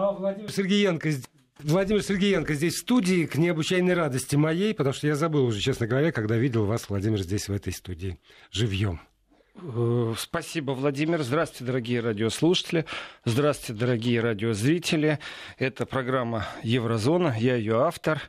А 0.00 0.12
Владимир 0.12 0.50
Сергеенко 0.50 1.10
Владимир 1.58 2.02
Сергеенко 2.02 2.54
здесь 2.54 2.76
в 2.76 2.78
студии, 2.78 3.26
к 3.26 3.36
необычайной 3.36 3.92
радости 3.92 4.34
моей, 4.34 4.72
потому 4.72 4.94
что 4.94 5.06
я 5.06 5.14
забыл 5.14 5.44
уже, 5.44 5.60
честно 5.60 5.86
говоря, 5.86 6.10
когда 6.10 6.38
видел 6.38 6.64
вас, 6.64 6.88
Владимир, 6.88 7.20
здесь 7.20 7.48
в 7.48 7.52
этой 7.52 7.74
студии 7.74 8.18
живьем. 8.50 9.02
Э, 9.56 10.14
спасибо, 10.16 10.72
Владимир. 10.72 11.22
Здравствуйте, 11.22 11.64
дорогие 11.64 12.00
радиослушатели. 12.00 12.84
Здравствуйте, 13.24 13.78
дорогие 13.78 14.20
радиозрители. 14.20 15.18
Это 15.58 15.86
программа 15.86 16.46
«Еврозона». 16.62 17.34
Я 17.38 17.56
ее 17.56 17.82
автор. 17.82 18.20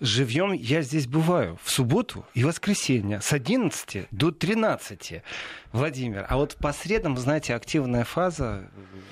Живьем 0.00 0.52
я 0.52 0.82
здесь 0.82 1.06
бываю 1.06 1.58
в 1.62 1.70
субботу 1.70 2.24
и 2.34 2.44
воскресенье 2.44 3.20
с 3.20 3.32
11 3.32 4.08
до 4.10 4.30
13. 4.30 5.22
Владимир, 5.72 6.24
а 6.26 6.38
вот 6.38 6.56
по 6.56 6.72
средам, 6.72 7.18
знаете, 7.18 7.54
активная 7.54 8.04
фаза 8.04 8.70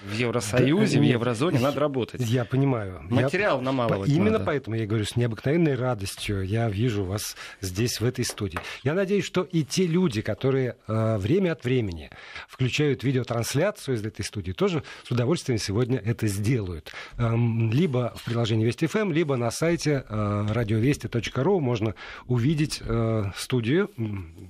в 0.09 0.13
Евросоюзе, 0.15 0.97
да, 0.97 1.03
в 1.03 1.05
Еврозоне, 1.05 1.59
надо 1.59 1.81
работать. 1.81 2.23
Я 2.23 2.47
понимаю. 2.47 3.03
Материал 3.11 3.59
я... 3.59 3.63
намалывать 3.63 4.09
Именно 4.09 4.33
надо. 4.33 4.45
поэтому 4.47 4.77
я 4.77 4.87
говорю, 4.87 5.05
с 5.05 5.17
необыкновенной 5.17 5.75
радостью 5.75 6.43
я 6.43 6.71
вижу 6.71 7.05
вас 7.05 7.37
здесь, 7.61 8.01
в 8.01 8.07
этой 8.07 8.25
студии. 8.25 8.59
Я 8.83 8.95
надеюсь, 8.95 9.25
что 9.25 9.43
и 9.43 9.65
те 9.65 9.87
люди, 9.87 10.23
которые 10.23 10.77
э, 10.89 11.19
время 11.19 11.53
от 11.57 11.65
времени 11.65 12.11
включают 12.49 13.03
видеотрансляцию 13.03 13.97
из 13.97 14.05
этой 14.05 14.25
студии, 14.25 14.53
тоже 14.53 14.83
с 15.05 15.11
удовольствием 15.11 15.59
сегодня 15.59 15.99
это 15.99 16.27
сделают. 16.27 16.93
Эм, 17.19 17.71
либо 17.73 18.13
в 18.17 18.25
приложении 18.25 18.67
Вести 18.67 18.87
ФМ, 18.87 19.13
либо 19.13 19.37
на 19.37 19.51
сайте 19.51 20.05
э, 20.09 20.47
радиовести.ру 20.51 21.61
можно 21.61 21.95
увидеть 22.27 22.83
э, 22.85 23.25
студию. 23.37 23.91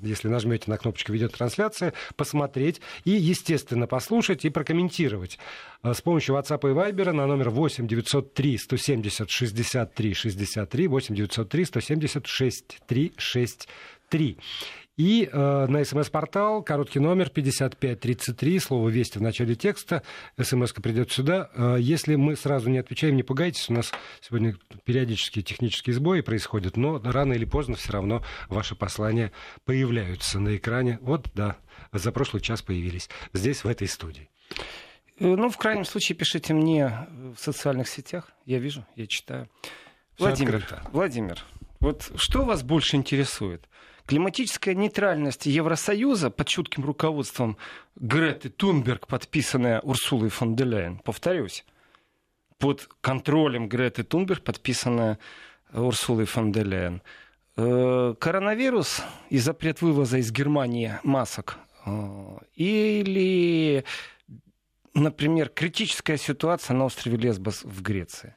Если 0.02 0.28
нажмете 0.28 0.70
на 0.70 0.78
кнопочку 0.78 1.12
видеотрансляция, 1.12 1.92
посмотреть 2.16 2.80
и, 3.04 3.10
естественно, 3.10 3.86
послушать 3.86 4.44
и 4.44 4.50
прокомментировать 4.50 5.38
э, 5.82 5.94
с 5.94 6.00
помощью 6.00 6.34
WhatsApp 6.34 6.60
и 6.70 6.74
Viber 6.74 7.12
на 7.12 7.26
номер 7.26 7.50
8 7.50 7.86
903 7.86 8.58
170 8.58 9.30
63 9.30 10.14
63 10.14 10.88
8 10.88 11.14
903 11.14 11.64
170 11.64 12.26
63 12.26 13.12
63. 13.16 14.38
И 14.96 15.28
э, 15.30 15.66
на 15.66 15.84
смс-портал 15.84 16.62
короткий 16.62 17.00
номер 17.00 17.28
5533, 17.28 18.58
слово 18.60 18.88
«Вести» 18.88 19.18
в 19.18 19.22
начале 19.22 19.54
текста, 19.54 20.02
смс 20.40 20.72
придет 20.72 21.12
сюда. 21.12 21.50
Э, 21.54 21.76
если 21.78 22.14
мы 22.14 22.34
сразу 22.34 22.70
не 22.70 22.78
отвечаем, 22.78 23.14
не 23.14 23.22
пугайтесь, 23.22 23.68
у 23.68 23.74
нас 23.74 23.92
сегодня 24.22 24.56
периодические 24.84 25.42
технические 25.42 25.94
сбои 25.94 26.22
происходят, 26.22 26.78
но 26.78 26.98
рано 27.04 27.34
или 27.34 27.44
поздно 27.44 27.76
все 27.76 27.92
равно 27.92 28.24
ваши 28.48 28.74
послания 28.74 29.32
появляются 29.66 30.40
на 30.40 30.56
экране. 30.56 30.98
Вот, 31.02 31.28
да, 31.34 31.56
за 31.92 32.10
прошлый 32.10 32.40
час 32.40 32.62
появились 32.62 33.10
здесь, 33.34 33.64
в 33.64 33.68
этой 33.68 33.88
студии. 33.88 34.30
Э, 35.18 35.26
ну, 35.26 35.50
в 35.50 35.58
крайнем 35.58 35.84
случае, 35.84 36.16
пишите 36.16 36.54
мне 36.54 37.06
в 37.36 37.36
социальных 37.38 37.88
сетях. 37.88 38.32
Я 38.46 38.60
вижу, 38.60 38.86
я 38.96 39.06
читаю. 39.06 39.50
Владимир, 40.18 40.66
Владимир, 40.92 41.44
вот 41.80 42.10
что 42.16 42.46
вас 42.46 42.62
больше 42.62 42.96
интересует? 42.96 43.68
Климатическая 44.06 44.74
нейтральность 44.74 45.46
Евросоюза 45.46 46.30
под 46.30 46.46
чутким 46.46 46.84
руководством 46.84 47.56
Греты 47.96 48.50
Тунберг, 48.50 49.08
подписанная 49.08 49.80
Урсулой 49.80 50.28
фон 50.28 50.54
де 50.54 50.64
Лейн, 50.64 50.98
повторюсь, 50.98 51.64
под 52.58 52.88
контролем 53.00 53.68
Греты 53.68 54.04
Тунберг, 54.04 54.44
подписанная 54.44 55.18
Урсулой 55.72 56.26
фон 56.26 56.52
де 56.52 56.62
Лейн. 56.62 57.02
Э, 57.56 58.14
коронавирус 58.20 59.02
и 59.28 59.38
запрет 59.38 59.82
вывоза 59.82 60.18
из 60.18 60.30
Германии 60.30 60.94
масок 61.02 61.58
э, 61.84 62.38
или 62.54 63.84
например, 64.96 65.48
критическая 65.48 66.16
ситуация 66.16 66.74
на 66.74 66.86
острове 66.86 67.16
Лесбос 67.16 67.62
в 67.62 67.82
Греции? 67.82 68.34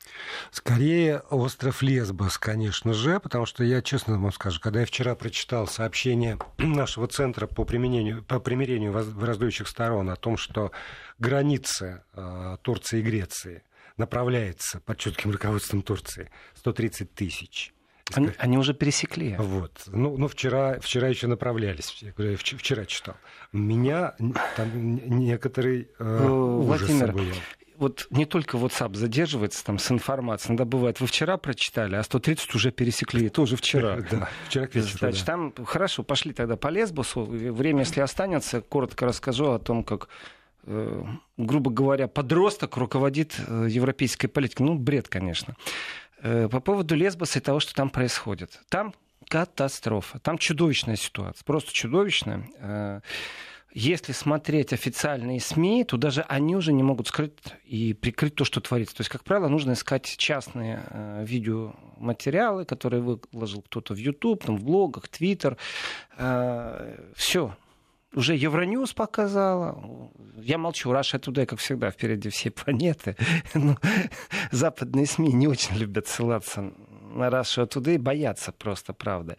Скорее, 0.52 1.20
остров 1.30 1.82
Лесбос, 1.82 2.38
конечно 2.38 2.94
же, 2.94 3.20
потому 3.20 3.46
что 3.46 3.64
я, 3.64 3.82
честно 3.82 4.20
вам 4.20 4.32
скажу, 4.32 4.60
когда 4.60 4.82
я 4.82 4.86
вчера 4.86 5.16
прочитал 5.16 5.68
сообщение 5.68 6.38
нашего 6.58 7.08
центра 7.08 7.48
по, 7.48 7.64
применению, 7.64 8.23
по 8.23 8.39
примирению 8.39 8.92
враждующих 8.92 9.67
сторон 9.67 10.10
о 10.10 10.16
том, 10.16 10.38
что 10.38 10.72
граница 11.17 12.04
э, 12.14 12.58
Турции 12.62 13.00
и 13.00 13.04
Греции 13.04 13.64
направляется 13.98 14.80
под 14.82 14.98
чутким 14.98 15.32
руководством 15.32 15.82
Турции 15.82 16.30
130 16.56 17.14
тысяч 17.14 17.73
они, 18.14 18.31
они 18.37 18.58
уже 18.58 18.73
пересекли. 18.73 19.36
Вот. 19.37 19.83
Ну, 19.87 20.17
ну 20.17 20.27
вчера, 20.27 20.80
вчера 20.80 21.08
еще 21.08 21.27
направлялись. 21.27 22.03
Я 22.17 22.37
вчера 22.37 22.86
читал. 22.86 23.15
Меня 23.52 24.15
там 24.55 24.95
некоторый 25.20 25.89
э, 25.99 26.20
ну, 26.23 26.61
Владимир, 26.61 27.09
обуял. 27.09 27.36
вот 27.77 28.08
не 28.09 28.25
только 28.25 28.58
WhatsApp 28.58 28.95
задерживается 28.95 29.64
там 29.65 29.80
с 29.80 29.92
информацией, 29.92 30.52
иногда 30.52 30.65
бывает, 30.65 30.99
вы 30.99 31.08
вчера 31.08 31.37
прочитали, 31.37 31.95
а 31.95 32.03
130 32.03 32.55
уже 32.55 32.71
пересекли, 32.71 33.30
тоже 33.30 33.55
вчера. 33.55 33.97
Да, 34.11 34.30
вчера 34.47 34.67
к 34.67 34.76
вечеру, 34.76 34.97
Значит, 34.99 35.26
да. 35.26 35.31
там, 35.33 35.53
хорошо, 35.65 36.03
пошли 36.03 36.33
тогда 36.33 36.55
по 36.58 36.67
Лесбосу, 36.67 37.23
время, 37.23 37.80
если 37.80 38.02
останется, 38.02 38.61
коротко 38.61 39.05
расскажу 39.05 39.52
о 39.52 39.59
том, 39.59 39.83
как 39.83 40.09
э, 40.64 41.03
грубо 41.37 41.71
говоря, 41.71 42.08
подросток 42.08 42.77
руководит 42.77 43.36
э, 43.47 43.67
европейской 43.70 44.27
политикой. 44.27 44.64
Ну, 44.64 44.76
бред, 44.76 45.08
конечно. 45.08 45.55
Э, 46.22 46.50
по 46.50 46.60
поводу 46.60 46.96
Лесбоса 46.96 47.40
и 47.40 47.42
того, 47.42 47.60
что 47.60 47.74
там 47.74 47.90
происходит. 47.90 48.60
Там 48.70 48.94
катастрофа, 49.28 50.20
там 50.20 50.38
чудовищная 50.38 50.96
ситуация, 50.96 51.44
просто 51.46 51.72
чудовищная. 51.74 52.50
Э, 52.60 53.02
если 53.72 54.14
смотреть 54.14 54.74
официальные 54.74 55.40
СМИ, 55.40 55.84
то 55.84 55.98
даже 55.98 56.22
они 56.24 56.56
уже 56.56 56.74
не 56.74 56.82
могут 56.82 57.08
скрыть 57.08 57.34
и 57.66 57.94
прикрыть 57.94 58.34
то, 58.34 58.44
что 58.44 58.62
творится. 58.62 58.96
То 58.96 59.02
есть, 59.02 59.12
как 59.12 59.24
правило, 59.24 59.48
нужно 59.48 59.74
искать 59.74 60.06
частные 60.18 60.84
э, 60.90 61.24
видеоматериалы, 61.26 62.66
которые 62.66 63.02
выложил 63.02 63.62
кто-то 63.62 63.94
в 63.94 63.98
YouTube, 63.98 64.44
там, 64.44 64.58
в 64.58 64.64
блогах, 64.64 65.06
Twitter. 65.06 65.58
Все 67.16 67.56
уже 68.14 68.36
Евроньюз 68.36 68.93
показала. 68.93 70.11
Я 70.36 70.58
молчу, 70.58 70.92
Раша 70.92 71.17
Today, 71.17 71.45
как 71.45 71.59
всегда, 71.59 71.92
впереди 71.92 72.30
всей 72.30 72.49
планеты. 72.49 73.15
Но 73.53 73.77
западные 74.52 75.05
СМИ 75.05 75.33
не 75.33 75.47
очень 75.47 75.75
любят 75.75 76.08
ссылаться 76.08 76.73
на 77.14 77.30
Раша 77.30 77.64
Today, 77.64 77.99
боятся 77.99 78.52
просто, 78.52 78.93
правда. 78.93 79.37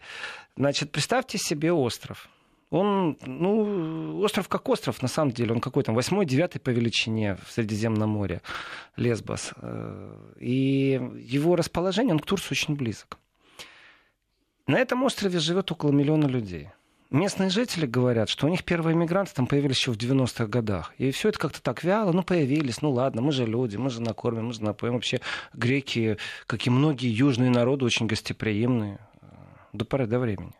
Значит, 0.55 0.91
представьте 0.91 1.37
себе 1.37 1.71
остров. 1.71 2.29
Он, 2.69 3.17
ну, 3.25 4.19
остров 4.21 4.47
как 4.47 4.69
остров, 4.69 5.01
на 5.01 5.09
самом 5.09 5.31
деле. 5.31 5.51
Он 5.53 5.59
какой 5.59 5.83
там, 5.83 5.93
восьмой, 5.93 6.25
девятый 6.25 6.61
по 6.61 6.69
величине 6.69 7.37
в 7.45 7.51
Средиземном 7.51 8.09
море, 8.09 8.41
Лесбос. 8.95 9.51
Э, 9.57 10.33
и 10.39 11.01
его 11.19 11.57
расположение, 11.57 12.13
он 12.13 12.19
к 12.19 12.25
Турции 12.25 12.51
очень 12.51 12.75
близок. 12.75 13.17
На 14.67 14.79
этом 14.79 15.03
острове 15.03 15.39
живет 15.39 15.69
около 15.71 15.91
миллиона 15.91 16.27
людей– 16.27 16.69
Местные 17.11 17.49
жители 17.49 17.85
говорят, 17.85 18.29
что 18.29 18.47
у 18.47 18.49
них 18.49 18.63
первые 18.63 18.95
мигранты 18.95 19.33
там 19.33 19.45
появились 19.45 19.77
еще 19.77 19.91
в 19.91 19.97
90-х 19.97 20.45
годах. 20.45 20.93
И 20.97 21.11
все 21.11 21.27
это 21.27 21.39
как-то 21.39 21.61
так 21.61 21.83
вяло, 21.83 22.13
ну, 22.13 22.23
появились, 22.23 22.81
ну, 22.81 22.89
ладно, 22.89 23.21
мы 23.21 23.33
же 23.33 23.45
люди, 23.45 23.75
мы 23.75 23.89
же 23.89 24.01
накормим, 24.01 24.47
мы 24.47 24.53
же 24.53 24.63
напоим. 24.63 24.93
Вообще 24.93 25.19
греки, 25.53 26.17
как 26.47 26.65
и 26.65 26.69
многие 26.69 27.09
южные 27.09 27.49
народы, 27.49 27.83
очень 27.83 28.07
гостеприимные 28.07 28.97
э, 29.21 29.25
до 29.73 29.83
поры 29.83 30.07
до 30.07 30.19
времени. 30.19 30.53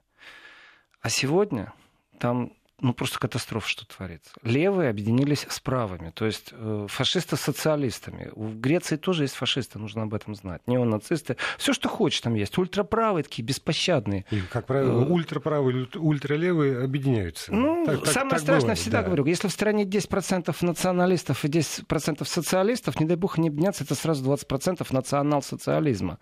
А 1.02 1.10
сегодня 1.10 1.72
там 2.20 2.52
ну, 2.82 2.94
просто 2.94 3.20
катастрофа, 3.20 3.70
что 3.70 3.86
творится. 3.86 4.32
Левые 4.44 4.90
объединились 4.90 5.46
с 5.48 5.60
правыми, 5.60 6.10
то 6.10 6.26
есть 6.26 6.50
э, 6.52 6.88
фашисты 6.90 7.38
с 7.38 7.42
социалистами. 7.42 8.32
В 8.36 8.60
Греции 8.60 8.96
тоже 8.96 9.24
есть 9.24 9.36
фашисты, 9.36 9.78
нужно 9.78 10.04
об 10.04 10.14
этом 10.14 10.34
знать. 10.36 10.62
Неонацисты. 10.66 11.38
Все, 11.58 11.74
что 11.74 11.90
хочешь, 11.90 12.22
там 12.22 12.34
есть. 12.34 12.58
Ультраправые 12.58 13.24
такие, 13.24 13.44
беспощадные. 13.44 14.26
И, 14.32 14.42
как 14.42 14.66
правило, 14.66 15.04
э, 15.04 15.06
ультраправые 15.06 15.88
ультралевые 15.94 16.84
объединяются. 16.84 17.54
Ну, 17.54 17.86
так, 17.86 18.08
самое 18.08 18.32
так 18.32 18.40
страшное, 18.40 18.62
бывает, 18.62 18.80
всегда 18.80 19.02
да. 19.02 19.08
говорю, 19.08 19.26
если 19.26 19.48
в 19.48 19.52
стране 19.52 19.84
10% 19.84 20.56
националистов 20.62 21.46
и 21.46 21.48
10% 21.48 22.26
социалистов, 22.26 23.00
не 23.00 23.06
дай 23.06 23.16
бог 23.16 23.38
не 23.38 23.50
объединяться, 23.50 23.84
это 23.84 23.94
сразу 23.94 24.26
20% 24.26 24.86
национал-социализма. 24.90 26.18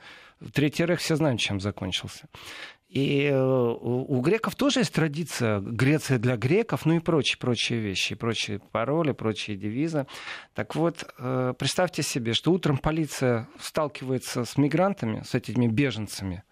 Третий 0.53 0.85
рейх 0.85 0.99
все 0.99 1.15
знаем, 1.15 1.37
чем 1.37 1.59
закончился. 1.59 2.27
И 2.89 3.25
э, 3.25 3.39
у 3.39 4.19
греков 4.21 4.55
тоже 4.55 4.79
есть 4.79 4.93
традиция 4.93 5.59
Греция 5.59 6.17
для 6.17 6.37
греков, 6.37 6.87
ну 6.87 6.95
и 6.95 6.99
прочие-прочие 6.99 7.79
вещи, 7.79 8.15
прочие 8.15 8.59
пароли, 8.59 9.11
прочие 9.11 9.57
девизы. 9.57 10.07
Так 10.55 10.75
вот, 10.75 11.07
э, 11.19 11.53
представьте 11.57 12.01
себе, 12.01 12.33
что 12.33 12.51
утром 12.51 12.79
полиция 12.79 13.47
сталкивается 13.59 14.43
с 14.43 14.57
мигрантами, 14.57 15.21
с 15.23 15.35
этими 15.35 15.67
беженцами. 15.67 16.43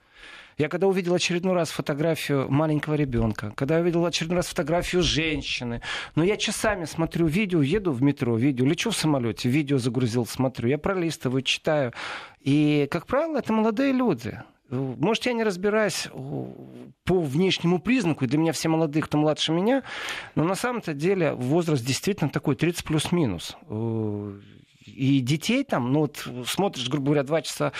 Я 0.60 0.70
когда 0.70 0.88
увидел 0.88 1.14
очередной 1.14 1.54
раз 1.54 1.70
фотографию 1.70 2.50
маленького 2.52 2.96
ребенка, 2.96 3.52
когда 3.56 3.76
я 3.76 3.82
увидел 3.82 4.06
очередной 4.06 4.38
раз 4.38 4.48
фотографию 4.48 5.04
женщины, 5.04 5.82
но 6.16 6.24
я 6.24 6.36
часами 6.38 6.86
смотрю 6.86 7.28
видео, 7.28 7.62
еду 7.62 7.92
в 7.92 8.02
метро, 8.02 8.36
видео, 8.38 8.66
лечу 8.66 8.90
в 8.90 8.96
самолете, 8.96 9.50
видео 9.50 9.78
загрузил, 9.78 10.26
смотрю, 10.26 10.70
я 10.70 10.78
пролистываю, 10.80 11.44
читаю. 11.44 11.94
И, 12.42 12.88
как 12.90 13.06
правило, 13.06 13.38
это 13.38 13.54
молодые 13.54 13.92
люди. 13.92 14.40
Может, 14.70 15.26
я 15.26 15.34
не 15.34 15.44
разбираюсь 15.44 16.08
по 17.04 17.22
внешнему 17.22 17.80
признаку, 17.80 18.26
и 18.26 18.28
для 18.28 18.38
меня 18.38 18.52
все 18.52 18.70
молодые, 18.70 19.02
кто 19.04 19.18
младше 19.18 19.54
меня, 19.54 19.84
но 20.36 20.44
на 20.44 20.56
самом-то 20.56 20.94
деле 20.94 21.34
возраст 21.34 21.86
действительно 21.86 22.30
такой 22.30 22.56
30 22.56 22.84
плюс-минус. 22.84 23.56
И 24.88 25.20
детей 25.20 25.64
там, 25.64 25.92
ну 25.92 26.00
вот 26.02 26.28
смотришь, 26.48 26.88
грубо 26.88 27.08
говоря, 27.08 27.24
два 27.24 27.42
часа 27.42 27.74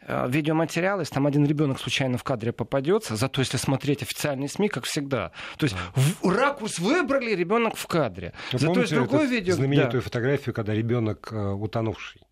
э, 0.00 0.26
видеоматериалы, 0.28 1.02
если 1.02 1.14
там 1.14 1.26
один 1.26 1.44
ребенок 1.44 1.78
случайно 1.78 2.16
в 2.16 2.24
кадре 2.24 2.52
попадется, 2.52 3.16
зато 3.16 3.42
если 3.42 3.58
смотреть 3.58 4.02
официальные 4.02 4.48
СМИ, 4.48 4.68
как 4.68 4.84
всегда. 4.84 5.32
То 5.58 5.64
есть 5.64 5.76
в, 5.94 6.26
ракурс 6.28 6.78
выбрали, 6.78 7.34
ребенок 7.34 7.76
в 7.76 7.86
кадре. 7.86 8.32
Вы 8.50 8.58
зато 8.58 8.72
помните 8.72 8.94
есть 8.96 9.08
другое 9.08 9.26
видео. 9.26 9.54
знаменитую 9.54 10.00
да. 10.00 10.00
фотографию, 10.00 10.54
когда 10.54 10.72
ребенок 10.72 11.28
э, 11.30 11.52
утонувший? 11.52 12.22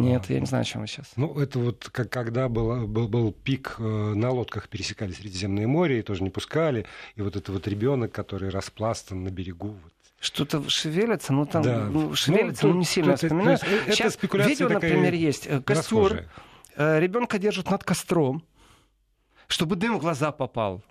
Нет, 0.00 0.28
я 0.30 0.40
не 0.40 0.46
знаю, 0.46 0.62
о 0.62 0.64
чем 0.64 0.80
вы 0.82 0.86
сейчас. 0.86 1.12
Ну, 1.16 1.38
это 1.38 1.58
вот 1.58 1.88
как, 1.92 2.10
когда 2.10 2.48
был, 2.48 2.86
был, 2.86 3.08
был 3.08 3.32
пик, 3.32 3.76
э, 3.78 3.82
на 3.82 4.30
лодках 4.30 4.68
пересекали 4.68 5.12
Средиземное 5.12 5.66
море, 5.66 6.00
и 6.00 6.02
тоже 6.02 6.22
не 6.22 6.30
пускали. 6.30 6.86
И 7.16 7.22
вот 7.22 7.36
это 7.36 7.52
вот 7.52 7.66
ребенок, 7.68 8.12
который 8.12 8.48
распластан 8.50 9.22
на 9.24 9.28
берегу. 9.30 9.68
Вот. 9.82 9.92
Что-то 10.20 10.68
шевелится, 10.68 11.32
ну 11.32 11.46
там 11.46 11.62
Да. 11.62 11.84
ну, 11.90 12.14
шевелится, 12.14 12.66
Ну, 12.66 12.74
ну, 12.74 12.78
не 12.80 12.84
сильно 12.84 13.12
тут- 13.12 13.22
вспоминаю. 13.22 13.58
то 13.58 13.66
есть, 13.66 13.78
э, 13.80 13.82
это 13.86 13.96
Сейчас 13.96 14.18
видео, 14.22 14.68
например, 14.68 15.14
есть. 15.14 15.46
э, 15.46 15.60
Костер. 15.62 15.98
Расхожая. 16.76 17.00
Ребенка 17.00 17.38
держат 17.38 17.70
над 17.70 17.84
костром, 17.84 18.42
чтобы 19.48 19.76
дым 19.76 19.98
в 19.98 20.00
глаза 20.00 20.30
попал. 20.32 20.82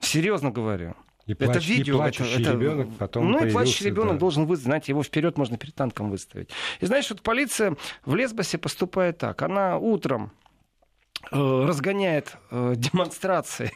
Серьезно 0.00 0.50
говорю. 0.50 0.94
И, 1.28 1.32
это 1.32 1.44
плач- 1.44 1.68
и 1.68 1.74
видео. 1.74 1.96
плачущий 1.98 2.40
это, 2.42 2.52
ребенок 2.52 2.88
потом 2.98 3.30
Ну 3.30 3.44
и 3.44 3.50
плачущий 3.50 3.84
ребенок 3.84 4.14
да. 4.14 4.18
должен 4.20 4.46
вызвать, 4.46 4.64
знаете, 4.64 4.92
его 4.92 5.02
вперед 5.02 5.36
можно 5.36 5.58
перед 5.58 5.74
танком 5.74 6.10
выставить. 6.10 6.48
И 6.80 6.86
знаешь, 6.86 7.08
вот 7.10 7.20
полиция 7.20 7.76
в 8.06 8.14
Лесбосе 8.14 8.56
поступает 8.56 9.18
так. 9.18 9.42
Она 9.42 9.76
утром 9.76 10.32
э, 11.30 11.36
разгоняет 11.36 12.36
э, 12.50 12.72
демонстрации 12.76 13.70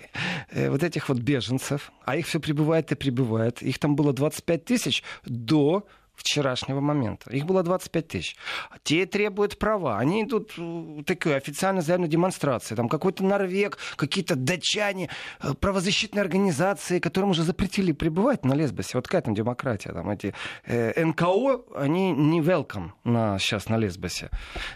э, 0.51 0.71
вот 0.71 0.83
этих 0.83 1.11
вот 1.11 1.19
беженцев, 1.19 1.93
а 2.07 2.17
их 2.17 2.27
все 2.27 2.41
прибывает 2.41 2.91
и 2.91 2.95
прибывает. 2.95 3.61
Их 3.63 3.79
там 3.79 3.97
было 3.97 4.15
25 4.15 4.65
тысяч 4.65 5.03
до 5.27 5.87
вчерашнего 6.23 6.81
момента. 6.81 7.31
Их 7.31 7.45
было 7.45 7.63
25 7.63 8.09
тысяч. 8.09 8.37
Те 8.83 9.07
требуют 9.07 9.59
права. 9.59 9.99
Они 9.99 10.23
идут 10.23 10.53
э, 10.57 11.03
такой 11.07 11.37
официально 11.37 11.83
заявленной 11.83 12.09
демонстрации. 12.09 12.75
Там 12.75 12.89
какой-то 12.89 13.25
норвег, 13.25 13.79
какие-то 13.97 14.37
датчане, 14.37 15.09
э, 15.41 15.55
правозащитные 15.55 16.23
организации, 16.23 16.99
которым 16.99 17.31
уже 17.31 17.43
запретили 17.43 17.93
пребывать 17.93 18.45
на 18.45 18.55
Лесбосе. 18.55 18.93
Вот 18.95 19.07
какая 19.07 19.23
там 19.23 19.35
демократия. 19.35 19.93
Там 19.93 20.11
эти 20.11 20.35
э, 20.65 21.05
НКО, 21.05 21.65
они 21.77 22.13
не 22.13 22.41
welcome 22.41 22.91
на, 23.05 23.39
сейчас 23.39 23.69
на 23.69 23.77
Лесбосе. 23.77 24.31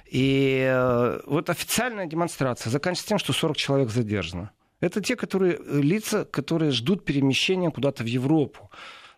И 0.06 0.66
э, 0.68 1.20
вот 1.26 1.50
официальная 1.50 2.06
демонстрация 2.06 2.70
заканчивается 2.70 3.08
тем, 3.08 3.18
что 3.18 3.32
40 3.32 3.56
человек 3.56 3.90
задержано. 3.90 4.50
Это 4.80 5.00
те, 5.00 5.16
которые, 5.16 5.54
э, 5.54 5.80
лица, 5.80 6.24
которые 6.24 6.70
ждут 6.70 7.04
перемещения 7.04 7.70
куда-то 7.70 8.02
в 8.02 8.06
Европу. 8.06 8.70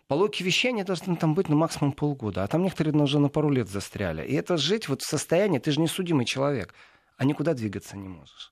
По 0.09 0.15
логике 0.15 0.43
вещей 0.43 0.69
они 0.69 0.83
должны 0.83 1.15
там 1.15 1.35
быть 1.35 1.49
ну, 1.49 1.55
максимум 1.55 1.91
полгода, 1.91 2.43
а 2.43 2.47
там 2.47 2.63
некоторые 2.63 2.95
уже 2.95 3.19
на 3.19 3.29
пару 3.29 3.51
лет 3.51 3.69
застряли. 3.69 4.25
И 4.25 4.33
это 4.33 4.57
жить 4.57 4.89
вот 4.89 5.03
в 5.03 5.05
состоянии, 5.05 5.59
ты 5.59 5.71
же 5.71 5.79
не 5.79 5.87
судимый 5.87 6.25
человек, 6.25 6.73
а 7.17 7.25
никуда 7.25 7.53
двигаться 7.53 7.95
не 7.95 8.07
можешь. 8.07 8.51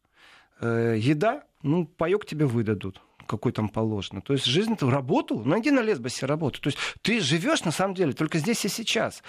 Э, 0.61 0.95
еда, 0.95 1.45
ну, 1.63 1.87
паек 1.87 2.27
тебе 2.27 2.45
выдадут 2.45 3.01
какой 3.27 3.51
там 3.51 3.69
положено. 3.69 4.21
То 4.21 4.33
есть 4.33 4.45
жизнь 4.45 4.73
это 4.73 4.89
работу, 4.89 5.39
найди 5.43 5.71
на 5.71 5.81
лесбосе 5.81 6.25
работу. 6.25 6.61
То 6.61 6.67
есть 6.67 6.79
ты 7.01 7.19
живешь 7.19 7.63
на 7.63 7.71
самом 7.71 7.93
деле 7.93 8.13
только 8.13 8.39
здесь 8.39 8.65
и 8.65 8.69
сейчас. 8.69 9.21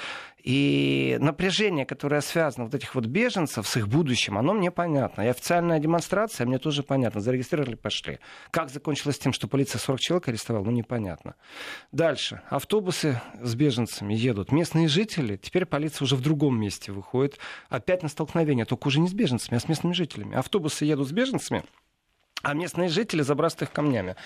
И 0.42 1.18
напряжение, 1.20 1.84
которое 1.84 2.20
связано 2.20 2.66
вот 2.66 2.74
этих 2.74 2.94
вот 2.94 3.06
беженцев 3.06 3.66
с 3.66 3.76
их 3.76 3.88
будущим, 3.88 4.38
оно 4.38 4.54
мне 4.54 4.70
понятно. 4.70 5.22
И 5.22 5.26
официальная 5.26 5.78
демонстрация 5.78 6.46
мне 6.46 6.58
тоже 6.58 6.82
понятно. 6.82 7.20
Зарегистрировали, 7.20 7.74
пошли. 7.74 8.18
Как 8.50 8.70
закончилось 8.70 9.18
тем, 9.18 9.32
что 9.32 9.48
полиция 9.48 9.78
40 9.78 10.00
человек 10.00 10.28
арестовала, 10.28 10.64
ну 10.64 10.70
непонятно. 10.70 11.34
Дальше. 11.92 12.40
Автобусы 12.48 13.20
с 13.40 13.54
беженцами 13.54 14.14
едут. 14.14 14.52
Местные 14.52 14.88
жители, 14.88 15.36
теперь 15.36 15.66
полиция 15.66 16.04
уже 16.04 16.16
в 16.16 16.20
другом 16.20 16.58
месте 16.58 16.92
выходит. 16.92 17.38
Опять 17.68 18.02
на 18.02 18.08
столкновение, 18.08 18.64
только 18.64 18.88
уже 18.88 19.00
не 19.00 19.08
с 19.08 19.12
беженцами, 19.12 19.56
а 19.56 19.60
с 19.60 19.68
местными 19.68 19.92
жителями. 19.92 20.36
Автобусы 20.36 20.84
едут 20.84 21.08
с 21.08 21.12
беженцами, 21.12 21.64
а 22.42 22.54
местные 22.54 22.88
жители 22.88 23.22
забрасывают 23.22 23.68
их 23.70 23.72
камнями. 23.74 24.16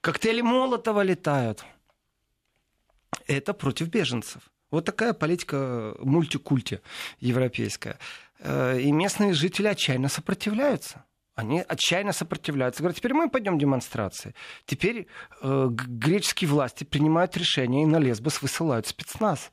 Коктейли 0.00 0.40
Молотова 0.40 1.02
летают. 1.02 1.64
Это 3.26 3.54
против 3.54 3.88
беженцев. 3.88 4.42
Вот 4.70 4.84
такая 4.84 5.12
политика 5.12 5.94
мультикульти 5.98 6.80
европейская. 7.18 7.98
Э, 8.38 8.78
И 8.80 8.92
местные 8.92 9.34
жители 9.34 9.66
отчаянно 9.66 10.08
сопротивляются. 10.08 11.04
Они 11.34 11.60
отчаянно 11.66 12.12
сопротивляются. 12.12 12.82
Говорят, 12.82 12.98
теперь 12.98 13.14
мы 13.14 13.30
пойдем 13.30 13.58
демонстрации. 13.58 14.34
Теперь 14.66 15.06
э, 15.42 15.68
греческие 15.70 16.50
власти 16.50 16.84
принимают 16.84 17.36
решение 17.36 17.82
и 17.82 17.86
на 17.86 17.96
Лесбос 17.98 18.42
высылают 18.42 18.86
спецназ. 18.86 19.50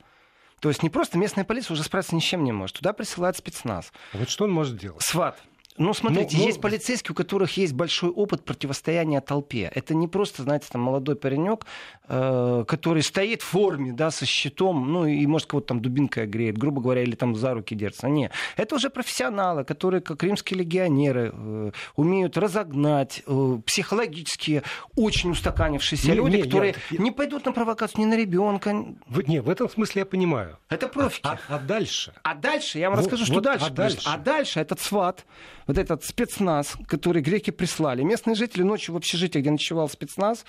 То 0.60 0.69
есть 0.69 0.81
не 0.84 0.90
просто 0.90 1.18
местная 1.18 1.46
полиция 1.46 1.74
уже 1.74 1.84
справиться 1.84 2.16
ни 2.16 2.19
с 2.19 2.24
чем 2.24 2.44
не 2.44 2.52
может. 2.52 2.78
Туда 2.78 2.94
присылают 2.94 3.38
спецназ. 3.38 3.92
А 4.14 4.18
Вот 4.18 4.30
что 4.30 4.46
он 4.46 4.52
может 4.52 4.78
делать? 4.78 5.02
Сват. 5.02 5.42
Ну, 5.78 5.94
смотрите, 5.94 6.38
Ну, 6.38 6.42
ну- 6.44 6.48
есть 6.48 6.62
полицейские, 6.62 7.12
у 7.12 7.16
которых 7.16 7.58
есть 7.58 7.74
большой 7.74 8.10
опыт 8.10 8.44
противостояния 8.44 9.22
толпе. 9.22 9.72
Это 9.76 9.94
не 9.96 10.08
просто, 10.08 10.44
знаете, 10.44 10.68
там 10.72 10.82
молодой 10.82 11.16
паренек, 11.16 11.66
э, 12.10 12.64
который 12.68 13.04
стоит 13.04 13.42
в 13.42 13.46
форме, 13.46 13.92
да, 13.94 14.12
со 14.12 14.26
щитом, 14.26 14.92
ну, 14.92 15.06
и, 15.06 15.26
может, 15.28 15.48
кого-то 15.48 15.68
там 15.68 15.82
дубинкой 15.82 16.26
греет, 16.28 16.58
грубо 16.58 16.82
говоря, 16.82 17.04
или 17.04 17.16
там 17.16 17.36
за 17.36 17.54
руки 17.54 17.76
держится. 17.76 18.08
Нет. 18.10 18.32
Это 18.56 18.76
уже 18.76 18.90
профессионалы, 18.90 19.64
которые, 19.64 20.02
как 20.02 20.24
римские 20.24 20.60
легионеры, 20.60 21.32
э, 21.34 21.72
умеют 21.96 22.38
разогнать, 22.38 23.24
э, 23.28 23.58
психологически 23.66 24.64
очень 24.96 25.32
устаканившиеся 25.32 26.10
Не, 26.10 26.16
люди, 26.16 26.36
не, 26.38 26.44
которые 26.44 26.76
я- 26.92 26.98
не 26.98 27.12
пойдут 27.12 27.46
на 27.46 27.52
провокацию 27.52 28.02
ни 28.02 28.06
на 28.06 28.18
ребенка. 28.18 28.86
В- 29.08 29.22
не, 29.28 29.42
в 29.42 29.50
этом 29.50 29.70
смысле 29.70 30.00
я 30.02 30.06
понимаю. 30.06 30.58
Это 30.70 30.88
профики. 30.88 31.26
А, 31.28 31.38
а 31.50 31.60
дальше? 31.60 32.14
А 32.24 32.34
дальше, 32.36 32.80
я 32.80 32.90
вам 32.90 32.98
Вот- 33.00 33.06
расскажу, 33.06 33.26
что 33.26 33.36
вот, 33.36 33.44
дальше. 33.44 33.66
а 33.68 33.70
дальше? 33.70 34.02
А 34.06 34.18
дальше 34.18 34.60
этот 34.60 34.80
сват, 34.80 35.26
вот 35.68 35.78
этот 35.78 36.04
спецназ, 36.04 36.78
который 36.88 37.22
греки 37.22 37.52
прислали, 37.52 38.02
местные 38.02 38.36
жители 38.36 38.64
ночью 38.64 38.94
в 38.94 38.98
общежитии, 38.98 39.40
где 39.40 39.52
ночевал 39.52 39.90
спецназ, 39.90 40.46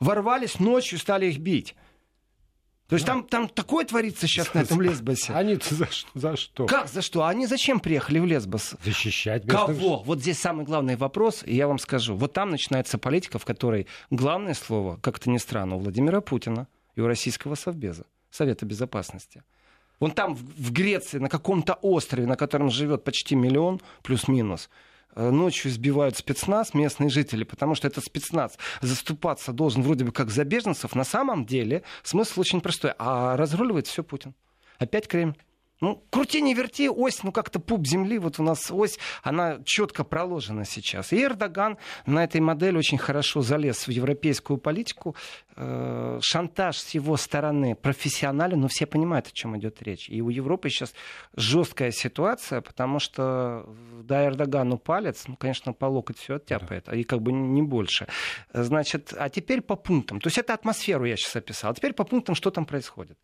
ворвались 0.00 0.58
ночью 0.58 0.98
стали 0.98 1.26
их 1.26 1.38
бить. 1.38 1.76
То 2.88 2.96
есть 2.96 3.06
там, 3.06 3.24
там 3.24 3.48
такое 3.48 3.86
творится 3.86 4.26
сейчас 4.26 4.52
на 4.52 4.60
этом 4.60 4.82
Лесбосе. 4.82 5.32
Они 5.32 5.54
за, 5.54 5.88
за 6.12 6.36
что? 6.36 6.66
Как, 6.66 6.88
за 6.88 7.00
что? 7.00 7.24
Они 7.24 7.46
зачем 7.46 7.80
приехали 7.80 8.18
в 8.18 8.26
Лесбос? 8.26 8.74
Защищать 8.84 9.44
местных 9.44 9.78
Кого? 9.78 10.02
Вот 10.02 10.20
здесь 10.20 10.38
самый 10.38 10.66
главный 10.66 10.96
вопрос, 10.96 11.42
и 11.46 11.54
я 11.54 11.68
вам 11.68 11.78
скажу. 11.78 12.16
Вот 12.16 12.34
там 12.34 12.50
начинается 12.50 12.98
политика, 12.98 13.38
в 13.38 13.46
которой 13.46 13.86
главное 14.10 14.52
слово, 14.52 14.98
как 14.98 15.18
это 15.18 15.30
ни 15.30 15.38
странно, 15.38 15.76
у 15.76 15.78
Владимира 15.78 16.20
Путина 16.20 16.68
и 16.94 17.00
у 17.00 17.06
российского 17.06 17.54
Совбеза, 17.54 18.04
Совета 18.30 18.66
Безопасности. 18.66 19.42
Вон 20.02 20.10
там, 20.10 20.34
в 20.34 20.72
Греции, 20.72 21.18
на 21.18 21.28
каком-то 21.28 21.74
острове, 21.74 22.26
на 22.26 22.34
котором 22.34 22.70
живет 22.70 23.04
почти 23.04 23.36
миллион, 23.36 23.80
плюс-минус, 24.02 24.68
э, 25.14 25.30
ночью 25.30 25.70
избивают 25.70 26.16
спецназ, 26.16 26.74
местные 26.74 27.08
жители, 27.08 27.44
потому 27.44 27.76
что 27.76 27.86
этот 27.86 28.04
спецназ 28.04 28.58
заступаться 28.80 29.52
должен 29.52 29.84
вроде 29.84 30.04
бы 30.04 30.10
как 30.10 30.30
за 30.30 30.42
беженцев. 30.42 30.96
На 30.96 31.04
самом 31.04 31.46
деле 31.46 31.84
смысл 32.02 32.40
очень 32.40 32.60
простой. 32.60 32.94
А 32.98 33.36
разруливает 33.36 33.86
все 33.86 34.02
Путин. 34.02 34.34
Опять 34.80 35.06
Кремль. 35.06 35.36
Ну, 35.82 36.00
крути 36.10 36.40
не 36.40 36.54
верти, 36.54 36.88
ось, 36.88 37.24
ну 37.24 37.32
как-то 37.32 37.58
пуп 37.58 37.84
земли, 37.88 38.16
вот 38.18 38.38
у 38.38 38.44
нас 38.44 38.70
ось, 38.70 39.00
она 39.24 39.58
четко 39.64 40.04
проложена 40.04 40.64
сейчас. 40.64 41.12
И 41.12 41.20
Эрдоган 41.20 41.76
на 42.06 42.22
этой 42.22 42.40
модели 42.40 42.76
очень 42.78 42.98
хорошо 42.98 43.42
залез 43.42 43.88
в 43.88 43.90
европейскую 43.90 44.58
политику. 44.58 45.16
Э, 45.56 46.20
шантаж 46.22 46.78
с 46.78 46.90
его 46.90 47.16
стороны 47.16 47.74
профессионален, 47.74 48.60
но 48.60 48.68
все 48.68 48.86
понимают, 48.86 49.26
о 49.26 49.32
чем 49.32 49.58
идет 49.58 49.82
речь. 49.82 50.08
И 50.08 50.22
у 50.22 50.28
Европы 50.28 50.70
сейчас 50.70 50.94
жесткая 51.34 51.90
ситуация, 51.90 52.60
потому 52.60 53.00
что 53.00 53.68
да, 54.04 54.24
Эрдогану 54.24 54.78
палец, 54.78 55.24
ну, 55.26 55.34
конечно, 55.36 55.72
по 55.72 55.86
локоть 55.86 56.16
все 56.16 56.36
оттяпает, 56.36 56.92
и 56.92 57.02
как 57.02 57.22
бы 57.22 57.32
не 57.32 57.60
больше. 57.60 58.06
Значит, 58.54 59.12
а 59.18 59.28
теперь 59.28 59.62
по 59.62 59.74
пунктам. 59.74 60.20
То 60.20 60.28
есть 60.28 60.38
это 60.38 60.54
атмосферу 60.54 61.06
я 61.06 61.16
сейчас 61.16 61.34
описал. 61.34 61.72
А 61.72 61.74
теперь 61.74 61.92
по 61.92 62.04
пунктам, 62.04 62.36
что 62.36 62.52
там 62.52 62.66
происходит. 62.66 63.18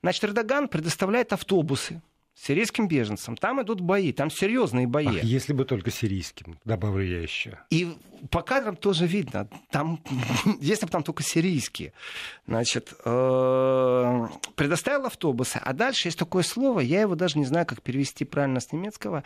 Значит, 0.00 0.22
Эрдоган 0.24 0.68
предоставляет 0.68 1.32
автобусы 1.32 2.00
сирийским 2.34 2.88
беженцам. 2.88 3.36
Там 3.36 3.62
идут 3.62 3.80
бои, 3.80 4.12
там 4.12 4.30
серьезные 4.30 4.86
бои. 4.86 5.06
Ах, 5.06 5.24
если 5.24 5.52
бы 5.52 5.64
только 5.64 5.90
сирийским, 5.90 6.58
добавлю 6.64 7.04
я 7.04 7.20
еще. 7.20 7.58
И 7.70 7.96
по 8.30 8.42
кадрам 8.42 8.76
тоже 8.76 9.06
видно, 9.06 9.48
там, 9.70 10.00
если 10.60 10.86
бы 10.86 10.92
там 10.92 11.02
только 11.02 11.22
сирийские, 11.22 11.92
значит, 12.46 12.94
э, 13.04 14.26
предоставил 14.56 15.06
автобусы, 15.06 15.60
а 15.62 15.72
дальше 15.72 16.08
есть 16.08 16.18
такое 16.18 16.42
слово, 16.42 16.80
я 16.80 17.02
его 17.02 17.14
даже 17.14 17.38
не 17.38 17.44
знаю, 17.44 17.66
как 17.66 17.82
перевести 17.82 18.24
правильно 18.24 18.60
с 18.60 18.72
немецкого, 18.72 19.22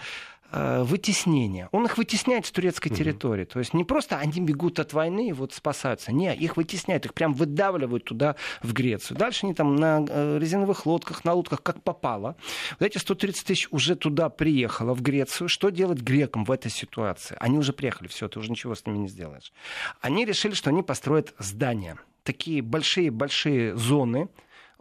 э, 0.50 0.82
вытеснение. 0.82 1.68
Он 1.72 1.84
их 1.86 1.98
вытесняет 1.98 2.46
с 2.46 2.50
турецкой 2.50 2.90
территории. 2.90 3.44
То 3.44 3.58
есть 3.58 3.74
не 3.74 3.84
просто 3.84 4.16
они 4.16 4.40
бегут 4.40 4.78
от 4.78 4.92
войны 4.92 5.28
и 5.28 5.32
вот 5.32 5.52
спасаются. 5.52 6.12
Не, 6.12 6.34
их 6.34 6.56
вытесняют, 6.56 7.04
их 7.04 7.14
прям 7.14 7.34
выдавливают 7.34 8.04
туда, 8.04 8.36
в 8.62 8.72
Грецию. 8.72 9.18
Дальше 9.18 9.46
они 9.46 9.54
там 9.54 9.76
на 9.76 10.04
э, 10.08 10.38
резиновых 10.38 10.86
лодках, 10.86 11.24
на 11.24 11.34
лодках, 11.34 11.62
как 11.62 11.82
попало. 11.82 12.36
Вот 12.78 12.86
эти 12.86 12.97
130 12.98 13.46
тысяч 13.46 13.68
уже 13.70 13.96
туда 13.96 14.28
приехало, 14.28 14.94
в 14.94 15.02
Грецию. 15.02 15.48
Что 15.48 15.70
делать 15.70 16.00
грекам 16.00 16.44
в 16.44 16.50
этой 16.50 16.70
ситуации? 16.70 17.36
Они 17.40 17.58
уже 17.58 17.72
приехали, 17.72 18.08
все, 18.08 18.28
ты 18.28 18.38
уже 18.38 18.50
ничего 18.50 18.74
с 18.74 18.86
ними 18.86 18.98
не 18.98 19.08
сделаешь. 19.08 19.52
Они 20.00 20.24
решили, 20.24 20.54
что 20.54 20.70
они 20.70 20.82
построят 20.82 21.34
здания. 21.38 21.98
Такие 22.22 22.62
большие-большие 22.62 23.76
зоны, 23.76 24.28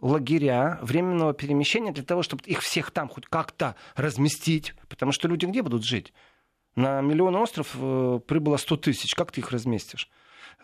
лагеря 0.00 0.78
временного 0.82 1.34
перемещения 1.34 1.92
для 1.92 2.04
того, 2.04 2.22
чтобы 2.22 2.42
их 2.44 2.60
всех 2.60 2.90
там 2.90 3.08
хоть 3.08 3.26
как-то 3.26 3.74
разместить. 3.96 4.74
Потому 4.88 5.12
что 5.12 5.28
люди 5.28 5.46
где 5.46 5.62
будут 5.62 5.84
жить? 5.84 6.12
На 6.76 7.00
миллион 7.00 7.34
остров 7.36 7.70
э, 7.74 8.20
прибыло 8.26 8.56
100 8.56 8.76
тысяч. 8.76 9.14
Как 9.14 9.32
ты 9.32 9.40
их 9.40 9.50
разместишь? 9.50 10.08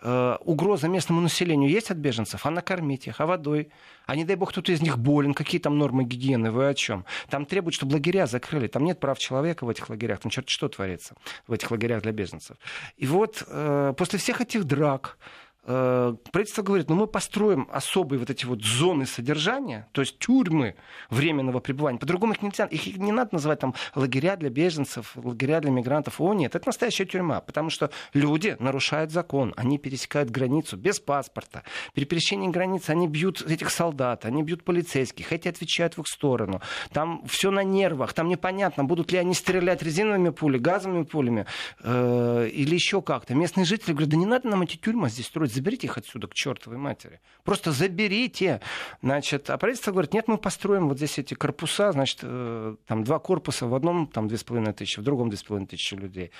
Э, 0.02 0.36
угроза 0.40 0.88
местному 0.88 1.20
населению 1.22 1.70
есть 1.70 1.90
от 1.90 1.96
беженцев, 1.96 2.44
а 2.44 2.50
накормить 2.50 3.06
их, 3.06 3.20
а 3.20 3.26
водой. 3.26 3.70
А 4.06 4.16
не 4.16 4.24
дай 4.24 4.36
бог 4.36 4.50
кто-то 4.50 4.70
из 4.70 4.82
них 4.82 4.98
болен, 4.98 5.32
какие 5.32 5.60
там 5.60 5.78
нормы 5.78 6.04
гигиены, 6.04 6.50
вы 6.50 6.68
о 6.68 6.74
чем? 6.74 7.06
Там 7.30 7.46
требуют, 7.46 7.74
чтобы 7.74 7.94
лагеря 7.94 8.26
закрыли, 8.26 8.66
там 8.66 8.84
нет 8.84 9.00
прав 9.00 9.18
человека 9.18 9.64
в 9.64 9.68
этих 9.70 9.88
лагерях, 9.88 10.20
там 10.20 10.30
черт 10.30 10.48
что 10.50 10.68
творится 10.68 11.14
в 11.46 11.52
этих 11.52 11.70
лагерях 11.70 12.02
для 12.02 12.12
беженцев. 12.12 12.56
И 12.98 13.06
вот 13.06 13.44
э, 13.46 13.94
после 13.96 14.18
всех 14.18 14.42
этих 14.42 14.64
драк, 14.64 15.16
правительство 15.64 16.62
говорит, 16.62 16.90
ну 16.90 16.96
мы 16.96 17.06
построим 17.06 17.68
особые 17.72 18.18
вот 18.18 18.30
эти 18.30 18.44
вот 18.44 18.62
зоны 18.62 19.06
содержания, 19.06 19.88
то 19.92 20.02
есть 20.02 20.18
тюрьмы 20.18 20.74
временного 21.08 21.60
пребывания. 21.60 21.98
По-другому 21.98 22.34
их 22.34 22.42
нельзя, 22.42 22.66
их 22.66 22.98
не 22.98 23.12
надо 23.12 23.30
называть 23.32 23.60
там 23.60 23.74
лагеря 23.94 24.36
для 24.36 24.50
беженцев, 24.50 25.16
лагеря 25.16 25.60
для 25.60 25.70
мигрантов. 25.70 26.20
О 26.20 26.34
нет, 26.34 26.54
это 26.54 26.68
настоящая 26.68 27.06
тюрьма, 27.06 27.40
потому 27.40 27.70
что 27.70 27.90
люди 28.12 28.56
нарушают 28.58 29.10
закон, 29.10 29.54
они 29.56 29.78
пересекают 29.78 30.30
границу 30.30 30.76
без 30.76 31.00
паспорта. 31.00 31.62
При 31.94 32.04
пересечении 32.04 32.48
границы 32.48 32.90
они 32.90 33.08
бьют 33.08 33.40
этих 33.42 33.70
солдат, 33.70 34.26
они 34.26 34.42
бьют 34.42 34.64
полицейских, 34.64 35.32
эти 35.32 35.48
отвечают 35.48 35.96
в 35.96 36.00
их 36.00 36.08
сторону. 36.08 36.60
Там 36.92 37.24
все 37.26 37.50
на 37.50 37.64
нервах, 37.64 38.12
там 38.12 38.28
непонятно, 38.28 38.84
будут 38.84 39.12
ли 39.12 39.18
они 39.18 39.34
стрелять 39.34 39.82
резиновыми 39.82 40.30
пулями, 40.30 40.60
газовыми 40.60 41.04
пулями 41.04 41.46
э, 41.82 42.48
или 42.52 42.74
еще 42.74 43.00
как-то. 43.00 43.34
Местные 43.34 43.64
жители 43.64 43.92
говорят, 43.92 44.10
да 44.10 44.16
не 44.16 44.26
надо 44.26 44.48
нам 44.48 44.62
эти 44.62 44.76
тюрьмы 44.76 45.08
здесь 45.08 45.26
строить 45.26 45.53
заберите 45.54 45.86
их 45.86 45.96
отсюда 45.96 46.26
к 46.28 46.34
чертовой 46.34 46.78
матери. 46.78 47.20
Просто 47.44 47.72
заберите. 47.72 48.60
Значит, 49.02 49.50
а 49.50 49.58
правительство 49.58 49.92
говорит, 49.92 50.12
нет, 50.12 50.28
мы 50.28 50.38
построим 50.38 50.88
вот 50.88 50.98
здесь 50.98 51.18
эти 51.18 51.34
корпуса, 51.34 51.92
значит, 51.92 52.20
э, 52.22 52.76
там 52.86 53.04
два 53.04 53.18
корпуса, 53.18 53.66
в 53.66 53.74
одном 53.74 54.06
там 54.06 54.28
две 54.28 54.36
с 54.36 54.44
половиной 54.44 54.72
тысячи, 54.72 55.00
в 55.00 55.02
другом 55.02 55.28
две 55.28 55.38
с 55.38 55.42
половиной 55.42 55.68
тысячи 55.68 55.94
людей. 55.94 56.30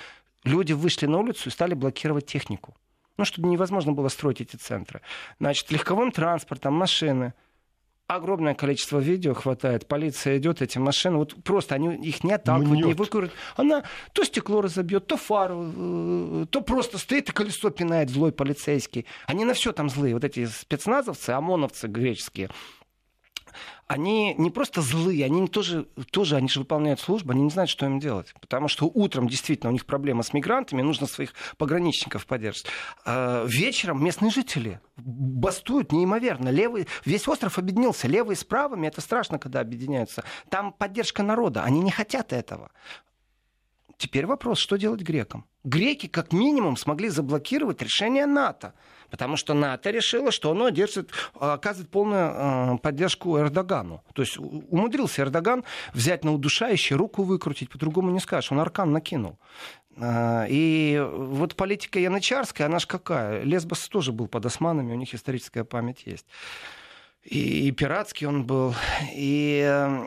Люди 0.43 0.73
вышли 0.73 1.07
на 1.07 1.17
улицу 1.17 1.49
и 1.49 1.51
стали 1.51 1.73
блокировать 1.73 2.25
технику. 2.25 2.75
Ну, 3.17 3.25
чтобы 3.25 3.47
невозможно 3.47 3.93
было 3.93 4.09
строить 4.09 4.41
эти 4.41 4.57
центры. 4.57 5.01
Значит, 5.39 5.71
легковым 5.71 6.11
транспортом, 6.11 6.73
машины– 6.73 7.33
огромное 8.07 8.53
количество 8.53 8.99
видео 8.99 9.33
хватает. 9.33 9.87
Полиция 9.87 10.37
идет, 10.37 10.61
эти 10.61 10.77
машины, 10.77 11.17
вот 11.17 11.35
просто 11.43 11.75
они 11.75 11.95
их 11.95 12.23
не 12.23 12.33
отталкивают, 12.33 12.85
не 12.85 12.93
выкуривают. 12.93 13.33
Она 13.55 13.83
то 14.13 14.23
стекло 14.23 14.61
разобьет, 14.61 15.07
то 15.07 15.17
фару, 15.17 15.71
э, 15.75 16.45
то 16.49 16.61
просто 16.61 16.97
стоит 16.97 17.29
и 17.29 17.31
колесо 17.31 17.69
пинает 17.69 18.09
злой 18.09 18.31
полицейский. 18.31 19.05
Они 19.25 19.45
на 19.45 19.53
все 19.53 19.71
там 19.71 19.89
злые. 19.89 20.13
Вот 20.13 20.23
эти 20.23 20.45
спецназовцы, 20.45 21.31
ОМОНовцы 21.31 21.87
греческие, 21.87 22.49
они 23.87 24.33
не 24.35 24.49
просто 24.49 24.81
злые, 24.81 25.25
они 25.25 25.47
тоже, 25.47 25.87
тоже 26.11 26.35
они 26.35 26.47
же 26.47 26.59
выполняют 26.59 26.99
службу, 26.99 27.31
они 27.31 27.43
не 27.43 27.49
знают, 27.49 27.69
что 27.69 27.85
им 27.85 27.99
делать. 27.99 28.33
Потому 28.41 28.67
что 28.67 28.85
утром 28.85 29.27
действительно 29.27 29.69
у 29.69 29.73
них 29.73 29.85
проблема 29.85 30.23
с 30.23 30.33
мигрантами, 30.33 30.81
нужно 30.81 31.07
своих 31.07 31.33
пограничников 31.57 32.25
поддерживать. 32.25 32.71
А 33.05 33.45
вечером 33.45 34.03
местные 34.03 34.31
жители 34.31 34.79
бастуют 34.97 35.91
неимоверно. 35.91 36.49
Левый, 36.49 36.87
весь 37.05 37.27
остров 37.27 37.57
объединился. 37.57 38.07
Левые 38.07 38.35
с 38.37 38.43
правыми, 38.43 38.87
это 38.87 39.01
страшно, 39.01 39.39
когда 39.39 39.59
объединяются. 39.59 40.23
Там 40.49 40.71
поддержка 40.71 41.23
народа, 41.23 41.63
они 41.63 41.81
не 41.81 41.91
хотят 41.91 42.33
этого. 42.33 42.71
Теперь 43.97 44.25
вопрос, 44.25 44.59
что 44.59 44.77
делать 44.77 45.01
грекам? 45.01 45.45
Греки 45.63 46.07
как 46.07 46.33
минимум 46.33 46.77
смогли 46.77 47.09
заблокировать 47.09 47.81
решение 47.81 48.25
НАТО. 48.25 48.73
Потому 49.09 49.37
что 49.37 49.53
НАТО 49.53 49.91
решило, 49.91 50.31
что 50.31 50.51
оно 50.51 50.69
держит, 50.69 51.11
оказывает 51.39 51.89
полную 51.89 52.75
э, 52.75 52.77
поддержку 52.79 53.37
Эрдогану. 53.37 54.03
То 54.13 54.23
есть 54.23 54.37
умудрился 54.37 55.21
Эрдоган 55.21 55.63
взять 55.93 56.23
на 56.23 56.33
удушающее, 56.33 56.97
руку 56.97 57.23
выкрутить, 57.23 57.69
по-другому 57.69 58.09
не 58.11 58.19
скажешь. 58.19 58.51
Он 58.51 58.59
аркан 58.59 58.91
накинул. 58.91 59.37
Э, 59.97 60.45
и 60.49 61.01
вот 61.13 61.55
политика 61.55 61.99
янычарская, 61.99 62.67
она 62.67 62.79
же 62.79 62.87
какая? 62.87 63.43
Лесбос 63.43 63.87
тоже 63.87 64.11
был 64.11 64.27
под 64.27 64.45
османами, 64.45 64.93
у 64.93 64.97
них 64.97 65.13
историческая 65.13 65.63
память 65.63 66.03
есть. 66.05 66.25
И, 67.23 67.67
и 67.67 67.71
пиратский 67.71 68.27
он 68.27 68.45
был. 68.45 68.75
И 69.13 69.63
э, 69.65 70.05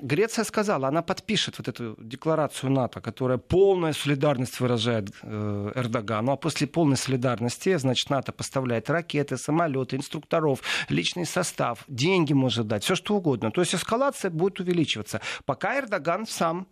Греция 0.00 0.44
сказала, 0.44 0.88
она 0.88 1.02
подпишет 1.02 1.58
вот 1.58 1.68
эту 1.68 1.96
декларацию 1.98 2.70
НАТО, 2.70 3.00
которая 3.00 3.38
полная 3.38 3.92
солидарность 3.92 4.60
выражает 4.60 5.10
э, 5.22 5.72
Эрдогану, 5.74 6.32
а 6.32 6.36
после 6.36 6.66
полной 6.66 6.96
солидарности, 6.96 7.76
значит, 7.76 8.10
НАТО 8.10 8.32
поставляет 8.32 8.90
ракеты, 8.90 9.36
самолеты, 9.36 9.96
инструкторов, 9.96 10.62
личный 10.88 11.26
состав, 11.26 11.84
деньги 11.88 12.32
может 12.32 12.66
дать, 12.66 12.84
все 12.84 12.94
что 12.94 13.16
угодно. 13.16 13.50
То 13.50 13.60
есть 13.60 13.74
эскалация 13.74 14.30
будет 14.30 14.60
увеличиваться, 14.60 15.20
пока 15.44 15.78
Эрдоган 15.78 16.26
сам 16.26 16.66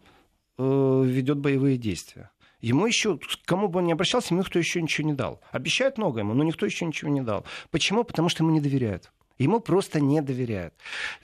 э, 0.58 1.02
ведет 1.04 1.38
боевые 1.38 1.76
действия. 1.76 2.30
Ему 2.60 2.86
еще, 2.86 3.18
кому 3.44 3.68
бы 3.68 3.80
он 3.80 3.86
ни 3.86 3.92
обращался, 3.92 4.32
ему 4.32 4.40
никто 4.40 4.58
еще 4.58 4.80
ничего 4.80 5.06
не 5.06 5.12
дал. 5.12 5.40
Обещают 5.52 5.98
много 5.98 6.20
ему, 6.20 6.32
но 6.32 6.44
никто 6.44 6.64
еще 6.64 6.86
ничего 6.86 7.10
не 7.10 7.20
дал. 7.20 7.44
Почему? 7.70 8.04
Потому 8.04 8.30
что 8.30 8.42
ему 8.42 8.54
не 8.54 8.60
доверяют. 8.60 9.12
Ему 9.38 9.60
просто 9.60 10.00
не 10.00 10.20
доверяют. 10.22 10.74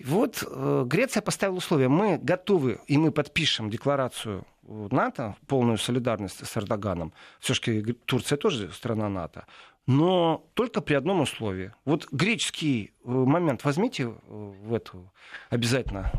Вот 0.05 0.43
э, 0.47 0.85
Греция 0.87 1.23
поставила 1.23 1.57
условия. 1.57 1.89
Мы 1.89 2.19
готовы, 2.19 2.81
и 2.87 2.99
мы 2.99 3.13
подпишем 3.13 3.71
декларацию 3.71 4.45
НАТО, 4.63 5.37
полную 5.47 5.79
солидарность 5.79 6.47
с 6.47 6.57
Эрдоганом. 6.57 7.13
Все-таки 7.41 7.93
Турция 8.07 8.37
тоже 8.39 8.71
страна 8.73 9.09
НАТО 9.09 9.47
но 9.91 10.47
только 10.55 10.81
при 10.81 10.95
одном 10.95 11.21
условии. 11.21 11.73
Вот 11.85 12.07
греческий 12.13 12.93
момент 13.05 13.65
возьмите 13.65 14.05
э, 14.05 14.13
в 14.29 14.75
эту 14.75 15.11
обязательно 15.49 16.11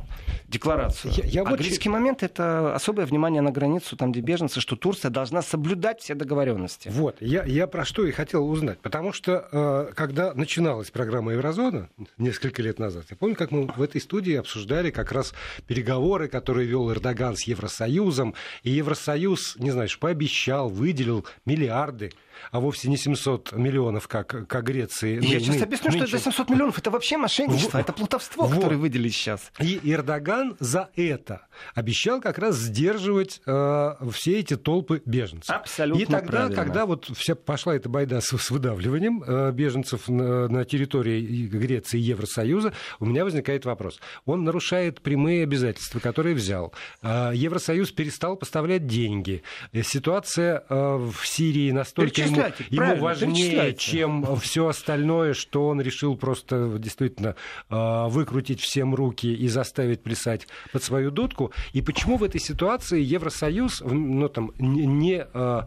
декларацию. 0.47 1.13
Я, 1.15 1.25
я 1.25 1.41
а 1.41 1.49
вот 1.49 1.59
греческий 1.59 1.85
ч... 1.85 1.89
момент 1.89 2.23
это 2.23 2.73
особое 2.75 3.05
внимание 3.05 3.41
на 3.41 3.51
границу, 3.51 3.95
там, 3.95 4.11
где 4.11 4.21
беженцы, 4.21 4.59
что 4.59 4.75
Турция 4.75 5.11
должна 5.11 5.41
соблюдать 5.41 6.01
все 6.01 6.15
договоренности. 6.15 6.89
Вот, 6.89 7.17
я, 7.21 7.43
я 7.43 7.67
про 7.67 7.85
что 7.85 8.05
и 8.05 8.11
хотел 8.11 8.49
узнать. 8.49 8.79
Потому 8.79 9.13
что, 9.13 9.47
э, 9.51 9.93
когда 9.95 10.33
начиналась 10.33 10.91
программа 10.91 11.33
Еврозона 11.33 11.89
несколько 12.17 12.61
лет 12.61 12.79
назад, 12.79 13.05
я 13.09 13.15
помню, 13.15 13.35
как 13.35 13.51
мы 13.51 13.67
в 13.67 13.81
этой 13.81 14.01
студии 14.01 14.35
обсуждали 14.35 14.91
как 14.91 15.11
раз 15.11 15.33
переговоры, 15.67 16.27
которые 16.27 16.67
вел 16.67 16.91
Эрдоган 16.91 17.35
с 17.35 17.43
Евросоюзом, 17.43 18.33
и 18.63 18.71
Евросоюз, 18.71 19.55
не 19.57 19.71
знаешь, 19.71 19.97
пообещал, 19.99 20.69
выделил 20.69 21.25
миллиарды 21.45 22.11
а 22.51 22.59
вовсе 22.59 22.89
не 22.89 22.97
700 22.97 23.53
миллионов, 23.53 24.07
как, 24.07 24.47
как 24.47 24.63
Греции. 24.63 25.21
Я 25.21 25.39
сейчас 25.39 25.61
объясню, 25.61 25.91
нынче... 25.91 26.07
что 26.07 26.17
это 26.17 26.23
700 26.31 26.49
миллионов. 26.49 26.70
Это 26.77 26.91
вообще 26.91 27.17
мошенничество, 27.17 27.77
вот. 27.77 27.83
это 27.83 27.93
плутовство, 27.93 28.45
вот. 28.45 28.55
которое 28.55 28.77
выделили 28.77 29.09
сейчас. 29.09 29.51
И 29.59 29.79
Эрдоган 29.83 30.55
за 30.59 30.89
это 30.95 31.47
обещал 31.75 32.21
как 32.21 32.37
раз 32.37 32.55
сдерживать 32.55 33.41
э, 33.45 33.95
все 34.11 34.39
эти 34.39 34.55
толпы 34.55 35.01
беженцев. 35.05 35.53
Абсолютно 35.55 36.01
И 36.01 36.05
тогда, 36.05 36.31
правильно. 36.31 36.55
когда 36.55 36.85
вот 36.85 37.05
вся 37.15 37.35
пошла 37.35 37.75
эта 37.75 37.89
байда 37.89 38.21
с, 38.21 38.37
с 38.37 38.51
выдавливанием 38.51 39.23
э, 39.25 39.51
беженцев 39.51 40.07
на, 40.07 40.47
на 40.47 40.65
территории 40.65 41.47
Греции 41.47 41.99
и 41.99 42.03
Евросоюза, 42.03 42.73
у 42.99 43.05
меня 43.05 43.23
возникает 43.23 43.65
вопрос. 43.65 43.99
Он 44.25 44.43
нарушает 44.43 45.01
прямые 45.01 45.43
обязательства, 45.43 45.99
которые 45.99 46.35
взял. 46.35 46.73
Э, 47.01 47.31
Евросоюз 47.33 47.91
перестал 47.91 48.35
поставлять 48.35 48.87
деньги. 48.87 49.43
Ситуация 49.83 50.63
э, 50.67 50.97
в 50.97 51.25
Сирии 51.25 51.71
настолько 51.71 52.21
ему, 52.21 52.43
ему 52.69 52.95
важнее, 52.97 53.73
чем 53.73 54.35
все 54.37 54.67
остальное, 54.67 55.33
что 55.33 55.67
он 55.67 55.81
решил 55.81 56.15
просто 56.15 56.60
действительно 56.79 57.35
э, 57.69 58.07
выкрутить 58.07 58.61
всем 58.61 58.95
руки 58.95 59.33
и 59.33 59.47
заставить 59.47 60.03
плясать 60.03 60.47
под 60.71 60.83
свою 60.83 61.11
дудку. 61.11 61.51
И 61.73 61.81
почему 61.81 62.17
в 62.17 62.23
этой 62.23 62.39
ситуации 62.39 63.01
Евросоюз 63.01 63.81
ну, 63.81 64.27
там, 64.29 64.51
не 64.57 65.25
э, 65.33 65.61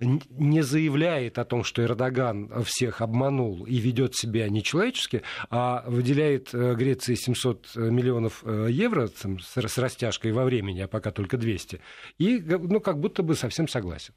не 0.00 0.62
заявляет 0.62 1.38
о 1.38 1.44
том, 1.44 1.62
что 1.62 1.82
Эрдоган 1.84 2.64
всех 2.64 3.00
обманул 3.02 3.64
и 3.64 3.76
ведет 3.76 4.16
себя 4.16 4.48
нечеловечески, 4.48 5.22
а 5.48 5.84
выделяет 5.86 6.52
э, 6.52 6.74
Греции 6.74 7.14
700 7.14 7.76
миллионов 7.76 8.44
евро 8.68 9.06
там, 9.08 9.38
с 9.38 9.56
растяжкой 9.56 10.32
во 10.32 10.44
времени, 10.44 10.80
а 10.80 10.88
пока 10.88 11.12
только 11.12 11.36
200, 11.36 11.80
и 12.18 12.40
ну, 12.40 12.80
как 12.80 12.98
будто 12.98 13.22
бы 13.22 13.36
совсем 13.36 13.68
согласен. 13.68 14.14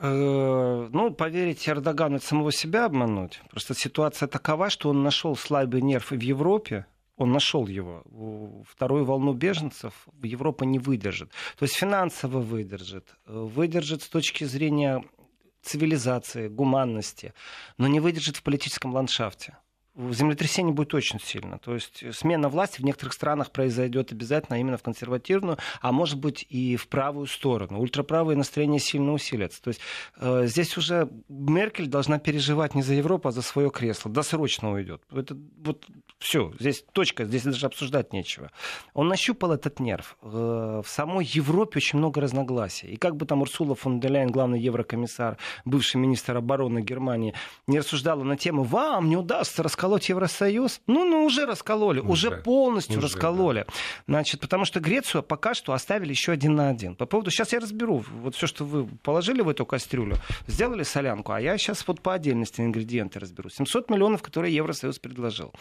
Э, 0.00 0.88
ну, 0.92 1.10
поверить 1.12 1.68
Эрдогану 1.68 2.16
это 2.16 2.26
самого 2.26 2.52
себя 2.52 2.84
обмануть. 2.84 3.40
Просто 3.50 3.74
ситуация 3.74 4.28
такова, 4.28 4.70
что 4.70 4.90
он 4.90 5.02
нашел 5.02 5.36
слабый 5.36 5.82
нерв 5.82 6.12
в 6.12 6.20
Европе, 6.20 6.86
он 7.16 7.32
нашел 7.32 7.66
его. 7.66 8.04
Вторую 8.68 9.04
волну 9.04 9.32
беженцев 9.32 10.06
Европа 10.22 10.62
не 10.64 10.78
выдержит. 10.78 11.30
То 11.58 11.64
есть 11.64 11.74
финансово 11.74 12.38
выдержит, 12.38 13.16
выдержит 13.26 14.02
с 14.02 14.08
точки 14.08 14.44
зрения 14.44 15.02
цивилизации, 15.62 16.46
гуманности, 16.46 17.34
но 17.76 17.88
не 17.88 17.98
выдержит 17.98 18.36
в 18.36 18.42
политическом 18.44 18.94
ландшафте. 18.94 19.56
Землетрясение 20.10 20.72
будет 20.72 20.94
очень 20.94 21.20
сильно. 21.20 21.58
То 21.58 21.74
есть 21.74 22.04
смена 22.14 22.48
власти 22.48 22.80
в 22.80 22.84
некоторых 22.84 23.12
странах 23.12 23.50
произойдет 23.50 24.12
обязательно 24.12 24.60
именно 24.60 24.76
в 24.76 24.82
консервативную, 24.82 25.58
а 25.80 25.92
может 25.92 26.18
быть 26.18 26.46
и 26.48 26.76
в 26.76 26.88
правую 26.88 27.26
сторону. 27.26 27.80
Ультраправые 27.80 28.36
настроения 28.36 28.78
сильно 28.78 29.12
усилятся. 29.12 29.62
То 29.62 29.68
есть 29.68 29.80
э, 30.18 30.46
здесь 30.46 30.76
уже 30.76 31.08
Меркель 31.28 31.86
должна 31.86 32.18
переживать 32.18 32.74
не 32.74 32.82
за 32.82 32.94
Европу, 32.94 33.28
а 33.28 33.32
за 33.32 33.42
свое 33.42 33.70
кресло. 33.70 34.10
Досрочно 34.10 34.72
уйдет. 34.72 35.02
Это 35.10 35.36
вот 35.58 35.86
все. 36.18 36.52
Здесь 36.58 36.84
точка, 36.92 37.24
здесь 37.24 37.42
даже 37.42 37.66
обсуждать 37.66 38.12
нечего. 38.12 38.50
Он 38.94 39.08
нащупал 39.08 39.52
этот 39.52 39.80
нерв. 39.80 40.16
Э, 40.22 40.82
в 40.84 40.88
самой 40.88 41.24
Европе 41.24 41.78
очень 41.78 41.98
много 41.98 42.20
разногласий. 42.20 42.88
И 42.88 42.96
как 42.96 43.16
бы 43.16 43.26
там 43.26 43.42
Урсула 43.42 43.74
фон 43.74 44.00
де 44.00 44.08
Ляйен, 44.08 44.30
главный 44.30 44.60
еврокомиссар, 44.60 45.38
бывший 45.64 45.96
министр 45.96 46.36
обороны 46.36 46.80
Германии, 46.80 47.34
не 47.66 47.78
рассуждала 47.78 48.22
на 48.22 48.36
тему 48.36 48.62
«Вам 48.62 49.08
не 49.08 49.16
удастся 49.16 49.62
расколоть 49.88 50.08
Евросоюз?» 50.08 50.80
Ну, 50.86 51.04
ну 51.04 51.24
уже 51.24 51.46
раскололи, 51.46 52.00
уже, 52.00 52.28
уже 52.28 52.30
полностью 52.42 52.98
уже, 52.98 53.06
раскололи. 53.06 53.64
Да. 53.66 53.74
Значит, 54.06 54.40
потому 54.40 54.64
что 54.64 54.80
Грецию 54.80 55.22
пока 55.22 55.54
что 55.54 55.72
оставили 55.72 56.10
еще 56.10 56.32
один 56.32 56.54
на 56.54 56.68
один. 56.68 56.94
По 56.94 57.06
поводу... 57.06 57.30
Сейчас 57.30 57.52
я 57.52 57.60
разберу. 57.60 58.04
Вот 58.20 58.34
все, 58.34 58.46
что 58.46 58.64
вы 58.64 58.86
положили 59.02 59.40
в 59.40 59.48
эту 59.48 59.64
кастрюлю, 59.64 60.16
сделали 60.46 60.82
солянку, 60.82 61.32
а 61.32 61.40
я 61.40 61.56
сейчас 61.58 61.86
вот 61.86 62.00
по 62.00 62.14
отдельности 62.14 62.60
ингредиенты 62.60 63.18
разберу. 63.18 63.48
700 63.48 63.90
миллионов, 63.90 64.22
которые 64.22 64.54
Евросоюз 64.54 64.98
предложил. 64.98 65.52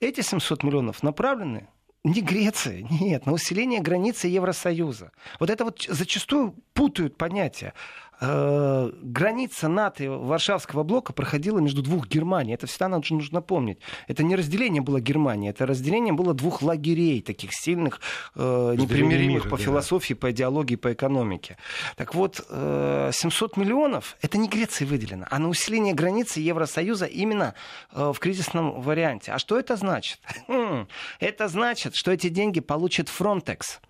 Эти 0.00 0.20
700 0.20 0.64
миллионов 0.64 1.02
направлены 1.02 1.68
не 2.06 2.20
Греция, 2.20 2.82
нет, 2.88 3.26
на 3.26 3.32
усиление 3.32 3.80
границы 3.80 4.28
Евросоюза. 4.28 5.10
Вот 5.40 5.50
это 5.50 5.64
вот 5.64 5.84
зачастую 5.88 6.54
путают 6.72 7.16
понятия. 7.16 7.74
Э, 8.18 8.90
граница 9.02 9.68
НАТО 9.68 10.04
и 10.04 10.08
Варшавского 10.08 10.82
блока 10.84 11.12
проходила 11.12 11.58
между 11.58 11.82
двух 11.82 12.08
Германий. 12.08 12.54
Это 12.54 12.66
всегда 12.66 12.88
нам 12.88 13.02
нужно 13.10 13.42
помнить. 13.42 13.78
Это 14.08 14.22
не 14.22 14.36
разделение 14.36 14.80
было 14.80 15.00
Германии, 15.00 15.50
это 15.50 15.66
разделение 15.66 16.14
было 16.14 16.32
двух 16.32 16.62
лагерей, 16.62 17.20
таких 17.20 17.50
сильных, 17.52 18.00
э, 18.34 18.74
непримиримых 18.78 19.44
мира, 19.44 19.50
по 19.50 19.58
да. 19.58 19.64
философии, 19.64 20.14
по 20.14 20.30
идеологии, 20.30 20.76
по 20.76 20.92
экономике. 20.92 21.58
Так 21.96 22.14
вот, 22.14 22.44
э, 22.48 23.10
700 23.12 23.56
миллионов 23.56 24.16
это 24.22 24.38
не 24.38 24.48
Греции 24.48 24.84
выделено, 24.84 25.26
а 25.30 25.38
на 25.38 25.48
усиление 25.48 25.92
границы 25.92 26.40
Евросоюза 26.40 27.06
именно 27.06 27.54
э, 27.92 28.12
в 28.14 28.18
кризисном 28.18 28.80
варианте. 28.80 29.32
А 29.32 29.38
что 29.38 29.58
это 29.58 29.76
значит? 29.76 30.20
Хм, 30.48 30.86
это 31.20 31.48
значит, 31.48 31.94
что 31.94 32.12
эти 32.12 32.28
деньги 32.28 32.60
получит 32.60 33.08
Frontex. 33.08 33.80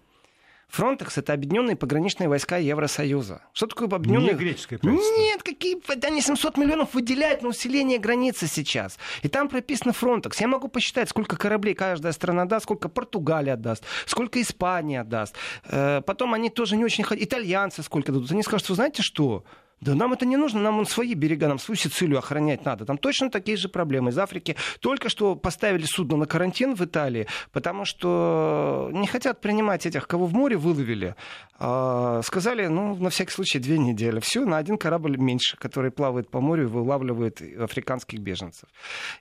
Фронтекс— 0.68 1.16
это 1.18 1.32
объединенные 1.32 1.76
пограничные 1.76 2.28
войска 2.28 2.56
Евросоюза. 2.56 3.42
Что 3.52 3.66
такое 3.66 3.88
объединенные? 3.88 4.32
Не 4.32 4.38
греческое 4.38 4.78
правительство. 4.78 5.16
Нет, 5.18 5.42
какие... 5.42 6.06
Они 6.06 6.20
700 6.20 6.56
миллионов 6.56 6.94
выделяют 6.94 7.42
на 7.42 7.48
усиление 7.48 7.98
границы 7.98 8.46
сейчас. 8.46 8.98
И 9.22 9.28
там 9.28 9.48
прописано 9.48 9.92
Фронтекс. 9.92 10.40
Я 10.40 10.48
могу 10.48 10.68
посчитать, 10.68 11.08
сколько 11.08 11.36
кораблей 11.36 11.74
каждая 11.74 12.12
страна 12.12 12.44
даст, 12.44 12.64
сколько 12.64 12.88
Португалия 12.88 13.56
даст, 13.56 13.84
сколько 14.06 14.40
Испания 14.40 15.04
даст. 15.04 15.34
Э, 15.64 16.02
потом 16.04 16.34
они 16.34 16.50
тоже 16.50 16.76
не 16.76 16.84
очень... 16.84 17.04
Итальянцы 17.10 17.82
сколько 17.82 18.12
дадут. 18.12 18.30
Они 18.32 18.42
скажут, 18.42 18.68
вы 18.68 18.74
знаете 18.74 19.02
что? 19.02 19.44
Да 19.80 19.94
нам 19.94 20.14
это 20.14 20.24
не 20.24 20.38
нужно, 20.38 20.60
нам 20.62 20.78
он 20.78 20.86
свои 20.86 21.12
берега, 21.12 21.48
нам 21.48 21.58
свою 21.58 21.76
Сицилию 21.76 22.18
охранять 22.18 22.64
надо. 22.64 22.86
Там 22.86 22.96
точно 22.96 23.30
такие 23.30 23.58
же 23.58 23.68
проблемы. 23.68 24.10
Из 24.10 24.18
Африки 24.18 24.56
только 24.80 25.10
что 25.10 25.36
поставили 25.36 25.84
судно 25.84 26.16
на 26.16 26.26
карантин 26.26 26.74
в 26.74 26.82
Италии, 26.82 27.26
потому 27.52 27.84
что 27.84 28.88
не 28.92 29.06
хотят 29.06 29.42
принимать 29.42 29.84
этих, 29.84 30.08
кого 30.08 30.26
в 30.26 30.32
море 30.32 30.56
выловили. 30.56 31.14
А, 31.58 32.22
сказали, 32.24 32.66
ну, 32.68 32.96
на 32.96 33.10
всякий 33.10 33.32
случай, 33.32 33.58
две 33.58 33.78
недели. 33.78 34.18
Все, 34.20 34.46
на 34.46 34.56
один 34.56 34.78
корабль 34.78 35.18
меньше, 35.18 35.58
который 35.58 35.90
плавает 35.90 36.30
по 36.30 36.40
морю 36.40 36.64
и 36.64 36.66
вылавливает 36.66 37.42
африканских 37.60 38.20
беженцев. 38.20 38.68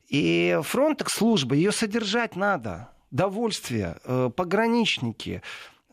И 0.07 0.57
фронтекс 0.63 1.15
служба, 1.15 1.55
ее 1.55 1.73
содержать 1.73 2.37
надо. 2.37 2.89
Довольствие, 3.11 3.97
э, 4.05 4.29
пограничники, 4.35 5.41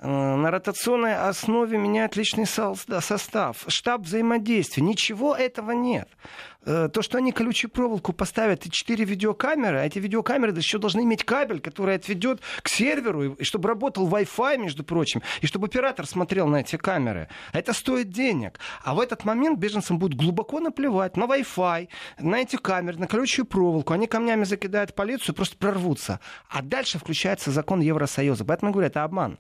на 0.03 0.51
ротационной 0.51 1.15
основе 1.17 1.79
меняют 1.79 2.17
личный 2.17 2.47
состав, 2.47 3.65
штаб 3.69 4.03
взаимодействия. 4.03 4.83
Ничего 4.83 5.35
этого 5.35 5.71
нет. 5.73 6.09
Э, 6.65 6.89
то, 6.93 7.03
что 7.03 7.19
они 7.19 7.33
колючую 7.33 7.71
проволоку 7.71 8.13
поставят 8.13 8.67
и 8.67 8.71
четыре 8.71 9.05
видеокамеры, 9.05 9.79
а 9.79 9.85
эти 9.85 9.99
видеокамеры 9.99 10.57
еще 10.57 10.79
должны 10.79 11.01
иметь 11.01 11.25
кабель, 11.25 11.61
который 11.61 11.97
отведет 11.97 12.41
к 12.63 12.69
серверу, 12.69 13.33
и 13.33 13.45
чтобы 13.45 13.69
работал 13.69 14.09
Wi-Fi, 14.09 14.59
между 14.59 14.85
прочим, 14.85 15.23
и 15.41 15.47
чтобы 15.47 15.67
оператор 15.67 16.07
смотрел 16.07 16.47
на 16.47 16.61
эти 16.61 16.77
камеры. 16.77 17.29
Это 17.53 17.73
стоит 17.73 18.11
денег. 18.11 18.61
А 18.85 18.95
в 18.95 19.01
этот 19.01 19.25
момент 19.25 19.59
беженцам 19.59 19.99
будет 19.99 20.15
глубоко 20.15 20.61
наплевать 20.61 21.17
на 21.17 21.25
Wi-Fi, 21.25 21.89
на 22.21 22.37
эти 22.37 22.57
камеры, 22.57 22.99
на 22.99 23.09
колючую 23.09 23.47
проволоку. 23.47 23.93
Они 23.93 24.07
камнями 24.07 24.45
закидают 24.45 24.95
полицию, 24.95 25.35
просто 25.35 25.57
прорвутся. 25.57 26.21
А 26.49 26.63
дальше 26.63 26.99
включается 26.99 27.51
закон 27.51 27.81
Евросоюза. 27.81 28.45
Поэтому 28.45 28.71
я 28.71 28.73
говорю, 28.73 28.87
это 28.87 29.03
обман. 29.03 29.39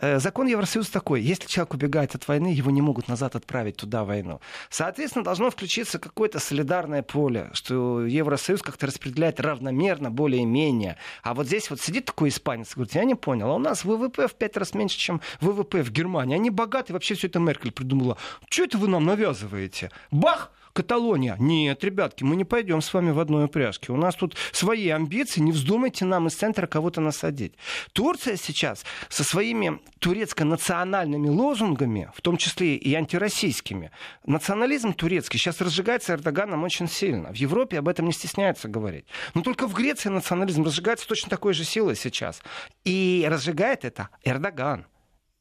Э, 0.00 0.18
закон 0.18 0.46
Евросоюза 0.46 0.92
такой. 0.92 1.22
Если 1.22 1.46
человек 1.46 1.74
убегает 1.74 2.14
от 2.14 2.26
войны, 2.28 2.48
его 2.48 2.70
не 2.70 2.82
могут 2.82 3.08
назад 3.08 3.36
отправить 3.36 3.76
туда 3.76 4.04
войну. 4.04 4.40
Соответственно, 4.68 5.24
должно 5.24 5.50
включиться 5.50 5.98
какое-то 5.98 6.40
солидарное 6.54 7.02
поле, 7.02 7.50
что 7.52 8.06
Евросоюз 8.06 8.62
как-то 8.62 8.86
распределяет 8.86 9.40
равномерно, 9.40 10.10
более-менее. 10.10 10.96
А 11.22 11.34
вот 11.34 11.46
здесь 11.46 11.68
вот 11.68 11.80
сидит 11.80 12.04
такой 12.04 12.28
испанец 12.28 12.70
и 12.70 12.74
говорит, 12.74 12.94
я 12.94 13.04
не 13.04 13.16
понял, 13.16 13.50
а 13.50 13.54
у 13.54 13.58
нас 13.58 13.84
ВВП 13.84 14.28
в 14.28 14.34
пять 14.34 14.56
раз 14.56 14.72
меньше, 14.74 14.96
чем 14.96 15.20
ВВП 15.40 15.82
в 15.82 15.90
Германии. 15.90 16.36
Они 16.36 16.50
богатые, 16.50 16.94
вообще 16.94 17.14
все 17.14 17.26
это 17.26 17.40
Меркель 17.40 17.72
придумала. 17.72 18.16
Что 18.48 18.64
это 18.64 18.78
вы 18.78 18.88
нам 18.88 19.04
навязываете? 19.04 19.90
Бах! 20.12 20.52
Каталония. 20.74 21.36
Нет, 21.38 21.84
ребятки, 21.84 22.24
мы 22.24 22.34
не 22.34 22.44
пойдем 22.44 22.82
с 22.82 22.92
вами 22.92 23.12
в 23.12 23.20
одной 23.20 23.44
упряжке. 23.44 23.92
У 23.92 23.96
нас 23.96 24.16
тут 24.16 24.34
свои 24.50 24.88
амбиции, 24.88 25.40
не 25.40 25.52
вздумайте 25.52 26.04
нам 26.04 26.26
из 26.26 26.34
центра 26.34 26.66
кого-то 26.66 27.00
насадить. 27.00 27.54
Турция 27.92 28.36
сейчас 28.36 28.84
со 29.08 29.22
своими 29.22 29.78
турецко-национальными 30.00 31.28
лозунгами, 31.28 32.10
в 32.12 32.20
том 32.22 32.36
числе 32.36 32.74
и 32.74 32.92
антироссийскими, 32.92 33.92
национализм 34.26 34.94
турецкий 34.94 35.38
сейчас 35.38 35.60
разжигается 35.60 36.14
Эрдоганом 36.14 36.64
очень 36.64 36.88
сильно. 36.88 37.32
В 37.32 37.36
Европе 37.36 37.78
об 37.78 37.88
этом 37.88 38.06
не 38.06 38.12
стесняются 38.12 38.66
говорить. 38.66 39.06
Но 39.34 39.42
только 39.42 39.68
в 39.68 39.74
Греции 39.74 40.08
национализм 40.08 40.64
разжигается 40.64 41.06
точно 41.06 41.30
такой 41.30 41.54
же 41.54 41.62
силой 41.62 41.94
сейчас. 41.94 42.42
И 42.84 43.24
разжигает 43.30 43.84
это 43.84 44.08
Эрдоган. 44.24 44.86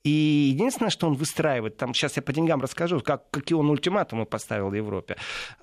И 0.04 0.10
единственное, 0.10 0.90
что 0.90 1.08
он 1.08 1.14
выстраивает, 1.14 1.78
там 1.78 1.94
сейчас 1.94 2.18
я 2.18 2.22
по 2.22 2.34
деньгам 2.34 2.62
расскажу, 2.62 3.00
как, 3.00 3.30
какие 3.32 3.56
он 3.56 3.70
ультиматумы 3.70 4.26
поставил 4.26 4.74
Европе. 4.74 5.16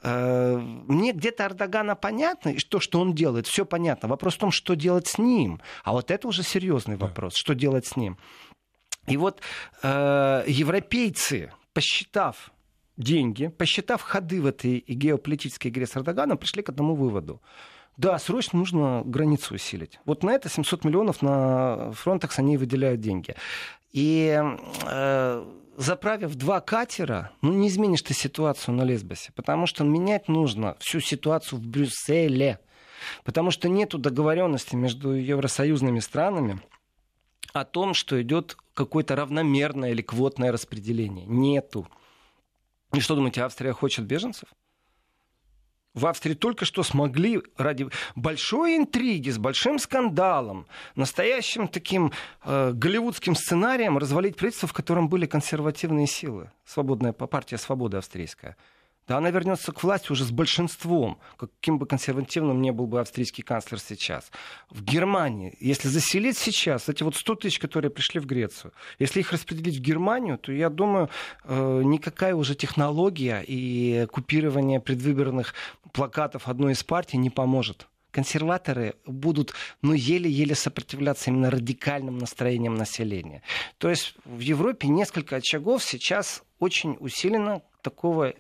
Э, 0.03 0.57
мне 0.57 1.13
где-то 1.13 1.45
Эрдогана 1.45 1.95
понятно, 1.95 2.49
и 2.49 2.57
то, 2.57 2.81
что 2.81 3.01
он 3.01 3.15
делает, 3.15 3.47
все 3.47 3.67
понятно. 3.67 4.09
Вопрос 4.09 4.37
в 4.37 4.39
том, 4.39 4.51
что 4.51 4.75
делать 4.75 5.09
с 5.09 5.19
ним. 5.19 5.61
А 5.85 5.93
вот 5.93 6.11
это 6.11 6.27
уже 6.27 6.43
серьезный 6.43 6.97
вопрос, 6.97 7.35
что 7.37 7.55
делать 7.55 7.87
с 7.87 7.97
ним. 7.97 8.17
И 9.07 9.19
вот 9.19 9.41
э, 9.83 10.45
европейцы, 10.47 11.53
посчитав 11.75 12.51
деньги, 12.97 13.49
посчитав 13.49 14.01
ходы 14.01 14.41
в 14.41 14.47
этой 14.47 14.85
геополитической 14.87 15.69
игре 15.69 15.87
с 15.87 15.97
Эрдоганом, 15.97 16.39
пришли 16.39 16.63
к 16.63 16.71
одному 16.71 16.95
выводу. 16.95 17.43
Да, 18.01 18.19
срочно 18.19 18.59
нужно 18.59 19.03
границу 19.05 19.57
усилить. 19.57 20.01
Вот 20.07 20.23
на 20.23 20.31
это 20.31 20.49
700 20.49 20.85
миллионов 20.87 21.21
на 21.21 21.93
Фронтекс 21.93 22.39
они 22.39 22.57
выделяют 22.57 23.03
деньги. 23.03 23.35
И 23.93 24.43
э, 24.87 25.47
заправив 25.77 26.35
два 26.35 26.63
катера, 26.63 27.31
ну 27.43 27.53
не 27.53 27.69
изменишь 27.69 28.01
ты 28.01 28.15
ситуацию 28.15 28.75
на 28.75 28.85
Лесбосе, 28.85 29.33
потому 29.37 29.67
что 29.67 29.85
менять 29.85 30.29
нужно 30.29 30.77
всю 30.81 31.01
ситуацию 31.01 31.59
в 31.59 31.67
Брюсселе, 31.67 32.59
потому 33.23 33.51
что 33.51 33.69
нет 33.69 33.91
договоренности 33.91 34.77
между 34.77 35.11
евросоюзными 35.11 35.99
странами 35.99 36.63
о 37.53 37.67
том, 37.67 37.93
что 37.93 38.23
идет 38.23 38.57
какое-то 38.73 39.15
равномерное 39.15 39.91
или 39.91 40.01
квотное 40.01 40.53
распределение. 40.53 41.27
Нету. 41.27 41.87
И 42.95 43.01
что 43.01 43.15
думаете, 43.15 43.43
Австрия 43.43 43.75
хочет 43.75 44.07
беженцев? 44.07 44.49
В 45.95 46.07
Австрии 46.07 46.35
только 46.35 46.65
что 46.65 46.85
смогли 46.85 47.43
ради 47.57 47.89
большой 48.15 48.77
интриги, 48.77 49.31
с 49.31 49.39
большим 49.39 49.81
скандалом, 49.81 50.67
настоящим 50.95 51.67
таким 51.67 52.13
э, 52.45 52.73
голливудским 52.73 53.35
сценарием 53.35 53.99
развалить 53.99 54.37
правительство, 54.37 54.69
в 54.69 54.73
котором 54.73 55.09
были 55.09 55.27
консервативные 55.27 56.07
силы. 56.07 56.53
Свободная 56.65 57.13
партия 57.13 57.59
«Свобода» 57.59 57.99
австрийская 57.99 58.57
да 59.11 59.19
она 59.19 59.33
вернется 59.33 59.73
к 59.73 59.83
власти 59.83 60.13
уже 60.13 60.25
с 60.25 60.31
большинством, 60.31 61.19
каким 61.37 61.81
бы 61.81 61.87
консервативным 61.87 62.63
ни 62.63 62.71
был 62.71 62.87
бы 62.87 63.01
австрийский 63.01 63.43
канцлер 63.43 63.81
сейчас. 63.81 64.31
В 64.71 64.85
Германии, 64.85 65.57
если 65.59 65.89
заселить 65.89 66.39
сейчас 66.39 66.89
эти 66.89 67.03
вот 67.03 67.17
100 67.17 67.35
тысяч, 67.35 67.59
которые 67.59 67.91
пришли 67.91 68.21
в 68.21 68.27
Грецию, 68.27 68.73
если 69.01 69.19
их 69.19 69.33
распределить 69.33 69.79
в 69.79 69.81
Германию, 69.81 70.39
то 70.39 70.53
я 70.53 70.71
думаю, 70.71 71.11
э, 71.43 71.83
никакая 71.85 72.37
уже 72.37 72.55
технология 72.55 73.43
и 73.45 74.07
купирование 74.13 74.79
предвыборных 74.79 75.55
плакатов 75.93 76.47
одной 76.47 76.75
из 76.75 76.85
партий 76.85 77.17
не 77.17 77.31
поможет 77.31 77.89
консерваторы 78.13 78.95
будут 79.07 79.55
ну, 79.83 79.93
еле-еле 79.93 80.57
сопротивляться 80.57 81.31
именно 81.31 81.49
радикальным 81.49 82.19
настроениям 82.19 82.75
населения. 82.75 83.43
То 83.79 83.89
есть 83.89 84.15
в 84.25 84.41
Европе 84.41 84.89
несколько 84.89 85.37
очагов 85.37 85.85
сейчас 85.85 86.43
очень 86.59 86.97
усиленно 86.99 87.63
такого 87.83 88.35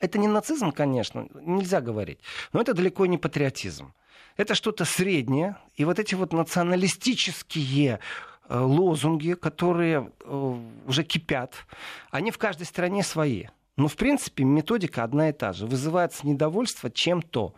это 0.00 0.18
не 0.18 0.28
нацизм, 0.28 0.72
конечно, 0.72 1.28
нельзя 1.34 1.80
говорить, 1.80 2.18
но 2.52 2.60
это 2.60 2.74
далеко 2.74 3.06
не 3.06 3.18
патриотизм. 3.18 3.92
Это 4.36 4.54
что-то 4.54 4.84
среднее. 4.84 5.56
И 5.76 5.84
вот 5.84 5.98
эти 5.98 6.14
вот 6.14 6.32
националистические 6.32 8.00
э, 8.48 8.58
лозунги, 8.58 9.34
которые 9.34 10.10
э, 10.24 10.58
уже 10.86 11.04
кипят, 11.04 11.54
они 12.10 12.30
в 12.30 12.38
каждой 12.38 12.64
стране 12.64 13.02
свои. 13.02 13.46
Но, 13.80 13.88
в 13.88 13.96
принципе, 13.96 14.44
методика 14.44 15.04
одна 15.04 15.30
и 15.30 15.32
та 15.32 15.54
же. 15.54 15.64
Вызывается 15.64 16.26
недовольство 16.26 16.90
чем-то. 16.90 17.54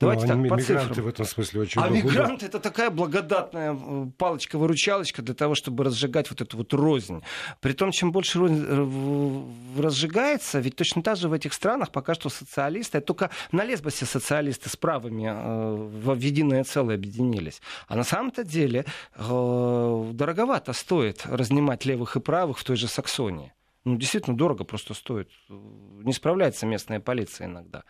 Давайте 0.00 0.26
ну, 0.26 0.48
так, 0.48 0.56
по 0.56 0.58
цифрам. 0.58 1.04
в 1.04 1.06
этом 1.06 1.26
смысле 1.26 1.60
очень 1.60 1.82
А 1.82 1.90
мигранты— 1.90 2.46
это 2.48 2.60
такая 2.60 2.88
благодатная 2.88 3.76
э, 3.78 4.06
палочка-выручалочка 4.16 5.20
для 5.20 5.34
того, 5.34 5.54
чтобы 5.54 5.84
разжигать 5.84 6.30
вот 6.30 6.40
эту 6.40 6.56
вот 6.56 6.72
рознь. 6.72 7.22
Притом, 7.60 7.90
чем 7.90 8.10
больше 8.10 8.38
рознь 8.38 8.64
э, 8.66 9.82
разжигается, 9.82 10.60
ведь 10.60 10.76
точно 10.76 11.02
так 11.02 11.18
же 11.18 11.28
в 11.28 11.34
этих 11.34 11.52
странах 11.52 11.90
пока 11.90 12.14
что 12.14 12.30
социалисты, 12.30 13.02
только 13.02 13.28
на 13.52 13.62
Лесбосе 13.62 14.06
социалисты 14.06 14.70
с 14.70 14.76
правыми 14.76 15.26
э, 15.28 15.74
в 15.74 16.14
единое 16.14 16.64
целое 16.64 16.94
объединились. 16.94 17.60
А 17.86 17.96
на 17.96 18.04
самом-то 18.04 18.44
деле 18.44 18.86
дороговато 19.18 20.72
стоит 20.72 21.26
разнимать 21.26 21.84
левых 21.84 22.16
и 22.16 22.20
правых 22.20 22.58
в 22.58 22.64
той 22.64 22.76
же 22.76 22.88
Саксонии 22.88 23.52
ну, 23.86 23.96
действительно 23.96 24.36
дорого 24.36 24.64
просто 24.64 24.94
стоит. 24.94 25.30
Не 25.48 26.12
справляется 26.12 26.66
местная 26.66 26.98
полиция 26.98 27.46
иногда. 27.46 27.84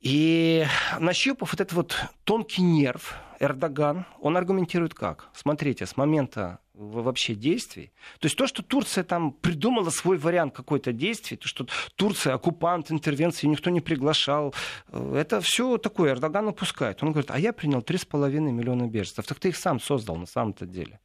И 0.00 0.64
нащупав 0.98 1.52
вот 1.52 1.60
этот 1.60 1.74
вот 1.74 1.96
тонкий 2.24 2.62
нерв, 2.62 3.14
Эрдоган, 3.38 4.06
он 4.20 4.36
аргументирует 4.36 4.94
как? 4.94 5.28
Смотрите, 5.34 5.84
с 5.84 5.96
момента 5.96 6.60
вообще 6.72 7.34
действий. 7.34 7.92
То 8.18 8.26
есть 8.26 8.38
то, 8.38 8.46
что 8.46 8.62
Турция 8.62 9.04
там 9.04 9.32
придумала 9.32 9.90
свой 9.90 10.16
вариант 10.16 10.54
какой-то 10.54 10.92
действий, 10.92 11.36
то, 11.36 11.48
что 11.48 11.66
Турция 11.96 12.32
оккупант, 12.34 12.90
интервенции, 12.90 13.46
никто 13.46 13.68
не 13.68 13.82
приглашал, 13.82 14.54
э, 14.90 15.16
это 15.16 15.42
все 15.42 15.76
такое 15.76 16.12
Эрдоган 16.12 16.48
упускает. 16.48 17.02
Он 17.02 17.10
говорит, 17.10 17.30
а 17.30 17.38
я 17.38 17.52
принял 17.52 17.80
3,5 17.80 18.52
миллиона 18.52 18.88
беженцев. 18.88 19.26
Так 19.26 19.38
ты 19.38 19.48
их 19.48 19.56
сам 19.56 19.80
создал 19.80 20.16
на 20.16 20.26
самом-то 20.26 20.64
деле. 20.64 21.00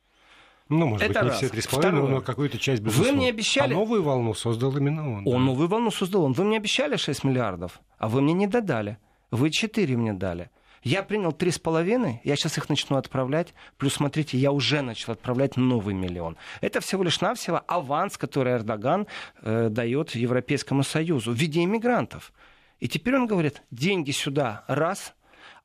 Ну, 0.70 0.88
может 0.88 1.10
это 1.10 1.20
быть, 1.20 1.24
не 1.24 1.30
раз. 1.30 1.38
все 1.38 1.50
три 1.50 1.62
с 1.62 1.68
половиной, 1.68 2.08
но 2.10 2.22
какую-то 2.22 2.58
часть 2.58 2.82
безусловно. 2.82 3.12
Вы 3.12 3.18
мне 3.18 3.30
обещали... 3.30 3.74
А 3.74 3.78
новую 3.78 4.04
волну 4.04 4.34
создал 4.34 4.76
именно 4.78 5.08
он. 5.08 5.28
Он 5.28 5.34
да. 5.34 5.40
новую 5.40 5.68
волну 5.68 5.92
создал 5.92 6.24
он. 6.24 6.34
Вы 6.34 6.46
мне 6.46 6.58
обещали 6.58 6.96
6 6.96 7.24
миллиардов, 7.24 7.82
а 7.98 8.08
вы 8.08 8.22
мне 8.22 8.34
не 8.34 8.48
додали. 8.48 8.98
Вы 9.32 9.50
4 9.50 9.98
мне 9.98 10.14
дали. 10.14 10.50
Я 10.84 11.02
принял 11.02 11.32
три 11.32 11.50
с 11.50 11.60
половиной, 11.60 12.20
я 12.26 12.36
сейчас 12.36 12.58
их 12.58 12.68
начну 12.68 12.98
отправлять. 12.98 13.54
Плюс, 13.78 13.94
смотрите, 13.94 14.38
я 14.38 14.52
уже 14.52 14.82
начал 14.82 15.14
отправлять 15.14 15.56
новый 15.56 15.94
миллион. 15.94 16.38
Это 16.60 16.82
всего 16.82 17.04
лишь 17.04 17.22
навсего 17.22 17.62
аванс, 17.68 18.18
который 18.18 18.54
Эрдоган 18.54 19.08
э, 19.42 19.70
дает 19.70 20.14
Европейскому 20.14 20.84
Союзу 20.84 21.32
в 21.32 21.36
виде 21.36 21.64
иммигрантов. 21.64 22.34
И 22.80 22.90
теперь 22.90 23.16
он 23.16 23.28
говорит, 23.28 23.64
деньги 23.72 24.12
сюда, 24.12 24.66
раз, 24.68 25.16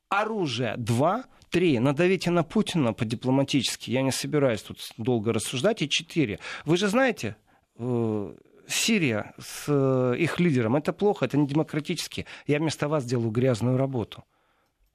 оружие, 0.09 0.77
два, 0.77 1.25
Три. 1.51 1.79
Надавите 1.79 2.31
на 2.31 2.43
Путина 2.43 2.93
по-дипломатически. 2.93 3.91
Я 3.91 4.03
не 4.03 4.13
собираюсь 4.13 4.63
тут 4.63 4.79
долго 4.99 5.33
рассуждать. 5.33 5.83
И 5.83 5.89
четыре. 5.89 6.39
Вы 6.65 6.77
же 6.77 6.89
знаете, 6.89 7.37
э, 7.79 8.35
Сирия 8.69 9.33
с 9.39 9.65
э, 9.69 10.15
их 10.19 10.41
лидером, 10.41 10.77
это 10.77 10.93
плохо, 10.93 11.25
это 11.25 11.39
не 11.39 11.47
демократически. 11.47 12.27
Я 12.47 12.59
вместо 12.59 12.89
вас 12.89 13.05
делаю 13.05 13.31
грязную 13.31 13.79
работу 13.79 14.25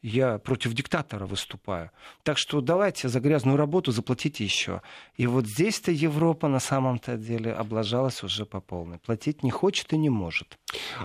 я 0.04 0.38
против 0.38 0.74
диктатора 0.74 1.26
выступаю. 1.26 1.90
Так 2.24 2.38
что 2.38 2.60
давайте 2.62 3.08
за 3.08 3.20
грязную 3.22 3.58
работу 3.58 3.92
заплатите 3.92 4.44
еще. 4.44 4.82
И 5.16 5.26
вот 5.26 5.48
здесь-то 5.48 5.92
Европа 5.92 6.50
на 6.50 6.60
самом-то 6.60 7.16
деле 7.16 7.54
облажалась 7.54 8.22
уже 8.22 8.46
по 8.46 8.60
полной. 8.60 9.00
Платить 9.00 9.44
не 9.44 9.50
хочет 9.50 9.94
и 9.94 9.98
не 9.98 10.10
может. 10.10 10.60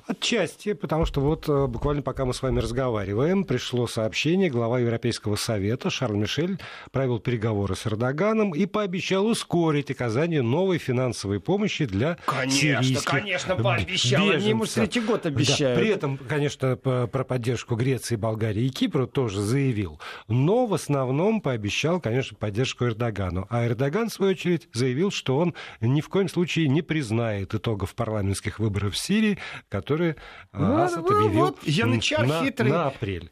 Отчасти, 0.06 0.72
потому 0.72 1.04
что 1.04 1.20
вот 1.20 1.48
э, 1.48 1.66
буквально 1.66 2.02
пока 2.02 2.24
мы 2.24 2.34
с 2.34 2.42
вами 2.42 2.58
разговариваем, 2.58 3.44
пришло 3.44 3.86
сообщение, 3.86 4.50
глава 4.50 4.80
Европейского 4.80 5.36
совета 5.36 5.90
Шарль 5.90 6.16
Мишель 6.16 6.58
провел 6.90 7.20
переговоры 7.20 7.76
с 7.76 7.86
Эрдоганом 7.86 8.52
и 8.52 8.66
пообещал 8.66 9.26
ускорить 9.26 9.90
оказание 9.90 10.42
новой 10.42 10.78
финансовой 10.78 11.38
помощи 11.38 11.84
для 11.84 12.18
конечно, 12.26 12.82
сирийских 12.82 13.04
Конечно, 13.04 13.54
пообещал. 13.54 14.22
Беженцев. 14.22 14.40
Они 14.40 14.48
ему 14.48 14.64
третий 14.66 15.00
год 15.00 15.26
обещают. 15.26 15.76
Да. 15.76 15.82
При 15.82 15.90
этом, 15.92 16.16
конечно, 16.16 16.76
про 16.76 17.24
поддержку 17.24 17.76
Греции, 17.76 18.16
Болгарии 18.16 18.64
и 18.64 18.70
Кипра 18.70 18.87
Кипру 18.88 19.06
тоже 19.06 19.42
заявил, 19.42 20.00
но 20.28 20.64
в 20.64 20.72
основном 20.72 21.42
пообещал, 21.42 22.00
конечно, 22.00 22.38
поддержку 22.38 22.86
Эрдогану. 22.86 23.46
А 23.50 23.66
Эрдоган, 23.66 24.08
в 24.08 24.12
свою 24.14 24.32
очередь, 24.32 24.66
заявил, 24.72 25.10
что 25.10 25.36
он 25.36 25.54
ни 25.82 26.00
в 26.00 26.08
коем 26.08 26.30
случае 26.30 26.68
не 26.68 26.80
признает 26.80 27.54
итогов 27.54 27.94
парламентских 27.94 28.58
выборов 28.58 28.94
в 28.94 28.98
Сирии, 28.98 29.36
которые 29.68 30.16
ну, 30.54 30.78
Асад 30.78 31.04
ну, 31.06 31.18
объявил 31.18 31.46
вот, 31.46 31.62
янычар 31.64 32.26
на, 32.26 32.42
хитрый. 32.42 32.70
на 32.70 32.86
апрель. 32.86 33.30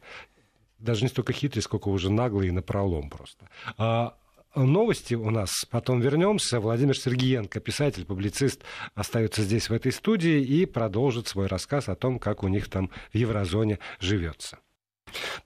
Даже 0.78 1.04
не 1.04 1.08
столько 1.08 1.32
хитрый, 1.32 1.62
сколько 1.62 1.88
уже 1.88 2.10
наглый 2.10 2.48
и 2.48 2.50
напролом 2.50 3.08
просто. 3.08 3.48
А, 3.78 4.14
новости 4.54 5.14
у 5.14 5.30
нас. 5.30 5.64
Потом 5.70 6.02
вернемся. 6.02 6.60
Владимир 6.60 6.98
Сергеенко, 6.98 7.60
писатель, 7.60 8.04
публицист, 8.04 8.60
остается 8.94 9.40
здесь, 9.40 9.70
в 9.70 9.72
этой 9.72 9.90
студии, 9.90 10.42
и 10.42 10.66
продолжит 10.66 11.28
свой 11.28 11.46
рассказ 11.46 11.88
о 11.88 11.94
том, 11.94 12.18
как 12.18 12.42
у 12.42 12.48
них 12.48 12.68
там 12.68 12.90
в 13.10 13.16
еврозоне 13.16 13.78
живется. 14.00 14.58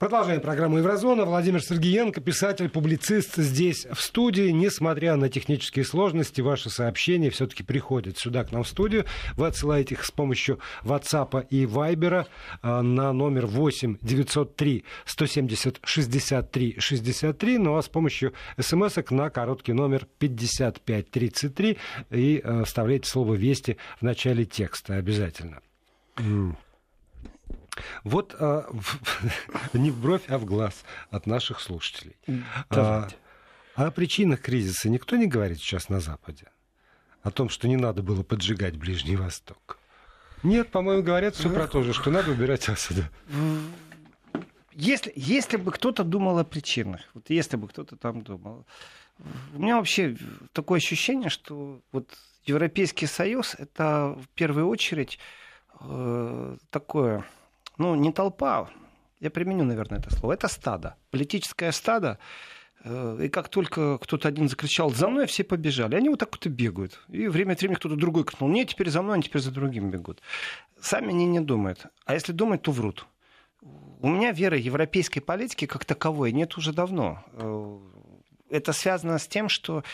Продолжаем 0.01 0.40
программу 0.40 0.79
«Еврозона». 0.79 1.27
Владимир 1.27 1.62
Сергеенко, 1.62 2.23
писатель, 2.23 2.70
публицист 2.70 3.37
здесь 3.37 3.87
в 3.92 4.01
студии. 4.01 4.49
Несмотря 4.51 5.16
на 5.16 5.29
технические 5.29 5.85
сложности, 5.85 6.40
ваши 6.40 6.70
сообщения 6.70 7.29
все-таки 7.29 7.62
приходят 7.62 8.16
сюда 8.16 8.44
к 8.44 8.51
нам 8.51 8.62
в 8.62 8.68
студию. 8.68 9.05
Вы 9.37 9.49
отсылаете 9.49 9.96
их 9.96 10.07
с 10.07 10.11
помощью 10.11 10.59
WhatsApp 10.85 11.46
и 11.51 11.66
Viber 11.66 12.25
а, 12.62 12.81
на 12.81 13.12
номер 13.12 13.44
8 13.44 13.99
903 14.01 14.85
170 15.05 15.81
63 15.85 16.77
63. 16.79 17.59
Ну 17.59 17.77
а 17.77 17.83
с 17.83 17.88
помощью 17.90 18.33
смс 18.59 18.96
на 19.11 19.29
короткий 19.29 19.75
номер 19.75 20.07
5533 20.18 21.77
и 22.11 22.40
а, 22.42 22.64
вставляйте 22.64 23.07
слово 23.07 23.35
«Вести» 23.35 23.77
в 24.01 24.03
начале 24.03 24.46
текста 24.46 24.94
обязательно. 24.94 25.61
Вот 28.05 28.35
а, 28.38 28.66
не 29.73 29.90
в 29.90 30.01
бровь, 30.01 30.23
а 30.29 30.38
в 30.38 30.45
глаз 30.45 30.85
от 31.11 31.27
наших 31.27 31.61
слушателей. 31.61 32.16
А, 32.71 33.09
о 33.75 33.90
причинах 33.90 34.40
кризиса 34.40 34.88
никто 34.88 35.16
не 35.16 35.27
говорит 35.27 35.59
сейчас 35.59 35.88
на 35.88 36.01
Западе? 36.01 36.47
О 37.23 37.31
том, 37.31 37.49
что 37.49 37.69
не 37.69 37.77
надо 37.77 38.03
было 38.03 38.23
поджигать 38.23 38.77
Ближний 38.77 39.16
Восток? 39.16 39.79
Нет, 40.43 40.71
по-моему, 40.71 41.03
говорят 41.03 41.35
все 41.35 41.51
про 41.51 41.66
то 41.66 41.83
же, 41.83 41.93
что 41.93 42.11
надо 42.11 42.31
убирать 42.31 42.69
Асада. 42.69 43.11
Если, 44.73 45.12
если 45.14 45.59
бы 45.59 45.73
кто-то 45.73 46.05
думал 46.05 46.38
о 46.38 46.45
причинах, 46.45 47.03
вот 47.12 47.29
если 47.29 47.57
бы 47.57 47.69
кто-то 47.69 47.97
там 47.97 48.23
думал, 48.23 48.64
у 49.55 49.61
меня 49.61 49.77
вообще 49.77 50.16
такое 50.53 50.79
ощущение, 50.79 51.29
что 51.29 51.81
вот 51.93 52.09
Европейский 52.45 53.07
Союз 53.07 53.55
это 53.59 54.16
в 54.19 54.29
первую 54.29 54.69
очередь 54.69 55.19
э, 55.81 56.57
такое 56.71 57.27
ну, 57.81 57.95
не 57.95 58.12
толпа, 58.12 58.69
я 59.21 59.31
применю, 59.31 59.64
наверное, 59.64 59.99
это 59.99 60.14
слово, 60.14 60.35
это 60.35 60.49
стадо, 60.49 60.97
политическое 61.11 61.73
стадо, 61.73 62.19
э, 62.85 63.21
и 63.25 63.29
как 63.31 63.49
только 63.49 63.97
кто-то 63.97 64.29
один 64.29 64.49
закричал 64.51 64.90
«за 64.90 65.09
мной», 65.09 65.27
все 65.27 65.45
побежали. 65.45 65.97
Они 65.97 66.11
вот 66.11 66.19
так 66.19 66.31
вот 66.31 66.45
и 66.45 66.51
бегают. 66.51 67.01
И 67.09 67.27
время 67.27 67.55
от 67.55 67.61
времени 67.61 67.77
кто-то 67.77 67.97
другой 67.97 68.25
крикнул 68.25 68.51
«нет, 68.51 68.69
теперь 68.69 68.90
за 68.90 69.01
мной, 69.01 69.14
они 69.14 69.23
теперь 69.23 69.40
за 69.40 69.51
другим 69.51 69.90
бегут». 69.90 70.21
Сами 70.79 71.09
они 71.09 71.25
не 71.25 71.40
думают. 71.40 71.87
А 72.05 72.12
если 72.12 72.33
думают, 72.33 72.62
то 72.62 72.71
врут. 72.71 73.07
У 74.01 74.09
меня 74.09 74.33
веры 74.33 74.59
европейской 74.59 75.21
политики 75.21 75.66
как 75.66 75.85
таковой 75.87 76.33
нет 76.33 76.59
уже 76.59 76.75
давно. 76.75 77.25
Э, 77.33 77.79
это 78.51 78.73
связано 78.75 79.19
с 79.19 79.27
тем, 79.27 79.49
что 79.49 79.85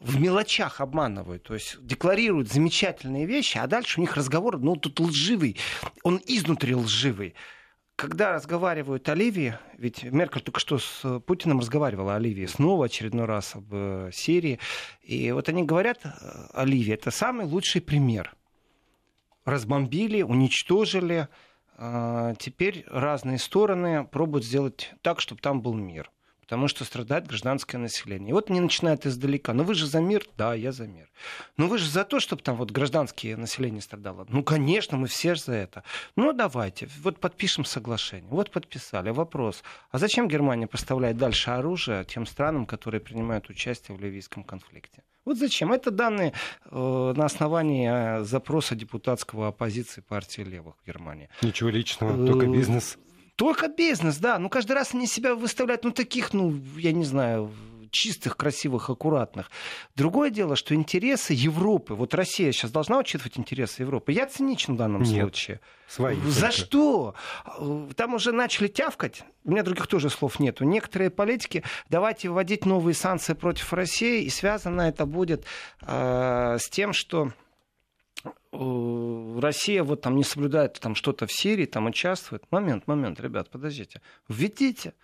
в 0.00 0.20
мелочах 0.20 0.80
обманывают, 0.80 1.42
то 1.44 1.54
есть 1.54 1.84
декларируют 1.84 2.48
замечательные 2.48 3.26
вещи, 3.26 3.58
а 3.58 3.66
дальше 3.66 3.98
у 3.98 4.00
них 4.00 4.16
разговор, 4.16 4.58
ну, 4.58 4.76
тут 4.76 5.00
лживый, 5.00 5.56
он 6.02 6.20
изнутри 6.26 6.74
лживый. 6.74 7.34
Когда 7.96 8.32
разговаривают 8.32 9.08
о 9.08 9.14
Ливии, 9.14 9.58
ведь 9.76 10.04
Меркель 10.04 10.42
только 10.42 10.60
что 10.60 10.78
с 10.78 11.20
Путиным 11.20 11.58
разговаривала 11.58 12.14
о 12.14 12.18
Ливии, 12.20 12.46
снова 12.46 12.84
очередной 12.84 13.24
раз 13.24 13.56
об 13.56 13.66
э, 13.72 14.10
Сирии, 14.12 14.60
и 15.02 15.32
вот 15.32 15.48
они 15.48 15.64
говорят 15.64 15.98
э, 16.04 16.10
о 16.52 16.64
Ливии, 16.64 16.94
это 16.94 17.10
самый 17.10 17.46
лучший 17.46 17.80
пример. 17.80 18.36
Разбомбили, 19.44 20.22
уничтожили, 20.22 21.26
а 21.76 22.34
теперь 22.36 22.84
разные 22.86 23.38
стороны 23.38 24.04
пробуют 24.04 24.44
сделать 24.44 24.92
так, 25.02 25.20
чтобы 25.20 25.40
там 25.40 25.60
был 25.60 25.74
мир 25.74 26.12
потому 26.48 26.66
что 26.66 26.86
страдает 26.86 27.26
гражданское 27.26 27.76
население. 27.76 28.30
И 28.30 28.32
вот 28.32 28.48
они 28.48 28.60
начинают 28.60 29.04
издалека. 29.04 29.52
Ну 29.52 29.64
вы 29.64 29.74
же 29.74 29.86
за 29.86 30.00
мир? 30.00 30.24
Да, 30.38 30.54
я 30.54 30.72
за 30.72 30.86
мир. 30.86 31.10
Ну 31.58 31.68
вы 31.68 31.76
же 31.76 31.90
за 31.90 32.04
то, 32.04 32.20
чтобы 32.20 32.40
там 32.40 32.56
вот 32.56 32.70
гражданское 32.70 33.36
население 33.36 33.82
страдало? 33.82 34.26
Ну, 34.30 34.42
конечно, 34.42 34.96
мы 34.96 35.08
все 35.08 35.34
же 35.34 35.42
за 35.42 35.52
это. 35.52 35.84
Ну, 36.16 36.32
давайте, 36.32 36.88
вот 37.02 37.20
подпишем 37.20 37.66
соглашение. 37.66 38.30
Вот 38.30 38.50
подписали. 38.50 39.10
Вопрос. 39.10 39.62
А 39.90 39.98
зачем 39.98 40.26
Германия 40.26 40.66
поставляет 40.66 41.18
дальше 41.18 41.50
оружие 41.50 42.06
тем 42.06 42.24
странам, 42.24 42.64
которые 42.64 43.02
принимают 43.02 43.50
участие 43.50 43.94
в 43.94 44.00
ливийском 44.00 44.42
конфликте? 44.42 45.02
Вот 45.26 45.36
зачем? 45.36 45.70
Это 45.74 45.90
данные 45.90 46.32
э, 46.70 47.12
на 47.14 47.26
основании 47.26 48.20
э, 48.20 48.24
запроса 48.24 48.74
депутатского 48.74 49.48
оппозиции 49.48 50.00
партии 50.00 50.40
левых 50.40 50.76
в 50.82 50.86
Германии. 50.86 51.28
Ничего 51.42 51.68
личного, 51.68 52.26
только 52.26 52.46
э, 52.46 52.48
бизнес. 52.48 52.96
Только 53.38 53.68
бизнес, 53.68 54.16
да. 54.18 54.36
Ну, 54.40 54.48
каждый 54.48 54.72
раз 54.72 54.94
они 54.94 55.06
себя 55.06 55.36
выставляют, 55.36 55.84
ну, 55.84 55.92
таких, 55.92 56.34
ну, 56.34 56.60
я 56.76 56.90
не 56.90 57.04
знаю, 57.04 57.52
чистых, 57.92 58.36
красивых, 58.36 58.90
аккуратных. 58.90 59.48
Другое 59.94 60.30
дело, 60.30 60.56
что 60.56 60.74
интересы 60.74 61.34
Европы, 61.34 61.94
вот 61.94 62.14
Россия 62.14 62.50
сейчас 62.50 62.72
должна 62.72 62.98
учитывать 62.98 63.38
интересы 63.38 63.82
Европы. 63.82 64.10
Я 64.10 64.26
циничен 64.26 64.74
в 64.74 64.78
данном 64.78 65.02
Нет. 65.02 65.22
случае. 65.22 65.60
Свои 65.86 66.16
За 66.26 66.48
только. 66.48 66.52
что? 66.52 67.14
Там 67.94 68.14
уже 68.14 68.32
начали 68.32 68.66
тявкать. 68.66 69.22
У 69.44 69.52
меня 69.52 69.62
других 69.62 69.86
тоже 69.86 70.10
слов 70.10 70.40
нету. 70.40 70.64
Некоторые 70.64 71.10
политики, 71.10 71.62
давайте 71.88 72.30
вводить 72.30 72.66
новые 72.66 72.96
санкции 72.96 73.34
против 73.34 73.72
России, 73.72 74.24
и 74.24 74.30
связано 74.30 74.82
это 74.82 75.06
будет 75.06 75.44
э, 75.82 76.56
с 76.58 76.68
тем, 76.68 76.92
что 76.92 77.28
э, 77.28 77.30
Россия 78.52 79.82
вот 79.84 80.00
там 80.00 80.16
не 80.16 80.24
соблюдает 80.24 80.78
там 80.80 80.94
что-то 80.94 81.26
в 81.26 81.32
Сирии, 81.32 81.66
там 81.66 81.86
участвует. 81.86 82.44
Момент, 82.50 82.86
момент, 82.86 83.20
ребят, 83.20 83.50
подождите. 83.50 84.00
Введите. 84.28 84.94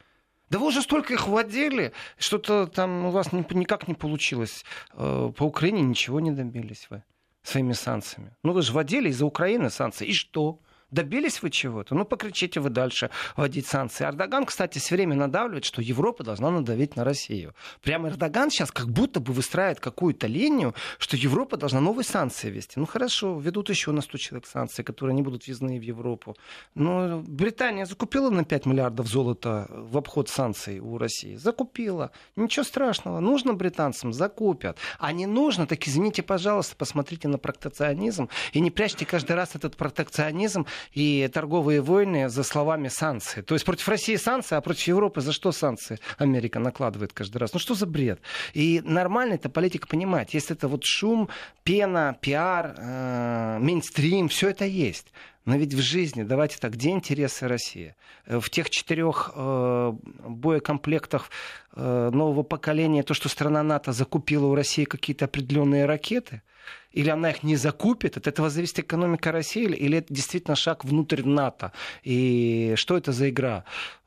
Да 0.50 0.58
вы 0.58 0.66
уже 0.66 0.82
столько 0.82 1.14
их 1.14 1.26
вводили, 1.26 1.92
что-то 2.18 2.66
там 2.66 3.06
у 3.06 3.10
вас 3.10 3.32
никак 3.32 3.88
не 3.88 3.94
получилось. 3.94 4.64
Э, 4.92 5.32
по 5.36 5.44
Украине 5.44 5.82
ничего 5.82 6.20
не 6.20 6.30
добились 6.30 6.86
вы 6.90 7.02
своими 7.42 7.72
санкциями. 7.72 8.34
Ну 8.42 8.52
вы 8.52 8.62
же 8.62 8.72
вводили 8.72 9.10
из-за 9.10 9.26
Украины 9.26 9.70
санкции. 9.70 10.06
И 10.06 10.12
что? 10.12 10.60
Добились 10.94 11.42
вы 11.42 11.50
чего-то? 11.50 11.96
Ну, 11.96 12.04
покричите 12.04 12.60
вы 12.60 12.70
дальше 12.70 13.10
вводить 13.36 13.66
санкции. 13.66 14.04
Эрдоган, 14.04 14.46
кстати, 14.46 14.78
все 14.78 14.94
время 14.94 15.16
надавливает, 15.16 15.64
что 15.64 15.82
Европа 15.82 16.22
должна 16.22 16.50
надавить 16.50 16.94
на 16.94 17.02
Россию. 17.02 17.52
Прямо 17.82 18.10
Эрдоган 18.10 18.50
сейчас 18.50 18.70
как 18.70 18.88
будто 18.88 19.18
бы 19.18 19.32
выстраивает 19.32 19.80
какую-то 19.80 20.28
линию, 20.28 20.72
что 20.98 21.16
Европа 21.16 21.56
должна 21.56 21.80
новые 21.80 22.04
санкции 22.04 22.48
вести. 22.48 22.78
Ну, 22.78 22.86
хорошо, 22.86 23.40
ведут 23.40 23.70
еще 23.70 23.90
на 23.90 24.02
100 24.02 24.18
человек 24.18 24.46
санкции, 24.46 24.84
которые 24.84 25.16
не 25.16 25.22
будут 25.22 25.48
ввезены 25.48 25.80
в 25.80 25.82
Европу. 25.82 26.36
Но 26.76 27.20
Британия 27.26 27.86
закупила 27.86 28.30
на 28.30 28.44
5 28.44 28.66
миллиардов 28.66 29.08
золота 29.08 29.66
в 29.70 29.98
обход 29.98 30.28
санкций 30.28 30.78
у 30.78 30.96
России. 30.96 31.34
Закупила. 31.34 32.12
Ничего 32.36 32.62
страшного. 32.62 33.18
Нужно 33.18 33.54
британцам, 33.54 34.12
закупят. 34.12 34.78
А 35.00 35.10
не 35.10 35.26
нужно, 35.26 35.66
так 35.66 35.88
извините, 35.88 36.22
пожалуйста, 36.22 36.76
посмотрите 36.76 37.26
на 37.26 37.38
протекционизм 37.38 38.28
и 38.52 38.60
не 38.60 38.70
прячьте 38.70 39.04
каждый 39.04 39.34
раз 39.34 39.56
этот 39.56 39.76
протекционизм 39.76 40.66
и 40.92 41.28
торговые 41.32 41.80
войны 41.80 42.28
за 42.28 42.42
словами 42.42 42.88
санкции. 42.88 43.40
То 43.42 43.54
есть 43.54 43.64
против 43.64 43.88
России 43.88 44.16
санкции, 44.16 44.56
а 44.56 44.60
против 44.60 44.86
Европы 44.88 45.20
за 45.20 45.32
что 45.32 45.52
санкции 45.52 45.98
Америка 46.18 46.58
накладывает 46.58 47.12
каждый 47.12 47.38
раз? 47.38 47.52
Ну 47.52 47.58
что 47.58 47.74
за 47.74 47.86
бред? 47.86 48.20
И 48.52 48.80
нормально 48.84 49.34
эта 49.34 49.48
политика 49.48 49.86
понимает. 49.86 50.30
Если 50.30 50.56
это 50.56 50.68
вот 50.68 50.84
шум, 50.84 51.28
пена, 51.62 52.16
пиар, 52.20 52.74
э, 52.76 53.58
мейнстрим, 53.60 54.28
все 54.28 54.50
это 54.50 54.64
есть. 54.64 55.12
Но 55.44 55.56
ведь 55.56 55.74
в 55.74 55.80
жизни, 55.80 56.22
давайте 56.22 56.58
так, 56.58 56.72
где 56.72 56.90
интересы 56.90 57.48
России? 57.48 57.94
Э, 58.26 58.38
в 58.40 58.48
тех 58.48 58.70
четырех 58.70 59.32
э, 59.34 59.92
боекомплектах 60.26 61.30
э, 61.74 62.10
нового 62.12 62.42
поколения, 62.42 63.02
то, 63.02 63.14
что 63.14 63.28
страна 63.28 63.62
НАТО 63.62 63.92
закупила 63.92 64.46
у 64.46 64.54
России 64.54 64.84
какие-то 64.84 65.26
определенные 65.26 65.86
ракеты– 65.86 66.42
или 66.92 67.10
она 67.10 67.30
их 67.30 67.42
не 67.42 67.56
закупит, 67.56 68.16
от 68.16 68.26
этого 68.26 68.50
зависит 68.50 68.78
экономика 68.78 69.32
России, 69.32 69.64
или 69.64 69.98
это 69.98 70.14
действительно 70.14 70.54
шаг 70.54 70.84
внутрь 70.84 71.24
НАТО. 71.24 71.72
И 72.04 72.74
что 72.76 72.96
это 72.96 73.12
за 73.12 73.30
игра? 73.30 73.64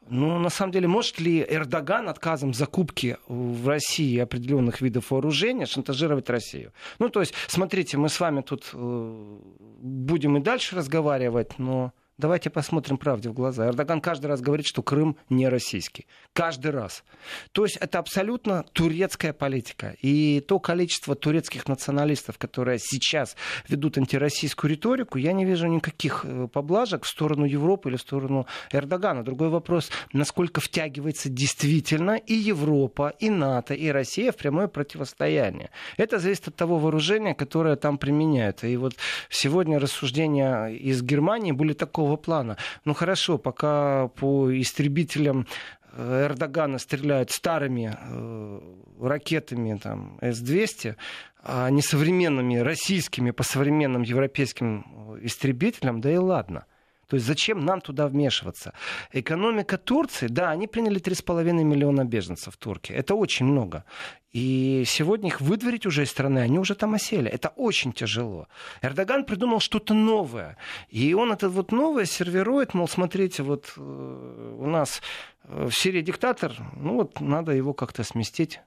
Ну, 0.09 0.39
на 0.39 0.49
самом 0.49 0.71
деле, 0.71 0.87
может 0.87 1.19
ли 1.19 1.45
Эрдоган 1.47 2.09
отказом 2.09 2.53
закупки 2.53 3.17
в 3.27 3.67
России 3.67 4.17
определенных 4.19 4.81
видов 4.81 5.11
вооружения 5.11 5.65
шантажировать 5.65 6.29
Россию? 6.29 6.71
Ну, 6.99 7.09
то 7.09 7.19
есть, 7.19 7.33
смотрите, 7.47 7.97
мы 7.97 8.09
с 8.09 8.19
вами 8.19 8.41
тут 8.41 8.69
э, 8.73 9.37
будем 9.81 10.37
и 10.37 10.39
дальше 10.39 10.75
разговаривать, 10.75 11.59
но 11.59 11.91
Давайте 12.19 12.49
посмотрим 12.49 12.97
правде 12.97 13.29
в 13.29 13.33
глаза. 13.33 13.67
Эрдоган 13.67 14.01
каждый 14.01 14.25
раз 14.25 14.41
говорит, 14.41 14.65
что 14.65 14.81
Крым 14.81 15.17
не 15.29 15.47
российский. 15.47 16.07
Каждый 16.33 16.71
раз. 16.71 17.03
То 17.51 17.63
есть 17.63 17.77
это 17.77 17.99
абсолютно 17.99 18.65
турецкая 18.73 19.33
политика. 19.33 19.95
И 20.01 20.39
то 20.39 20.59
количество 20.59 21.13
турецких 21.13 21.67
националистов, 21.67 22.39
которые 22.39 22.79
сейчас 22.79 23.35
ведут 23.67 23.99
антироссийскую 23.99 24.71
риторику, 24.71 25.19
я 25.19 25.31
не 25.31 25.45
вижу 25.45 25.67
никаких 25.67 26.25
э, 26.25 26.47
поблажек 26.51 27.03
в 27.03 27.07
сторону 27.07 27.45
Европы 27.45 27.89
или 27.89 27.97
в 27.97 28.01
сторону 28.01 28.47
Эрдогана. 28.71 29.23
Другой 29.23 29.49
вопрос, 29.49 29.91
насколько 30.11 30.59
втягивается 30.59 31.29
действительно 31.29 32.15
и 32.15 32.33
Европа, 32.33 33.13
и 33.19 33.29
НАТО, 33.29 33.75
и 33.75 33.89
Россия 33.89 34.31
в 34.31 34.37
прямое 34.37 34.67
противостояние. 34.67 35.69
Это 35.97 36.17
зависит 36.17 36.47
от 36.47 36.55
того 36.55 36.79
вооружения, 36.79 37.35
которое 37.35 37.75
там 37.75 37.99
применяют. 37.99 38.63
И 38.63 38.75
вот 38.75 38.95
сегодня 39.29 39.77
рассуждения 39.77 40.69
из 40.69 41.03
Германии 41.03 41.51
были 41.51 41.73
такого 41.73 42.06
такого 42.07 42.17
плана. 42.17 42.57
Ну 42.85 42.93
хорошо, 42.93 43.37
пока 43.37 44.07
по 44.07 44.49
истребителям 44.51 45.45
э, 45.93 46.25
Эрдогана 46.25 46.79
стреляют 46.79 47.31
старыми 47.31 47.97
э, 47.99 48.59
ракетами 49.01 49.77
там, 49.77 50.17
С-200, 50.21 50.95
а 51.43 51.69
не 51.69 51.81
современными 51.81 52.57
российскими 52.57 53.31
по 53.31 53.43
современным 53.43 54.03
европейским 54.03 55.17
э, 55.19 55.25
истребителям, 55.25 56.01
да 56.01 56.11
и 56.11 56.17
ладно– 56.17 56.65
то 57.07 57.15
есть 57.15 57.25
зачем 57.25 57.65
нам 57.65 57.81
туда 57.81 58.07
вмешиваться? 58.07 58.73
Экономика 59.13 59.77
Турции, 59.77 60.27
да, 60.27 60.49
они 60.51 60.67
приняли 60.67 60.99
3,5 60.99 61.63
миллиона 61.63 62.03
беженцев 62.03 62.55
в 62.55 62.57
Турке. 62.57 62.93
Это 62.93 63.15
очень 63.15 63.45
много. 63.45 63.85
И 64.33 64.83
сегодня 64.85 65.29
их 65.29 65.39
выдворить 65.41 65.85
уже 65.85 66.03
из 66.03 66.11
страны, 66.11 66.39
они 66.39 66.59
уже 66.59 66.75
там 66.75 66.93
осели. 66.93 67.29
Это 67.29 67.49
очень 67.55 67.93
тяжело. 67.93 68.47
Эрдоган 68.81 69.23
придумал 69.23 69.61
что-то 69.61 69.93
новое. 69.93 70.57
И 70.89 71.13
он 71.13 71.31
это 71.31 71.49
вот 71.49 71.71
новое 71.71 72.05
сервирует, 72.05 72.73
мол, 72.73 72.87
смотрите, 72.87 73.41
вот 73.41 73.73
э, 73.77 74.55
у 74.59 74.67
нас 74.67 75.01
э, 75.43 75.67
в 75.69 75.71
Сирии 75.71 76.01
диктатор, 76.01 76.53
ну 76.75 76.95
вот 76.95 77.21
надо 77.21 77.53
его 77.53 77.73
как-то 77.73 78.03
сместить. 78.03 78.59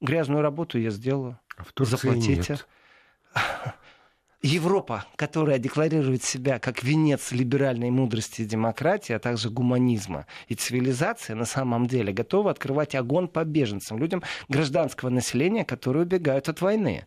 Грязную 0.00 0.42
работу 0.42 0.78
я 0.78 0.90
сделаю. 0.90 1.38
А 1.56 1.64
в 1.64 1.72
Турции 1.72 1.96
Заплатите. 1.96 2.52
Нет. 2.52 2.66
Европа, 4.46 5.04
которая 5.16 5.58
декларирует 5.58 6.22
себя 6.22 6.60
как 6.60 6.84
венец 6.84 7.32
либеральной 7.32 7.90
мудрости 7.90 8.42
и 8.42 8.44
демократии, 8.44 9.12
а 9.12 9.18
также 9.18 9.50
гуманизма 9.50 10.26
и 10.46 10.54
цивилизации, 10.54 11.32
на 11.32 11.46
самом 11.46 11.88
деле 11.88 12.12
готова 12.12 12.52
открывать 12.52 12.94
огонь 12.94 13.26
по 13.26 13.44
беженцам, 13.44 13.98
людям 13.98 14.22
гражданского 14.48 15.08
населения, 15.08 15.64
которые 15.64 16.04
убегают 16.04 16.48
от 16.48 16.60
войны. 16.60 17.06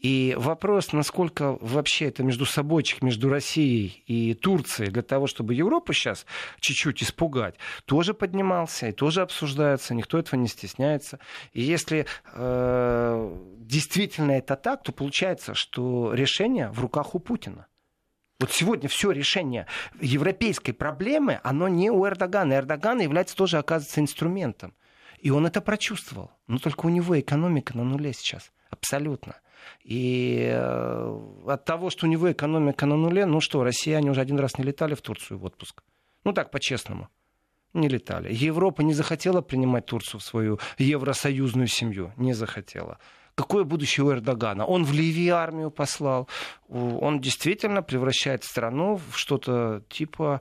И 0.00 0.34
вопрос, 0.38 0.92
насколько 0.92 1.58
вообще 1.60 2.06
это 2.06 2.22
между 2.22 2.44
собойчик, 2.44 3.02
между 3.02 3.28
Россией 3.28 4.04
и 4.06 4.34
Турцией, 4.34 4.90
для 4.90 5.02
того, 5.02 5.26
чтобы 5.26 5.54
Европу 5.54 5.92
сейчас 5.92 6.24
чуть-чуть 6.60 7.02
испугать, 7.02 7.56
тоже 7.84 8.14
поднимался 8.14 8.88
и 8.88 8.92
тоже 8.92 9.22
обсуждается, 9.22 9.94
никто 9.94 10.18
этого 10.18 10.38
не 10.38 10.46
стесняется. 10.46 11.18
И 11.52 11.62
если 11.62 12.06
э, 12.32 13.36
действительно 13.58 14.32
это 14.32 14.54
так, 14.54 14.84
то 14.84 14.92
получается, 14.92 15.54
что 15.54 16.14
решение 16.14 16.70
в 16.70 16.80
руках 16.80 17.16
у 17.16 17.18
Путина. 17.18 17.66
Вот 18.38 18.52
сегодня 18.52 18.88
все 18.88 19.10
решение 19.10 19.66
европейской 20.00 20.70
проблемы, 20.70 21.40
оно 21.42 21.66
не 21.66 21.90
у 21.90 22.06
Эрдогана. 22.06 22.54
Эрдоган 22.54 23.00
является 23.00 23.34
тоже, 23.34 23.58
оказывается, 23.58 24.00
инструментом. 24.00 24.74
И 25.18 25.30
он 25.30 25.44
это 25.44 25.60
прочувствовал. 25.60 26.30
Но 26.46 26.58
только 26.58 26.86
у 26.86 26.88
него 26.88 27.18
экономика 27.18 27.76
на 27.76 27.82
нуле 27.82 28.12
сейчас. 28.12 28.52
Абсолютно. 28.70 29.34
И 29.84 30.48
э, 30.52 31.20
от 31.46 31.64
того, 31.64 31.90
что 31.90 32.06
у 32.06 32.08
него 32.08 32.30
экономика 32.30 32.86
на 32.86 32.96
нуле, 32.96 33.26
ну 33.26 33.40
что, 33.40 33.64
россияне 33.64 34.10
уже 34.10 34.20
один 34.20 34.38
раз 34.38 34.58
не 34.58 34.64
летали 34.64 34.94
в 34.94 35.00
Турцию 35.00 35.38
в 35.38 35.44
отпуск. 35.44 35.82
Ну 36.24 36.32
так, 36.32 36.50
по-честному. 36.50 37.08
Не 37.74 37.88
летали. 37.88 38.32
Европа 38.32 38.82
не 38.82 38.94
захотела 38.94 39.40
принимать 39.40 39.86
Турцию 39.86 40.20
в 40.20 40.24
свою 40.24 40.58
евросоюзную 40.78 41.68
семью. 41.68 42.12
Не 42.16 42.32
захотела. 42.32 42.98
Какое 43.34 43.62
будущее 43.62 44.04
у 44.04 44.10
Эрдогана? 44.10 44.66
Он 44.66 44.84
в 44.84 44.92
Ливии 44.92 45.28
армию 45.28 45.70
послал. 45.70 46.28
Он 46.68 47.20
действительно 47.20 47.82
превращает 47.82 48.42
страну 48.42 49.00
в 49.10 49.16
что-то 49.16 49.82
типа, 49.88 50.40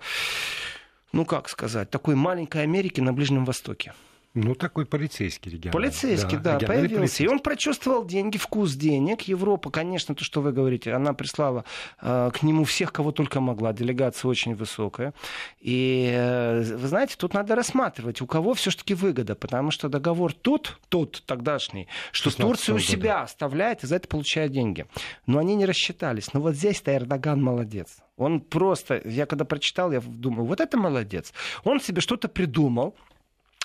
ну 1.12 1.26
как 1.26 1.48
сказать, 1.48 1.92
такой 1.92 2.16
маленькой 2.16 2.64
Америки 2.64 3.00
на 3.00 3.14
Ближнем 3.14 3.46
Востоке. 3.46 3.94
Ну, 4.34 4.54
такой 4.54 4.86
полицейский 4.86 5.52
регион. 5.52 5.74
Полицейский, 5.74 6.38
да, 6.38 6.60
да 6.60 6.68
появился. 6.68 6.96
Полицейский. 6.96 7.26
И 7.26 7.28
он 7.28 7.40
прочувствовал 7.40 8.06
деньги, 8.06 8.38
вкус 8.38 8.74
денег. 8.74 9.24
Европа, 9.24 9.72
конечно, 9.72 10.14
то, 10.14 10.24
что 10.24 10.42
вы 10.42 10.52
говорите, 10.52 10.94
она 10.94 11.14
прислала 11.14 11.66
э, 12.02 12.30
к 12.34 12.44
нему 12.44 12.64
всех, 12.64 12.94
кого 12.94 13.12
только 13.12 13.40
могла. 13.40 13.74
Делегация 13.74 14.30
очень 14.30 14.54
высокая. 14.54 15.14
И, 15.60 16.12
э, 16.14 16.62
вы 16.62 16.88
знаете, 16.88 17.16
тут 17.18 17.34
надо 17.34 17.56
рассматривать, 17.56 18.22
у 18.22 18.28
кого 18.28 18.54
все-таки 18.54 18.94
выгода. 18.94 19.34
Потому 19.34 19.72
что 19.72 19.90
договор 19.90 20.34
тот, 20.34 20.78
тот 20.90 21.24
тогдашний, 21.26 21.88
что 22.12 22.30
Турция 22.36 22.76
у 22.76 22.80
себя 22.80 23.14
года. 23.14 23.24
оставляет 23.24 23.84
и 23.84 23.88
за 23.88 23.96
это 23.96 24.08
получает 24.08 24.52
деньги. 24.52 24.86
Но 25.26 25.40
они 25.40 25.56
не 25.56 25.66
рассчитались. 25.66 26.34
Но 26.34 26.42
вот 26.42 26.54
здесь-то 26.54 26.96
Эрдоган 26.96 27.42
молодец. 27.42 27.98
Он 28.18 28.42
просто, 28.42 29.00
я 29.06 29.28
когда 29.28 29.46
прочитал, 29.46 29.92
я 29.92 30.02
думаю, 30.02 30.46
вот 30.46 30.60
это 30.60 30.76
молодец. 30.78 31.34
Он 31.64 31.80
себе 31.80 32.02
что-то 32.02 32.28
придумал, 32.28 32.96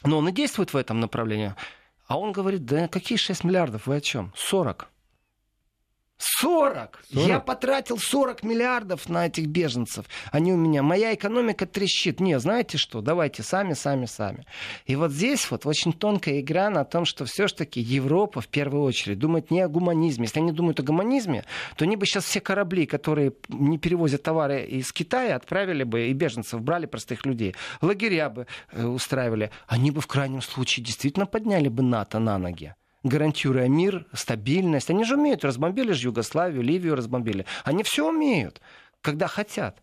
но 0.05 0.19
он 0.19 0.29
и 0.29 0.33
действует 0.33 0.73
в 0.73 0.77
этом 0.77 1.01
направлении. 1.01 1.55
А 2.07 2.19
он 2.19 2.33
говорит, 2.33 2.65
да 2.65 2.89
какие 2.89 3.17
6 3.17 3.45
миллиардов, 3.45 3.87
вы 3.87 3.97
о 3.97 4.01
чем? 4.01 4.33
40. 4.37 4.89
40. 6.23 7.01
40. 7.13 7.27
Я 7.29 7.41
потратил 7.41 7.99
40 7.99 8.45
миллиардов 8.45 9.09
на 9.09 9.27
этих 9.27 9.47
беженцев. 9.47 10.07
Они 10.31 10.53
у 10.53 10.57
меня. 10.57 10.83
Моя 10.83 11.15
экономика 11.15 11.67
трещит. 11.67 12.21
Не, 12.21 12.39
знаете 12.39 12.79
что? 12.79 13.01
Давайте 13.01 13.43
сами, 13.43 13.73
сами, 13.73 14.07
сами. 14.07 14.47
И 14.87 14.95
вот 14.95 15.11
здесь 15.11 15.51
вот 15.51 15.67
очень 15.67 15.93
тонкая 15.93 16.41
игра 16.41 16.71
на 16.71 16.85
том, 16.85 17.05
что 17.05 17.25
все-таки 17.25 17.81
Европа 17.81 18.41
в 18.41 18.47
первую 18.47 18.85
очередь 18.85 19.19
думает 19.19 19.51
не 19.51 19.61
о 19.61 19.69
гуманизме. 19.69 20.25
Если 20.27 20.39
они 20.39 20.53
думают 20.53 20.79
о 20.79 20.85
гуманизме, 20.85 21.45
то 21.77 21.85
они 21.85 21.97
бы 21.97 22.07
сейчас 22.07 22.25
все 22.25 22.41
корабли, 22.41 22.87
которые 22.87 23.33
не 23.49 23.79
перевозят 23.79 24.23
товары 24.23 24.65
из 24.65 24.93
Китая, 24.93 25.35
отправили 25.35 25.83
бы 25.83 26.09
и 26.09 26.13
беженцев, 26.13 26.61
брали 26.61 26.87
простых 26.87 27.27
людей. 27.27 27.57
Лагеря 27.81 28.31
бы 28.31 28.47
э, 28.71 28.87
устраивали. 28.87 29.51
Они 29.67 29.91
бы 29.91 30.01
в 30.01 30.07
крайнем 30.07 30.41
случае 30.41 30.85
действительно 30.85 31.27
подняли 31.27 31.69
бы 31.69 31.83
НАТО 31.83 32.21
на 32.21 32.39
ноги 32.39 32.75
гарантируя 33.03 33.69
мир, 33.69 34.07
стабильность. 34.13 34.91
Они 34.91 35.05
же 35.05 35.17
умеют. 35.17 35.45
Разбомбили 35.45 35.93
же 35.93 36.09
Югославию, 36.09 36.63
Ливию 36.63 36.95
разбомбили. 36.95 37.47
Они 37.65 37.83
все 37.83 38.09
умеют, 38.09 38.61
когда 39.01 39.27
хотят. 39.27 39.83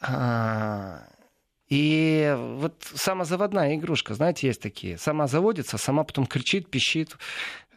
А, 0.00 1.06
и 1.68 2.34
вот 2.36 2.74
самозаводная 2.94 3.74
игрушка, 3.74 4.14
знаете, 4.14 4.46
есть 4.46 4.60
такие. 4.60 4.98
Сама 4.98 5.26
заводится, 5.26 5.78
сама 5.78 6.04
потом 6.04 6.26
кричит, 6.26 6.70
пищит. 6.70 7.16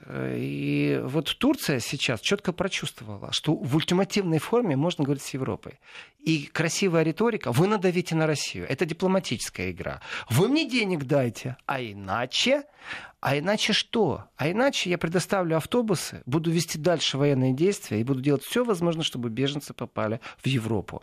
И 0.10 1.02
вот 1.04 1.36
Турция 1.38 1.80
сейчас 1.80 2.22
четко 2.22 2.54
прочувствовала, 2.54 3.32
что 3.32 3.56
в 3.56 3.76
ультимативной 3.76 4.40
форме 4.40 4.76
можно 4.76 5.04
говорить 5.04 5.24
с 5.24 5.34
Европой. 5.34 5.80
И 6.20 6.46
красивая 6.46 7.04
риторика, 7.04 7.52
вы 7.52 7.68
надавите 7.68 8.16
на 8.16 8.28
Россию. 8.28 8.66
Это 8.70 8.86
дипломатическая 8.86 9.72
игра. 9.72 10.02
Вы 10.30 10.48
мне 10.48 10.70
денег 10.70 11.06
дайте, 11.06 11.58
а 11.66 11.82
иначе... 11.82 12.64
А 13.20 13.36
иначе 13.38 13.74
что? 13.74 14.26
А 14.38 14.50
иначе 14.50 14.92
я 14.92 15.00
предоставлю 15.00 15.58
автобусы, 15.58 16.22
буду 16.28 16.52
вести 16.52 16.78
дальше 16.78 17.18
военные 17.18 17.54
действия 17.54 18.00
и 18.00 18.04
буду 18.04 18.22
делать 18.22 18.44
все 18.44 18.64
возможное, 18.64 19.04
чтобы 19.04 19.30
беженцы 19.30 19.74
попали 19.74 20.22
в 20.38 20.46
Европу. 20.46 21.02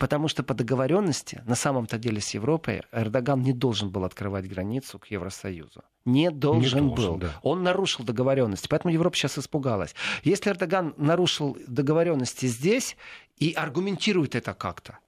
Потому 0.00 0.28
что 0.28 0.42
по 0.42 0.54
договоренности, 0.54 1.42
на 1.46 1.54
самом-то 1.54 1.98
деле 1.98 2.22
с 2.22 2.30
Европой, 2.30 2.82
Эрдоган 2.90 3.42
не 3.42 3.52
должен 3.52 3.90
был 3.90 4.04
открывать 4.04 4.48
границу 4.48 4.98
к 4.98 5.08
Евросоюзу. 5.08 5.82
Не 6.06 6.30
должен, 6.30 6.62
не 6.62 6.94
должен 6.94 6.94
был. 6.94 7.16
Да. 7.18 7.38
Он 7.42 7.62
нарушил 7.62 8.02
договоренности. 8.02 8.66
Поэтому 8.66 8.94
Европа 8.94 9.14
сейчас 9.14 9.38
испугалась. 9.38 9.94
Если 10.24 10.50
Эрдоган 10.50 10.94
нарушил 10.96 11.58
договоренности 11.66 12.46
здесь 12.46 12.96
и 13.36 13.52
аргументирует 13.52 14.34
это 14.34 14.54
как-то, 14.54 14.98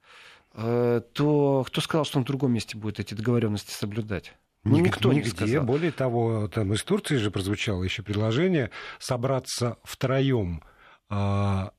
э, 0.53 1.01
то 1.13 1.63
кто 1.65 1.81
сказал, 1.81 2.05
что 2.05 2.19
он 2.19 2.23
в 2.23 2.27
другом 2.27 2.53
месте 2.53 2.77
будет 2.77 2.99
эти 2.99 3.15
договоренности 3.15 3.71
соблюдать? 3.71 4.35
Ну, 4.63 4.77
никто 4.77 5.11
нигде. 5.11 5.31
не 5.31 5.35
сказал. 5.35 5.65
Более 5.65 5.91
того, 5.91 6.47
там 6.49 6.71
из 6.71 6.83
Турции 6.83 7.17
же 7.17 7.31
прозвучало 7.31 7.83
еще 7.83 8.03
предложение 8.03 8.69
собраться 8.99 9.77
втроем 9.83 10.61
а, 11.09 11.71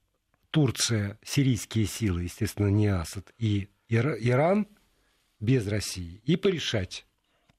Турция, 0.54 1.18
сирийские 1.24 1.84
силы, 1.84 2.22
естественно, 2.22 2.68
не 2.68 2.86
Асад, 2.86 3.34
и 3.38 3.70
Иран 3.88 4.68
без 5.40 5.66
России, 5.66 6.22
и 6.24 6.36
порешать 6.36 7.06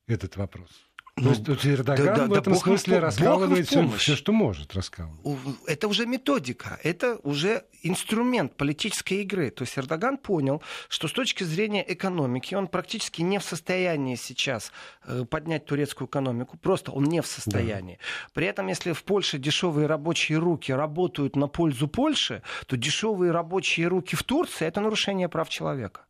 этот 0.07 0.37
вопрос. 0.37 0.84
Ну, 1.17 1.33
То 1.33 1.53
есть 1.53 1.65
Эрдоган 1.65 2.05
да, 2.05 2.15
да, 2.15 2.25
в 2.27 2.33
этом 2.33 2.53
да, 2.53 2.59
смысле 2.59 2.99
раскалывает 2.99 3.67
все, 3.67 3.87
все, 3.87 4.17
что 4.17 4.33
может 4.33 4.73
раскалывать. 4.73 5.17
Это 5.65 5.87
уже 5.87 6.05
методика, 6.05 6.77
это 6.83 7.19
уже 7.23 7.63
инструмент 7.83 8.57
политической 8.57 9.21
игры. 9.21 9.49
То 9.49 9.63
есть 9.63 9.77
Эрдоган 9.77 10.17
понял, 10.17 10.61
что 10.89 11.07
с 11.07 11.13
точки 11.13 11.45
зрения 11.45 11.85
экономики 11.87 12.53
он 12.53 12.67
практически 12.67 13.21
не 13.21 13.39
в 13.39 13.45
состоянии 13.45 14.15
сейчас 14.15 14.73
э, 15.05 15.23
поднять 15.23 15.65
турецкую 15.65 16.09
экономику. 16.09 16.57
Просто 16.57 16.91
он 16.91 17.05
не 17.05 17.21
в 17.21 17.27
состоянии. 17.27 17.95
Да. 17.95 18.31
При 18.33 18.47
этом, 18.47 18.67
если 18.67 18.91
в 18.91 19.05
Польше 19.05 19.37
дешевые 19.37 19.87
рабочие 19.87 20.37
руки 20.37 20.73
работают 20.73 21.37
на 21.37 21.47
пользу 21.47 21.87
Польши, 21.87 22.41
то 22.67 22.75
дешевые 22.75 23.31
рабочие 23.31 23.87
руки 23.87 24.17
в 24.17 24.23
Турции 24.23 24.67
это 24.67 24.81
нарушение 24.81 25.29
прав 25.29 25.47
человека. 25.47 26.01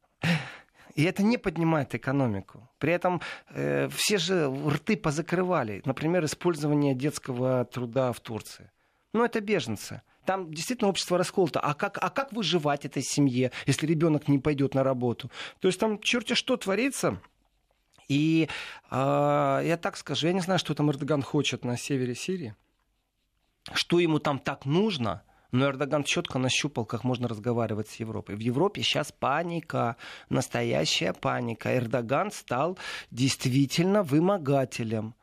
И 0.95 1.03
это 1.03 1.23
не 1.23 1.37
поднимает 1.37 1.93
экономику. 1.93 2.69
При 2.79 2.93
этом 2.93 3.21
э, 3.49 3.89
все 3.89 4.17
же 4.17 4.49
рты 4.49 4.95
позакрывали. 4.95 5.81
Например, 5.85 6.23
использование 6.23 6.95
детского 6.95 7.65
труда 7.65 8.13
в 8.13 8.21
Турции. 8.21 8.71
Ну, 9.11 9.23
это 9.23 9.41
беженцы. 9.41 10.01
Там 10.25 10.53
действительно 10.53 10.89
общество 10.89 11.17
расколото. 11.17 11.59
А 11.59 11.73
как, 11.73 11.97
а 12.01 12.09
как 12.09 12.31
выживать 12.31 12.85
этой 12.85 13.03
семье, 13.03 13.51
если 13.67 13.85
ребенок 13.85 14.29
не 14.29 14.39
пойдет 14.39 14.73
на 14.73 14.83
работу? 14.83 15.29
То 15.59 15.67
есть 15.67 15.79
там 15.79 15.99
черти 15.99 16.33
что 16.33 16.55
творится. 16.55 17.19
И 18.07 18.47
э, 18.89 19.61
я 19.65 19.77
так 19.81 19.97
скажу, 19.97 20.27
я 20.27 20.33
не 20.33 20.41
знаю, 20.41 20.59
что 20.59 20.73
там 20.73 20.89
Эрдоган 20.89 21.23
хочет 21.23 21.65
на 21.65 21.77
севере 21.77 22.15
Сирии. 22.15 22.55
Что 23.73 23.99
ему 23.99 24.19
там 24.19 24.39
так 24.39 24.65
нужно– 24.65 25.23
но 25.55 25.67
Эрдоган 25.67 26.03
четко 26.03 26.37
нащупал, 26.37 26.85
как 26.85 27.03
можно 27.03 27.27
разговаривать 27.27 27.87
с 27.89 27.95
Европой. 27.95 28.35
В 28.35 28.39
Европе 28.39 28.81
сейчас 28.83 29.11
паника, 29.11 29.95
настоящая 30.29 31.13
паника. 31.13 31.75
Эрдоган 31.75 32.31
стал 32.31 32.77
действительно 33.11 34.03
вымогателем. 34.03 35.15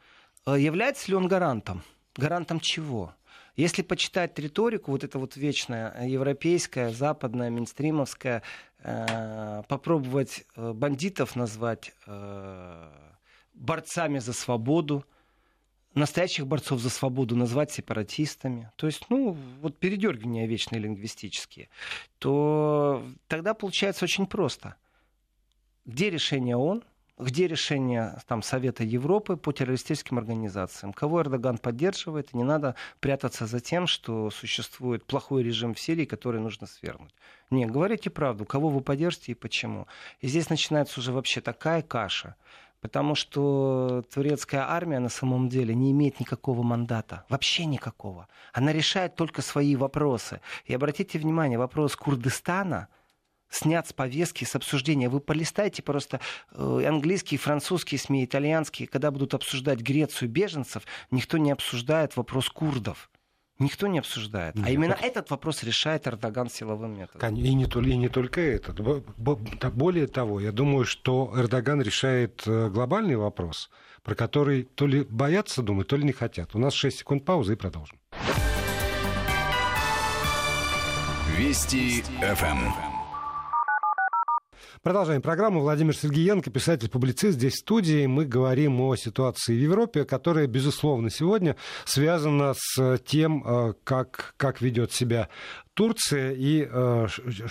Э, 0.47 0.59
является 0.59 1.11
ли 1.11 1.17
он 1.17 1.29
гарантом? 1.29 1.83
Гарантом 2.17 2.61
чего? 2.61 3.15
Если 3.57 3.83
почитать 3.83 4.39
риторику, 4.39 4.93
вот 4.93 5.05
это 5.05 5.19
вот 5.19 5.37
вечная, 5.37 5.95
э, 5.99 6.09
европейская, 6.09 6.91
западная, 6.91 7.51
мейнстримовская, 7.51 8.43
э, 8.83 9.63
попробовать 9.69 10.45
э, 10.57 10.73
бандитов 10.73 11.37
назвать 11.37 11.93
э, 12.07 12.89
борцами 13.53 14.19
за 14.19 14.33
свободу, 14.33 15.05
настоящих 15.95 16.47
борцов 16.47 16.81
за 16.81 16.91
свободу 16.91 17.37
назвать 17.37 17.71
сепаратистами, 17.71 18.71
то 18.77 18.87
есть, 18.87 19.05
ну, 19.09 19.37
вот 19.61 19.79
передергивания 19.79 20.47
вечные 20.47 20.81
лингвистические, 20.81 21.69
то 22.19 23.05
тогда 23.29 23.55
получается 23.55 24.05
очень 24.05 24.27
просто. 24.27 24.77
Где 25.85 26.11
решение 26.11 26.57
ООН, 26.57 26.85
где 27.19 27.47
решение 27.47 28.19
там, 28.27 28.43
Совета 28.43 28.85
Европы 28.85 29.37
по 29.37 29.53
террористическим 29.53 30.19
организациям? 30.19 30.93
Кого 30.93 31.21
Эрдоган 31.21 31.59
поддерживает? 31.59 32.33
Не 32.33 32.43
надо 32.43 32.75
прятаться 33.01 33.47
за 33.47 33.61
тем, 33.61 33.87
что 33.87 34.31
существует 34.31 35.05
плохой 35.05 35.43
режим 35.43 35.75
в 35.75 35.81
Сирии, 35.81 36.05
который 36.05 36.41
нужно 36.41 36.67
свергнуть. 36.67 37.15
Не, 37.51 37.67
говорите 37.67 38.11
правду, 38.11 38.45
кого 38.45 38.69
вы 38.71 38.81
поддержите 38.81 39.33
и 39.33 39.37
почему. 39.37 39.87
И 40.21 40.27
здесь 40.27 40.49
начинается 40.51 41.01
уже 41.01 41.13
вообще 41.13 41.41
такая 41.41 41.83
каша, 41.83 42.37
Потому 42.83 43.15
что 43.15 44.05
турецкая 44.13 44.69
армия 44.69 44.99
на 44.99 45.09
самом 45.09 45.49
деле 45.49 45.73
не 45.73 45.93
имеет 45.93 46.19
никакого 46.19 46.65
мандата. 46.65 47.25
Вообще 47.29 47.65
никакого. 47.65 48.27
Она 48.53 48.73
решает 48.73 49.15
только 49.15 49.41
свои 49.41 49.77
вопросы. 49.77 50.41
И 50.65 50.75
обратите 50.75 51.21
внимание, 51.21 51.59
вопрос 51.59 51.95
Курдистана 51.95 52.89
снят 53.49 53.87
с 53.87 53.93
повестки, 53.93 54.45
с 54.45 54.57
обсуждения. 54.57 55.09
Вы 55.09 55.21
полистайте 55.21 55.81
просто 55.81 56.19
э, 56.51 56.85
английские, 56.85 57.39
французские 57.39 58.01
СМИ, 58.01 58.25
итальянские, 58.25 58.89
когда 58.89 59.13
будут 59.13 59.35
обсуждать 59.35 59.79
Грецию 59.79 60.29
беженцев, 60.29 60.83
никто 61.13 61.39
не 61.39 61.53
обсуждает 61.53 62.17
вопрос 62.17 62.49
курдов. 62.49 63.12
Никто 63.63 63.87
не 63.87 63.99
обсуждает. 63.99 64.55
Нет, 64.55 64.67
а 64.67 64.71
именно 64.71 64.93
это... 64.93 65.07
этот 65.07 65.31
вопрос 65.31 65.63
решает 65.63 66.07
Эрдоган 66.07 66.51
силовым 66.51 66.99
методом. 66.99 67.35
И 67.35 67.55
не, 67.55 67.65
и 67.65 67.97
не 67.97 68.09
только 68.09 68.41
этот. 68.41 68.81
Более 69.17 70.07
того, 70.07 70.41
я 70.41 70.53
думаю, 70.53 70.85
что 70.85 71.33
Эрдоган 71.37 71.81
решает 71.81 72.43
э, 72.47 72.69
глобальный 72.69 73.17
вопрос, 73.17 73.71
про 74.03 74.15
который 74.15 74.65
то 74.65 74.87
ли 74.87 75.07
боятся 75.09 75.63
думать, 75.63 75.89
то 75.89 75.97
ли 75.97 76.05
не 76.05 76.13
хотят. 76.13 76.55
У 76.55 76.59
нас 76.59 76.75
6 76.75 76.99
секунд 76.99 77.25
паузы 77.25 77.55
и 77.55 77.57
продолжим. 77.57 77.99
Вести 81.37 82.03
ФМ. 82.21 82.92
Продолжаем 84.83 85.23
программу. 85.23 85.61
Владимир 85.61 85.97
Сергеенко, 85.97 86.51
писатель-публицист, 86.51 87.39
здесь 87.39 87.53
в 87.53 87.59
студии. 87.59 88.05
Мы 88.07 88.25
говорим 88.25 88.81
о 88.81 88.97
ситуации 88.97 89.55
в 89.55 89.61
Европе, 89.61 90.05
которая, 90.05 90.49
безусловно, 90.49 91.09
сегодня 91.09 91.55
связана 91.85 92.53
с 92.57 92.99
тем, 93.07 93.45
э, 93.47 93.75
как, 93.85 94.35
как 94.37 94.61
ведет 94.61 94.91
себя 94.91 95.29
Турция 95.75 96.33
и 96.33 96.69
э, 96.71 97.07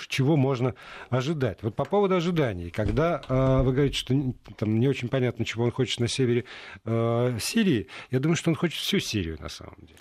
чего 0.07 0.37
можно 0.37 0.75
ожидать. 1.09 1.59
Вот 1.63 1.75
по 1.75 1.85
поводу 1.85 2.15
ожиданий, 2.15 2.69
когда 2.69 3.21
э, 3.27 3.61
вы 3.63 3.73
говорите, 3.73 3.97
что 3.97 4.33
там 4.57 4.79
не 4.79 4.87
очень 4.87 5.09
понятно, 5.09 5.43
чего 5.43 5.63
он 5.65 5.71
хочет 5.71 5.99
на 5.99 6.07
севере 6.07 6.45
э, 6.85 7.37
Сирии, 7.39 7.87
я 8.11 8.19
думаю, 8.19 8.35
что 8.35 8.51
он 8.51 8.55
хочет 8.55 8.79
всю 8.79 8.99
Сирию 8.99 9.37
на 9.39 9.49
самом 9.49 9.77
деле. 9.81 9.97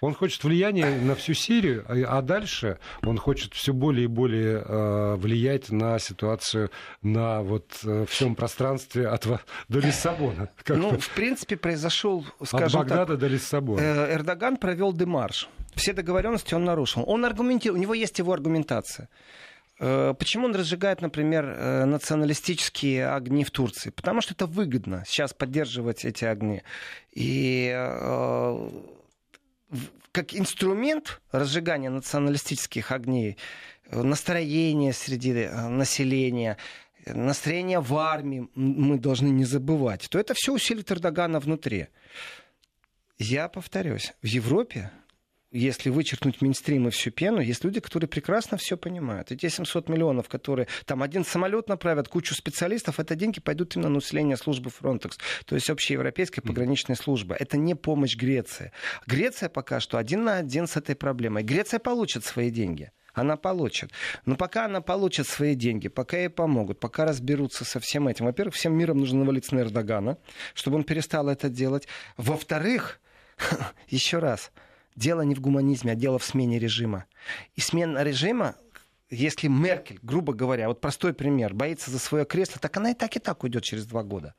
Он 0.00 0.14
хочет 0.14 0.42
влияния 0.44 1.00
на 1.00 1.14
всю 1.14 1.34
Сирию, 1.34 1.84
а, 1.88 2.18
а 2.18 2.22
дальше 2.22 2.78
он 3.02 3.18
хочет 3.18 3.54
все 3.54 3.72
более 3.72 4.04
и 4.04 4.08
более 4.08 4.62
э, 4.64 5.14
влиять 5.16 5.70
на 5.70 5.98
ситуацию 5.98 6.70
на 7.02 7.42
вот 7.42 7.80
э, 7.84 8.06
всем 8.08 8.34
пространстве 8.34 9.08
от 9.08 9.26
до 9.68 9.80
Лиссабона. 9.80 10.48
Ну, 10.68 10.98
в 10.98 11.10
принципе, 11.10 11.56
произошел, 11.56 12.24
скажем 12.44 12.80
От 12.80 12.88
Багдада 12.88 13.12
так, 13.12 13.18
до 13.18 13.26
Лиссабона. 13.26 13.80
Э, 13.80 14.14
Эрдоган 14.14 14.56
провел 14.56 14.92
демарш. 14.92 15.48
Все 15.76 15.92
договоренности 15.92 16.54
он 16.54 16.64
нарушил. 16.64 17.04
Он 17.06 17.24
аргументирует, 17.24 17.78
у 17.78 17.82
него 17.82 17.94
есть 17.94 18.18
его 18.18 18.32
аргументация. 18.32 19.08
Э, 19.78 20.14
почему 20.18 20.46
он 20.46 20.54
разжигает, 20.54 21.02
например, 21.02 21.44
э, 21.44 21.84
националистические 21.84 23.10
огни 23.10 23.44
в 23.44 23.50
Турции? 23.50 23.90
Потому 23.90 24.22
что 24.22 24.32
это 24.32 24.46
выгодно 24.46 25.04
сейчас 25.06 25.34
поддерживать 25.34 26.06
эти 26.06 26.24
огни. 26.24 26.62
И 27.12 27.70
э, 27.74 28.70
как 30.12 30.34
инструмент 30.34 31.20
разжигания 31.30 31.90
националистических 31.90 32.90
огней, 32.90 33.36
настроения 33.90 34.94
среди 34.94 35.48
населения, 35.48 36.56
настроение 37.04 37.80
в 37.80 37.94
армии 37.96 38.48
мы 38.54 38.98
должны 38.98 39.28
не 39.28 39.44
забывать, 39.44 40.08
то 40.08 40.18
это 40.18 40.32
все 40.34 40.54
усилит 40.54 40.90
Эрдогана 40.90 41.38
внутри. 41.38 41.88
Я 43.18 43.48
повторюсь, 43.48 44.14
в 44.22 44.26
Европе 44.26 44.90
если 45.56 45.90
вычеркнуть 45.90 46.40
мейнстрим 46.40 46.88
и 46.88 46.90
всю 46.90 47.10
пену, 47.10 47.40
есть 47.40 47.64
люди, 47.64 47.80
которые 47.80 48.08
прекрасно 48.08 48.56
все 48.56 48.76
понимают. 48.76 49.32
И 49.32 49.36
те 49.36 49.50
700 49.50 49.88
миллионов, 49.88 50.28
которые 50.28 50.68
там 50.84 51.02
один 51.02 51.24
самолет 51.24 51.68
направят, 51.68 52.08
кучу 52.08 52.34
специалистов, 52.34 53.00
это 53.00 53.14
деньги 53.14 53.40
пойдут 53.40 53.76
именно 53.76 53.88
на 53.88 53.98
усиление 53.98 54.36
службы 54.36 54.70
Frontex, 54.70 55.12
то 55.44 55.54
есть 55.54 55.70
общеевропейской 55.70 56.42
пограничной 56.42 56.96
службы. 56.96 57.36
Это 57.38 57.56
не 57.56 57.74
помощь 57.74 58.16
Греции. 58.16 58.72
Греция 59.06 59.48
пока 59.48 59.80
что 59.80 59.98
один 59.98 60.24
на 60.24 60.36
один 60.36 60.66
с 60.66 60.76
этой 60.76 60.94
проблемой. 60.94 61.42
Греция 61.42 61.80
получит 61.80 62.24
свои 62.24 62.50
деньги 62.50 62.90
она 63.16 63.36
получит. 63.36 63.90
Но 64.26 64.36
пока 64.36 64.66
она 64.66 64.82
получит 64.82 65.26
свои 65.26 65.54
деньги, 65.54 65.88
пока 65.88 66.18
ей 66.18 66.28
помогут, 66.28 66.78
пока 66.78 67.06
разберутся 67.06 67.64
со 67.64 67.80
всем 67.80 68.08
этим, 68.08 68.26
во-первых, 68.26 68.54
всем 68.54 68.76
миром 68.76 68.98
нужно 68.98 69.20
навалиться 69.20 69.54
на 69.54 69.60
Эрдогана, 69.60 70.18
чтобы 70.54 70.76
он 70.76 70.84
перестал 70.84 71.28
это 71.28 71.48
делать. 71.48 71.88
Во-вторых, 72.18 73.00
еще 73.88 74.18
раз, 74.18 74.52
дело 74.96 75.22
не 75.22 75.34
в 75.34 75.40
гуманизме, 75.40 75.92
а 75.92 75.94
дело 75.94 76.18
в 76.18 76.24
смене 76.24 76.58
режима. 76.58 77.04
И 77.54 77.60
смена 77.60 78.02
режима 78.02 78.56
если 79.10 79.46
Меркель, 79.46 80.00
грубо 80.02 80.32
говоря, 80.32 80.68
вот 80.68 80.80
простой 80.80 81.14
пример, 81.14 81.54
боится 81.54 81.90
за 81.90 81.98
свое 81.98 82.24
кресло, 82.24 82.60
так 82.60 82.76
она 82.76 82.90
и 82.90 82.94
так 82.94 83.16
и 83.16 83.20
так 83.20 83.44
уйдет 83.44 83.62
через 83.62 83.86
два 83.86 84.02
года. 84.02 84.34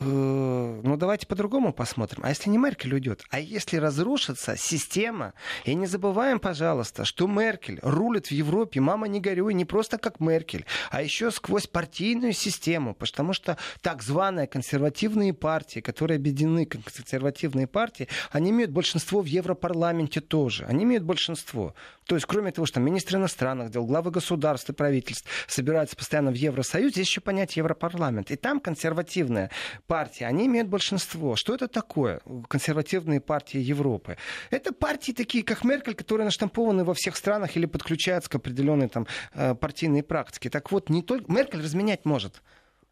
Э, 0.00 0.80
ну 0.82 0.96
давайте 0.96 1.26
по-другому 1.26 1.72
посмотрим. 1.72 2.22
А 2.24 2.30
если 2.30 2.50
не 2.50 2.58
Меркель 2.58 2.94
уйдет, 2.94 3.22
а 3.30 3.40
если 3.40 3.76
разрушится 3.76 4.56
система, 4.56 5.34
и 5.64 5.74
не 5.74 5.86
забываем, 5.86 6.40
пожалуйста, 6.40 7.04
что 7.04 7.26
Меркель 7.26 7.78
рулит 7.82 8.26
в 8.26 8.32
Европе, 8.32 8.80
мама 8.80 9.08
не 9.08 9.20
горюй, 9.20 9.54
не 9.54 9.64
просто 9.64 9.98
как 9.98 10.20
Меркель, 10.20 10.64
а 10.90 11.02
еще 11.02 11.30
сквозь 11.30 11.66
партийную 11.66 12.32
систему, 12.32 12.94
потому 12.94 13.32
что 13.32 13.56
так 13.80 14.02
званые 14.02 14.46
консервативные 14.46 15.32
партии, 15.32 15.80
которые 15.80 16.16
объединены 16.16 16.66
консервативные 16.66 17.66
партии, 17.66 18.08
они 18.30 18.50
имеют 18.50 18.70
большинство 18.70 19.20
в 19.20 19.26
Европарламенте 19.26 20.20
тоже. 20.20 20.64
Они 20.64 20.84
имеют 20.84 21.04
большинство. 21.04 21.74
То 22.06 22.16
есть, 22.16 22.26
кроме 22.26 22.50
того, 22.50 22.66
что 22.66 22.80
министры 22.80 23.18
иностранных 23.18 23.70
дел, 23.70 23.86
главы 23.86 24.10
государств 24.10 24.68
и 24.70 24.72
правительств 24.72 25.28
собираются 25.46 25.96
постоянно 25.96 26.30
в 26.30 26.34
Евросоюз, 26.34 26.92
здесь 26.92 27.06
еще 27.06 27.20
понять 27.20 27.56
Европарламент. 27.56 28.30
И 28.30 28.36
там 28.36 28.60
консервативная 28.60 29.50
партии, 29.92 30.24
они 30.24 30.46
имеют 30.46 30.68
большинство. 30.68 31.36
Что 31.36 31.54
это 31.54 31.68
такое, 31.68 32.20
консервативные 32.48 33.20
партии 33.20 33.58
Европы? 33.58 34.16
Это 34.50 34.72
партии 34.72 35.12
такие, 35.12 35.44
как 35.44 35.64
Меркель, 35.64 35.94
которые 35.94 36.24
наштампованы 36.24 36.82
во 36.82 36.94
всех 36.94 37.14
странах 37.14 37.58
или 37.58 37.66
подключаются 37.66 38.30
к 38.30 38.36
определенной 38.36 38.88
там, 38.88 39.06
э, 39.34 39.54
партийной 39.54 40.02
практике. 40.02 40.48
Так 40.48 40.72
вот, 40.72 40.88
не 40.88 41.02
только... 41.02 41.30
Меркель 41.30 41.60
разменять 41.60 42.06
может. 42.06 42.42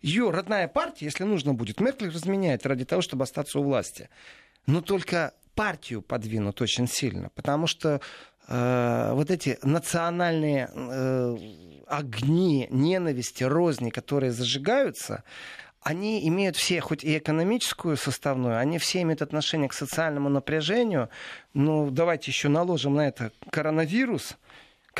Ее 0.03 0.31
родная 0.31 0.69
партия, 0.69 1.07
если 1.07 1.25
нужно 1.25 1.55
будет, 1.55 1.81
Меркель 1.81 2.11
разменяет 2.11 2.67
ради 2.67 2.85
того, 2.85 3.01
чтобы 3.01 3.25
остаться 3.25 3.61
у 3.61 3.63
власти. 3.63 4.11
Но 4.67 4.83
только 4.83 5.33
партию 5.55 6.03
подвинут 6.03 6.61
очень 6.61 6.87
сильно, 6.87 7.31
потому 7.35 7.67
что 7.67 8.03
э, 8.47 9.13
вот 9.15 9.31
эти 9.31 9.59
национальные 9.63 10.69
э, 10.71 11.37
огни 11.87 12.69
ненависти, 12.71 13.45
розни, 13.45 13.89
которые 13.89 14.33
зажигаются, 14.33 15.25
они 15.83 16.27
имеют 16.29 16.57
все, 16.57 16.81
хоть 16.81 17.05
и 17.05 17.19
экономическую 17.19 17.97
составную, 17.97 18.59
они 18.59 18.79
все 18.79 19.03
имеют 19.03 19.23
отношение 19.23 19.69
к 19.69 19.73
социальному 19.73 20.29
напряжению. 20.29 21.09
Ну, 21.55 21.91
давайте 21.91 22.31
еще 22.31 22.49
наложим 22.49 22.95
на 22.95 23.09
это 23.09 23.33
коронавирус– 23.51 24.37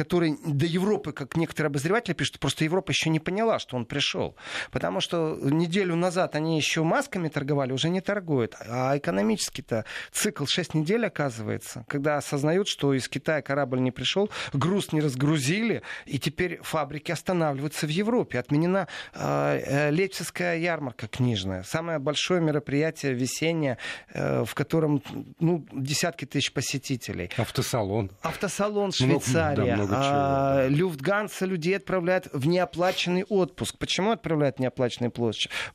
который 0.01 0.39
до 0.47 0.65
Европы, 0.65 1.13
как 1.13 1.37
некоторые 1.37 1.69
обозреватели 1.69 2.15
пишут, 2.15 2.39
просто 2.39 2.65
Европа 2.65 2.91
еще 2.91 3.11
не 3.11 3.21
поняла, 3.21 3.59
что 3.59 3.77
он 3.77 3.85
пришел. 3.85 4.35
Потому 4.71 5.01
что 5.01 5.39
неделю 5.43 5.95
назад 5.95 6.37
они 6.37 6.57
еще 6.57 6.83
масками 6.83 7.29
торговали, 7.29 7.73
уже 7.73 7.91
не 7.91 8.01
торгуют. 8.01 8.55
А 8.67 8.97
экономический-то 8.97 9.85
цикл 10.11 10.47
6 10.47 10.73
недель 10.73 11.05
оказывается, 11.05 11.85
когда 11.87 12.17
осознают, 12.17 12.67
что 12.67 12.95
из 12.95 13.09
Китая 13.09 13.43
корабль 13.43 13.81
не 13.81 13.91
пришел, 13.91 14.31
груз 14.55 14.93
не 14.93 15.03
разгрузили, 15.03 15.83
и 16.07 16.19
теперь 16.19 16.61
фабрики 16.63 17.13
останавливаются 17.13 17.87
в 17.87 17.91
Европе. 17.91 18.39
Отменена 18.39 18.89
э, 19.13 19.91
Лейпцигская 19.91 20.57
ярмарка 20.57 21.09
книжная, 21.09 21.63
самое 21.63 21.99
большое 21.99 22.41
мероприятие 22.41 23.13
весеннее, 23.13 23.77
э, 24.15 24.45
в 24.45 24.55
котором 24.55 25.03
ну, 25.41 25.67
десятки 25.73 26.25
тысяч 26.25 26.53
посетителей. 26.53 27.31
Автосалон. 27.37 28.11
Автосалон 28.23 28.93
Швейцария. 28.93 29.77
Ну, 29.77 29.87
да, 29.87 29.90
а, 29.93 30.67
Люфтганса 30.69 31.47
людей 31.47 31.77
отправляет 31.77 32.29
в 32.33 32.47
неоплаченный 32.47 33.25
отпуск. 33.25 33.77
Почему 33.79 34.13
отправляют 34.13 34.57
в 34.57 34.61
неоплаченный 34.61 35.11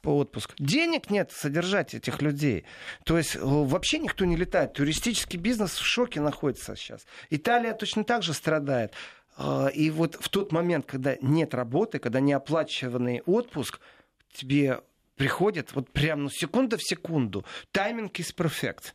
отпуск? 0.03 0.53
Денег 0.59 1.09
нет 1.09 1.31
содержать 1.31 1.93
этих 1.93 2.21
людей. 2.21 2.65
То 3.03 3.17
есть 3.17 3.35
э, 3.35 3.39
вообще 3.41 3.99
никто 3.99 4.25
не 4.25 4.35
летает. 4.35 4.73
Туристический 4.73 5.39
бизнес 5.39 5.73
в 5.73 5.85
шоке 5.85 6.21
находится 6.21 6.75
сейчас. 6.75 7.05
Италия 7.29 7.73
точно 7.73 8.03
так 8.03 8.23
же 8.23 8.33
страдает. 8.33 8.93
А, 9.37 9.67
и 9.67 9.89
вот 9.89 10.15
в 10.19 10.29
тот 10.29 10.51
момент, 10.51 10.85
когда 10.85 11.17
нет 11.21 11.53
работы, 11.53 11.99
когда 11.99 12.19
неоплачиванный 12.19 13.21
отпуск, 13.25 13.79
тебе 14.33 14.81
приходит 15.15 15.73
вот 15.73 15.91
прям 15.91 16.23
ну, 16.23 16.29
секунда 16.29 16.77
в 16.77 16.83
секунду. 16.83 17.45
Тайминг 17.71 18.19
is 18.19 18.35
perfect 18.35 18.93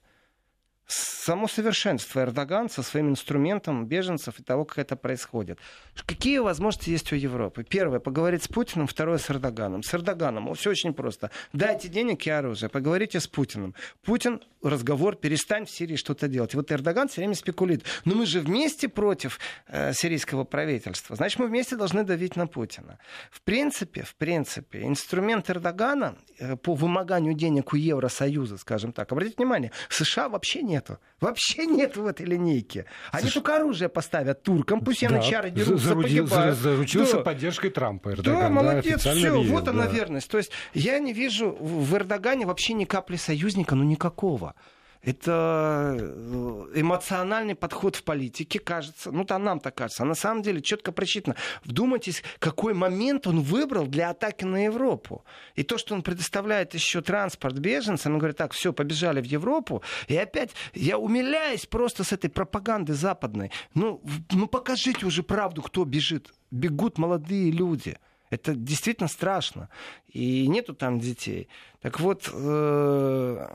само 0.90 1.48
совершенство 1.48 2.20
Эрдоган 2.20 2.68
со 2.68 2.82
своим 2.82 3.10
инструментом 3.10 3.86
беженцев 3.86 4.40
и 4.40 4.42
того, 4.42 4.64
как 4.64 4.78
это 4.78 4.96
происходит. 4.96 5.58
Какие 6.06 6.38
возможности 6.38 6.90
есть 6.90 7.12
у 7.12 7.16
Европы? 7.16 7.64
Первое, 7.64 8.00
поговорить 8.00 8.42
с 8.42 8.48
Путиным, 8.48 8.86
второе, 8.86 9.18
с 9.18 9.30
Эрдоганом. 9.30 9.82
С 9.82 9.94
Эрдоганом 9.94 10.52
все 10.54 10.70
очень 10.70 10.92
просто. 10.92 11.30
Дайте 11.52 11.88
денег 11.88 12.26
и 12.26 12.30
оружие, 12.30 12.68
поговорите 12.68 13.20
с 13.20 13.28
Путиным. 13.28 13.74
Путин, 14.02 14.40
разговор, 14.62 15.16
перестань 15.16 15.66
в 15.66 15.70
Сирии 15.70 15.96
что-то 15.96 16.28
делать. 16.28 16.54
И 16.54 16.56
вот 16.56 16.72
Эрдоган 16.72 17.08
все 17.08 17.20
время 17.20 17.34
спекулирует. 17.34 17.86
Но 18.04 18.14
мы 18.14 18.26
же 18.26 18.40
вместе 18.40 18.88
против 18.88 19.38
э, 19.68 19.92
сирийского 19.92 20.44
правительства. 20.44 21.16
Значит, 21.16 21.38
мы 21.38 21.46
вместе 21.46 21.76
должны 21.76 22.02
давить 22.04 22.36
на 22.36 22.46
Путина. 22.46 22.98
В 23.30 23.42
принципе, 23.42 24.02
в 24.02 24.14
принципе, 24.16 24.82
инструмент 24.82 25.48
Эрдогана 25.50 26.16
э, 26.38 26.56
по 26.56 26.74
вымоганию 26.74 27.34
денег 27.34 27.72
у 27.72 27.76
Евросоюза, 27.76 28.58
скажем 28.58 28.92
так, 28.92 29.12
обратите 29.12 29.36
внимание, 29.36 29.70
США 29.88 30.28
вообще 30.28 30.62
нет 30.62 30.79
нету. 30.80 30.98
Вообще 31.20 31.66
нет 31.66 31.96
в 31.96 32.06
этой 32.06 32.26
линейке. 32.26 32.86
Они 33.12 33.22
Слушай, 33.22 33.34
только 33.34 33.56
оружие 33.56 33.88
поставят 33.88 34.42
туркам, 34.42 34.80
пусть 34.80 35.02
янычары 35.02 35.50
да, 35.50 35.56
дерутся, 35.56 35.88
зарудил, 35.88 36.24
погибают. 36.24 36.58
Заручился 36.58 37.16
да. 37.18 37.22
поддержкой 37.22 37.70
Трампа. 37.70 38.10
Эрдоган, 38.10 38.40
да, 38.40 38.48
молодец, 38.48 39.04
да, 39.04 39.12
все, 39.12 39.14
видел, 39.14 39.42
вот 39.52 39.64
да. 39.64 39.70
она 39.72 39.86
верность. 39.86 40.30
То 40.30 40.38
есть 40.38 40.50
я 40.74 40.98
не 40.98 41.12
вижу 41.12 41.52
в 41.52 41.94
Эрдогане 41.94 42.46
вообще 42.46 42.72
ни 42.72 42.84
капли 42.84 43.16
союзника, 43.16 43.74
ну 43.74 43.84
никакого 43.84 44.54
это 45.02 45.96
э, 45.98 46.72
эмоциональный 46.74 47.54
подход 47.54 47.96
в 47.96 48.04
политике, 48.04 48.58
кажется, 48.58 49.10
ну 49.10 49.24
там 49.24 49.44
нам 49.44 49.58
так 49.58 49.74
кажется, 49.74 50.02
а 50.02 50.06
на 50.06 50.14
самом 50.14 50.42
деле 50.42 50.60
четко 50.60 50.92
просчитано. 50.92 51.36
Вдумайтесь, 51.64 52.22
какой 52.38 52.74
момент 52.74 53.26
он 53.26 53.40
выбрал 53.40 53.86
для 53.86 54.10
атаки 54.10 54.44
на 54.44 54.64
Европу. 54.64 55.24
И 55.54 55.62
то, 55.62 55.78
что 55.78 55.94
он 55.94 56.02
предоставляет 56.02 56.74
еще 56.74 57.00
транспорт 57.00 57.58
беженцам, 57.58 58.12
он 58.12 58.18
говорит, 58.18 58.36
так, 58.36 58.52
все, 58.52 58.72
побежали 58.72 59.20
в 59.22 59.24
Европу. 59.24 59.82
И 60.08 60.16
опять 60.16 60.50
я 60.74 60.98
умиляюсь 60.98 61.64
просто 61.64 62.04
с 62.04 62.12
этой 62.12 62.28
пропаганды 62.28 62.92
западной. 62.92 63.50
Ну, 63.74 64.02
ну 64.30 64.46
покажите 64.46 65.06
уже 65.06 65.22
правду, 65.22 65.62
кто 65.62 65.84
бежит. 65.84 66.30
Бегут 66.50 66.98
молодые 66.98 67.50
люди. 67.50 67.96
Это 68.28 68.54
действительно 68.54 69.08
страшно. 69.08 69.70
И 70.08 70.46
нету 70.46 70.74
там 70.74 71.00
детей. 71.00 71.48
Так 71.80 72.00
вот, 72.00 72.30
э- 72.32 73.46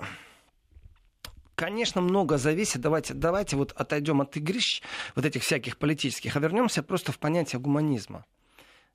конечно, 1.56 2.02
много 2.02 2.38
зависит. 2.38 2.82
Давайте, 2.82 3.14
давайте 3.14 3.56
вот 3.56 3.72
отойдем 3.76 4.22
от 4.22 4.36
игрищ 4.38 4.82
вот 5.16 5.26
этих 5.26 5.44
всяких 5.44 5.78
политических, 5.78 6.36
а 6.36 6.40
вернемся 6.40 6.84
просто 6.84 7.12
в 7.12 7.20
понятие 7.20 7.60
гуманизма. 7.60 8.26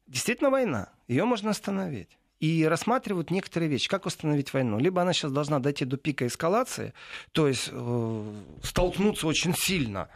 Действительно 0.06 0.50
война, 0.50 0.88
ее 1.08 1.24
можно 1.24 1.50
остановить. 1.50 2.18
И 2.40 2.64
рассматривают 2.64 3.30
некоторые 3.30 3.68
вещи. 3.68 3.88
Как 3.88 4.06
остановить 4.06 4.52
войну? 4.54 4.78
Либо 4.78 5.02
она 5.02 5.12
сейчас 5.12 5.30
должна 5.30 5.58
дойти 5.58 5.84
до 5.84 5.98
пика 5.98 6.26
эскалации, 6.26 6.94
то 7.32 7.46
есть 7.46 7.68
э, 7.70 8.34
столкнуться 8.62 9.26
очень 9.26 9.54
сильно. 9.54 10.08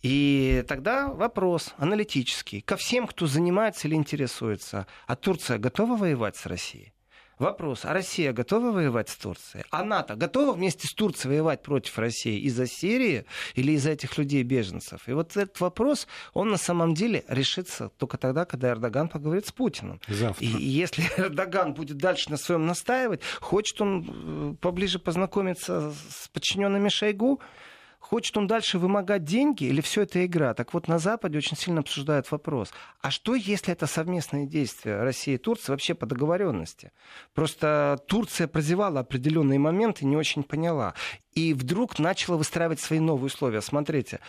И 0.00 0.64
тогда 0.68 1.08
вопрос 1.08 1.74
аналитический 1.78 2.60
ко 2.60 2.76
всем, 2.76 3.08
кто 3.08 3.26
занимается 3.26 3.88
или 3.88 3.96
интересуется. 3.96 4.86
А 5.06 5.16
Турция 5.16 5.58
готова 5.58 5.96
воевать 5.96 6.36
с 6.36 6.46
Россией? 6.46 6.92
Вопрос, 7.38 7.84
а 7.84 7.92
Россия 7.92 8.32
готова 8.32 8.70
воевать 8.70 9.10
с 9.10 9.16
Турцией? 9.16 9.64
А 9.70 9.84
НАТО 9.84 10.16
готова 10.16 10.54
вместе 10.54 10.88
с 10.88 10.94
Турцией 10.94 11.32
воевать 11.32 11.62
против 11.62 11.98
России 11.98 12.40
из-за 12.40 12.66
Сирии 12.66 13.26
или 13.54 13.72
из-за 13.72 13.90
этих 13.90 14.16
людей-беженцев? 14.16 15.06
И 15.06 15.12
вот 15.12 15.36
этот 15.36 15.60
вопрос, 15.60 16.06
он 16.32 16.48
на 16.48 16.56
самом 16.56 16.94
деле 16.94 17.24
решится 17.28 17.90
только 17.98 18.16
тогда, 18.16 18.46
когда 18.46 18.70
Эрдоган 18.70 19.10
поговорит 19.10 19.46
с 19.46 19.52
Путиным. 19.52 20.00
Завтра. 20.08 20.46
И 20.46 20.46
если 20.46 21.04
Эрдоган 21.18 21.74
будет 21.74 21.98
дальше 21.98 22.30
на 22.30 22.38
своем 22.38 22.64
настаивать, 22.66 23.20
хочет 23.40 23.82
он 23.82 24.06
э, 24.08 24.54
поближе 24.58 24.98
познакомиться 24.98 25.92
с 26.10 26.28
подчиненными 26.28 26.88
Шойгу, 26.88 27.40
Хочет 28.08 28.36
он 28.36 28.46
дальше 28.46 28.78
вымогать 28.78 29.24
деньги 29.24 29.64
или 29.64 29.80
все 29.80 30.02
это 30.02 30.24
игра? 30.24 30.54
Так 30.54 30.72
вот, 30.74 30.86
на 30.86 31.00
Западе 31.00 31.38
очень 31.38 31.56
сильно 31.56 31.80
обсуждают 31.80 32.30
вопрос. 32.30 32.72
А 33.00 33.10
что, 33.10 33.34
если 33.34 33.72
это 33.72 33.88
совместные 33.88 34.46
действия 34.46 35.02
России 35.02 35.34
и 35.34 35.38
Турции 35.38 35.72
вообще 35.72 35.94
по 35.96 36.06
договоренности? 36.06 36.92
Просто 37.34 37.98
Турция 38.06 38.46
прозевала 38.46 39.00
определенные 39.00 39.58
моменты, 39.58 40.06
не 40.06 40.16
очень 40.16 40.44
поняла. 40.44 40.94
И 41.32 41.52
вдруг 41.52 41.98
начала 41.98 42.36
выстраивать 42.36 42.78
свои 42.78 43.00
новые 43.00 43.26
условия. 43.26 43.60
Смотрите, 43.60 44.20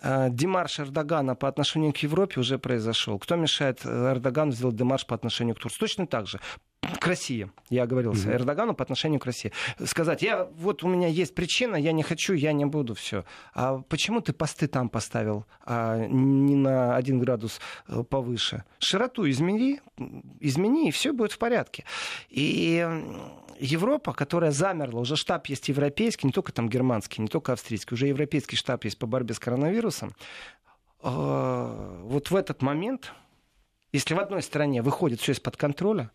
э, 0.00 0.28
Демарш 0.30 0.78
Эрдогана 0.78 1.34
по 1.34 1.48
отношению 1.48 1.92
к 1.92 1.96
Европе 1.96 2.38
уже 2.38 2.60
произошел. 2.60 3.18
Кто 3.18 3.34
мешает 3.34 3.80
э, 3.84 4.12
Эрдогану 4.12 4.52
сделать 4.52 4.76
демарш 4.76 5.06
по 5.06 5.16
отношению 5.16 5.56
к 5.56 5.58
Турции? 5.58 5.80
Точно 5.80 6.06
так 6.06 6.28
же 6.28 6.38
к 7.00 7.06
России, 7.06 7.50
я 7.70 7.84
оговорился, 7.84 8.28
mm-hmm. 8.28 8.36
Эрдогану 8.36 8.74
по 8.74 8.82
отношению 8.82 9.20
к 9.20 9.26
России. 9.26 9.52
Сказать, 9.84 10.22
я, 10.22 10.44
вот 10.56 10.82
у 10.82 10.88
меня 10.88 11.08
есть 11.08 11.34
причина, 11.34 11.76
я 11.76 11.92
не 11.92 12.02
хочу, 12.02 12.34
я 12.34 12.52
не 12.52 12.64
буду, 12.64 12.94
все. 12.94 13.24
А 13.54 13.78
почему 13.88 14.20
ты 14.20 14.32
посты 14.32 14.66
там 14.66 14.88
поставил, 14.88 15.46
а 15.64 16.06
не 16.06 16.54
на 16.54 16.96
один 16.96 17.18
градус 17.18 17.60
э, 17.88 18.02
повыше? 18.02 18.64
Широту 18.78 19.28
измени, 19.28 19.80
измени, 20.40 20.88
и 20.88 20.90
все 20.90 21.12
будет 21.12 21.32
в 21.32 21.38
порядке. 21.38 21.84
И 22.28 22.86
Европа, 23.58 24.12
которая 24.12 24.50
замерла, 24.50 25.00
уже 25.00 25.16
штаб 25.16 25.46
есть 25.46 25.68
европейский, 25.68 26.26
не 26.26 26.32
только 26.32 26.52
там 26.52 26.68
германский, 26.68 27.22
не 27.22 27.28
только 27.28 27.52
австрийский, 27.52 27.94
уже 27.94 28.08
европейский 28.08 28.56
штаб 28.56 28.84
есть 28.84 28.98
по 28.98 29.06
борьбе 29.06 29.34
с 29.34 29.38
коронавирусом. 29.38 30.14
Э, 31.02 32.00
вот 32.02 32.30
в 32.30 32.36
этот 32.36 32.62
момент, 32.62 33.12
если 33.92 34.14
в 34.14 34.18
одной 34.18 34.42
стране 34.42 34.82
выходит 34.82 35.20
все 35.20 35.32
из-под 35.32 35.56
контроля, 35.56 36.10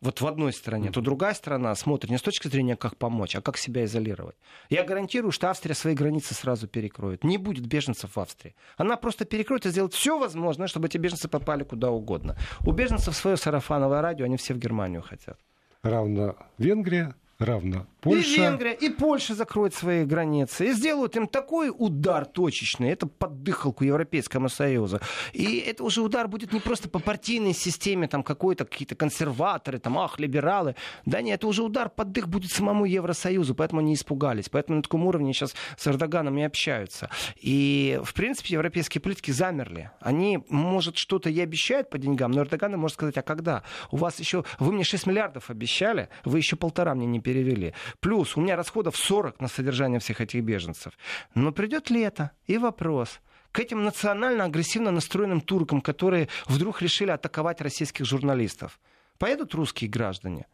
вот 0.00 0.20
в 0.20 0.26
одной 0.26 0.52
стороне, 0.52 0.90
то 0.90 1.00
другая 1.00 1.34
сторона 1.34 1.74
смотрит 1.74 2.10
не 2.10 2.16
с 2.16 2.22
точки 2.22 2.48
зрения, 2.48 2.76
как 2.76 2.96
помочь, 2.96 3.36
а 3.36 3.42
как 3.42 3.58
себя 3.58 3.84
изолировать. 3.84 4.36
Я 4.70 4.82
гарантирую, 4.84 5.30
что 5.30 5.50
Австрия 5.50 5.74
свои 5.74 5.94
границы 5.94 6.34
сразу 6.34 6.66
перекроет. 6.66 7.22
Не 7.22 7.36
будет 7.36 7.66
беженцев 7.66 8.16
в 8.16 8.20
Австрии. 8.20 8.54
Она 8.78 8.96
просто 8.96 9.24
перекроет 9.24 9.66
и 9.66 9.70
сделает 9.70 9.92
все 9.92 10.18
возможное, 10.18 10.68
чтобы 10.68 10.88
эти 10.88 10.96
беженцы 10.96 11.28
попали 11.28 11.64
куда 11.64 11.90
угодно. 11.90 12.36
У 12.64 12.72
беженцев 12.72 13.14
свое 13.14 13.36
сарафановое 13.36 14.00
радио, 14.00 14.24
они 14.24 14.36
все 14.36 14.54
в 14.54 14.58
Германию 14.58 15.02
хотят. 15.02 15.38
Равно 15.82 16.36
Венгрия, 16.58 17.14
равно 17.44 17.86
Польша. 18.00 18.28
И 18.28 18.36
Венгрия, 18.36 18.72
и 18.72 18.88
Польша 18.88 19.34
закроет 19.34 19.74
свои 19.74 20.04
границы. 20.04 20.68
И 20.68 20.72
сделают 20.72 21.16
им 21.16 21.26
такой 21.26 21.70
удар 21.76 22.24
точечный. 22.24 22.90
Это 22.90 23.06
под 23.06 23.42
дыхалку 23.42 23.84
Европейскому 23.84 24.48
Союзу. 24.48 25.00
И 25.32 25.58
это 25.58 25.84
уже 25.84 26.00
удар 26.00 26.28
будет 26.28 26.52
не 26.52 26.60
просто 26.60 26.88
по 26.88 26.98
партийной 26.98 27.52
системе, 27.52 28.08
там 28.08 28.22
какой-то 28.22 28.64
какие-то 28.64 28.94
консерваторы, 28.94 29.78
там, 29.78 29.98
ах, 29.98 30.18
либералы. 30.18 30.76
Да 31.04 31.20
нет, 31.20 31.40
это 31.40 31.46
уже 31.46 31.62
удар 31.62 31.88
под 31.90 32.12
дых 32.12 32.28
будет 32.28 32.50
самому 32.50 32.84
Евросоюзу. 32.84 33.54
Поэтому 33.54 33.80
они 33.80 33.94
испугались. 33.94 34.48
Поэтому 34.48 34.76
на 34.76 34.82
таком 34.82 35.06
уровне 35.06 35.32
сейчас 35.32 35.54
с 35.76 35.86
Эрдоганом 35.86 36.38
и 36.38 36.42
общаются. 36.42 37.10
И, 37.36 38.00
в 38.04 38.14
принципе, 38.14 38.54
европейские 38.54 39.00
политики 39.00 39.30
замерли. 39.30 39.90
Они, 40.00 40.38
может, 40.48 40.96
что-то 40.96 41.30
и 41.30 41.40
обещают 41.40 41.90
по 41.90 41.98
деньгам, 41.98 42.32
но 42.32 42.42
Эрдоган 42.42 42.72
может 42.78 42.94
сказать, 42.94 43.16
а 43.16 43.22
когда? 43.22 43.62
У 43.90 43.96
вас 43.96 44.18
еще, 44.20 44.44
вы 44.58 44.72
мне 44.72 44.84
6 44.84 45.06
миллиардов 45.06 45.50
обещали, 45.50 46.08
вы 46.24 46.38
еще 46.38 46.56
полтора 46.56 46.94
мне 46.94 47.06
не 47.06 47.20
перевели. 47.30 47.74
Плюс 48.00 48.36
у 48.36 48.40
меня 48.40 48.56
расходов 48.56 48.96
40 48.96 49.40
на 49.40 49.48
содержание 49.48 50.00
всех 50.00 50.20
этих 50.20 50.42
беженцев. 50.42 50.92
Но 51.34 51.52
придет 51.52 51.90
лето, 51.90 52.30
и 52.46 52.58
вопрос– 52.58 53.20
к 53.52 53.58
этим 53.58 53.82
национально 53.82 54.44
агрессивно 54.44 54.92
настроенным 54.92 55.40
туркам, 55.40 55.80
которые 55.80 56.28
вдруг 56.46 56.82
решили 56.82 57.10
атаковать 57.10 57.60
российских 57.60 58.04
журналистов. 58.04 58.78
Поедут 59.18 59.54
русские 59.54 59.90
граждане? 59.90 60.46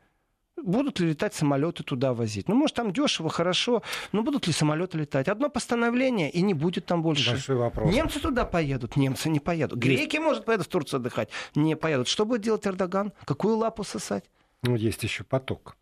Будут 0.57 1.01
ли 1.01 1.09
летать 1.09 1.35
самолеты 1.35 1.83
туда 1.83 2.14
возить? 2.14 2.49
Ну, 2.49 2.55
может, 2.55 2.77
там 2.77 2.93
дешево, 2.93 3.29
хорошо, 3.29 3.83
но 4.12 4.22
будут 4.22 4.47
ли 4.47 4.53
самолеты 4.55 4.97
летать? 4.97 5.29
Одно 5.29 5.51
постановление, 5.51 6.31
и 6.31 6.41
не 6.41 6.55
будет 6.55 6.87
там 6.87 7.03
больше. 7.03 7.33
Большой 7.33 7.57
вопрос. 7.57 7.95
Немцы 7.95 8.18
туда 8.18 8.47
поедут, 8.47 8.97
немцы 8.97 9.29
не 9.29 9.41
поедут. 9.41 9.79
Греки, 9.79 10.16
может, 10.16 10.47
поедут 10.47 10.66
в 10.66 10.70
Турцию 10.70 11.01
отдыхать, 11.01 11.29
не 11.55 11.77
поедут. 11.77 12.09
Что 12.09 12.24
будет 12.24 12.41
делать 12.41 12.66
Эрдоган? 12.66 13.12
Какую 13.27 13.57
лапу 13.57 13.85
сосать? 13.85 14.24
Ну, 14.62 14.74
есть 14.74 15.03
еще 15.03 15.22
поток. 15.22 15.77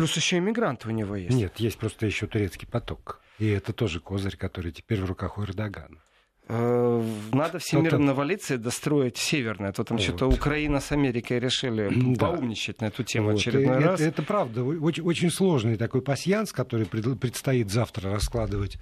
Плюс 0.00 0.16
еще 0.16 0.38
иммигранты 0.38 0.88
у 0.88 0.92
него 0.92 1.14
есть. 1.14 1.36
Нет, 1.36 1.52
есть 1.58 1.78
просто 1.78 2.06
еще 2.06 2.26
турецкий 2.26 2.66
поток. 2.66 3.20
И 3.38 3.48
это 3.48 3.72
тоже 3.72 4.00
козырь, 4.00 4.36
который 4.36 4.72
теперь 4.72 5.00
в 5.00 5.04
руках 5.04 5.38
у 5.38 5.44
Эрдогана. 5.44 5.98
Э, 6.48 7.04
надо 7.32 7.58
всем 7.58 7.84
миром 7.84 8.06
навалиться 8.06 8.54
и 8.54 8.56
достроить 8.56 9.18
северное. 9.18 9.72
То 9.72 9.84
там 9.84 9.98
вот. 9.98 10.02
что-то 10.02 10.26
Украина 10.26 10.80
с 10.80 10.90
Америкой 10.90 11.38
решили 11.38 11.90
да. 12.16 12.26
поумничать 12.26 12.80
на 12.80 12.86
эту 12.86 13.04
тему 13.04 13.30
вот. 13.30 13.38
очередной 13.38 13.76
это, 13.76 13.86
раз. 13.86 14.00
Это, 14.00 14.08
это 14.08 14.22
правда. 14.22 14.64
Очень, 14.64 15.04
очень 15.04 15.30
сложный 15.30 15.76
такой 15.76 16.02
пасьянс, 16.02 16.52
который 16.52 16.86
предстоит 16.86 17.70
завтра 17.70 18.10
раскладывать 18.10 18.78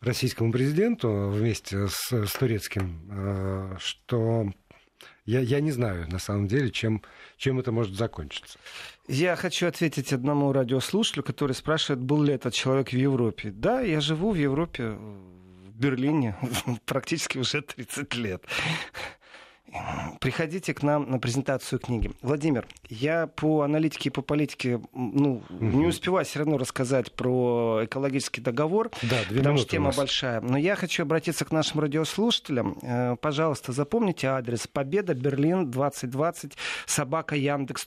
российскому 0.00 0.50
президенту 0.50 1.28
вместе 1.28 1.86
с, 1.86 2.12
с 2.12 2.32
турецким, 2.32 3.00
э, 3.10 3.76
что 3.78 4.50
я, 5.24 5.40
я 5.40 5.60
не 5.60 5.70
знаю, 5.70 6.08
на 6.10 6.18
самом 6.18 6.48
деле, 6.48 6.70
чем, 6.70 7.02
чем 7.36 7.58
это 7.60 7.72
может 7.72 7.94
закончиться. 7.94 8.58
Я 9.08 9.36
хочу 9.36 9.66
ответить 9.66 10.12
одному 10.12 10.52
радиослушателю, 10.52 11.22
который 11.22 11.52
спрашивает, 11.52 12.00
был 12.00 12.22
ли 12.22 12.34
этот 12.34 12.54
человек 12.54 12.90
в 12.90 12.96
Европе. 12.96 13.50
Да, 13.50 13.80
я 13.80 14.00
живу 14.00 14.32
в 14.32 14.36
Европе, 14.36 14.90
в 14.90 15.78
Берлине, 15.78 16.36
практически 16.86 17.38
уже 17.38 17.62
30 17.62 18.14
лет. 18.14 18.44
Приходите 20.20 20.74
к 20.74 20.82
нам 20.82 21.10
на 21.10 21.18
презентацию 21.18 21.78
книги. 21.78 22.10
Владимир, 22.22 22.66
я 22.88 23.26
по 23.26 23.62
аналитике 23.62 24.08
и 24.08 24.12
по 24.12 24.22
политике 24.22 24.80
ну, 24.92 25.42
угу. 25.48 25.64
не 25.64 25.86
успеваю 25.86 26.24
все 26.24 26.40
равно 26.40 26.58
рассказать 26.58 27.12
про 27.12 27.80
экологический 27.84 28.40
договор, 28.40 28.90
да, 29.02 29.18
потому 29.28 29.58
что 29.58 29.68
тема 29.68 29.92
большая. 29.96 30.40
Но 30.40 30.56
я 30.56 30.76
хочу 30.76 31.02
обратиться 31.02 31.44
к 31.44 31.52
нашим 31.52 31.80
радиослушателям. 31.80 32.78
Э, 32.82 33.16
пожалуйста, 33.20 33.72
запомните 33.72 34.28
адрес 34.28 34.66
Победа 34.66 35.14
Берлин 35.14 35.70
2020 35.70 36.56
собака 36.86 37.36
Яндекс. 37.36 37.86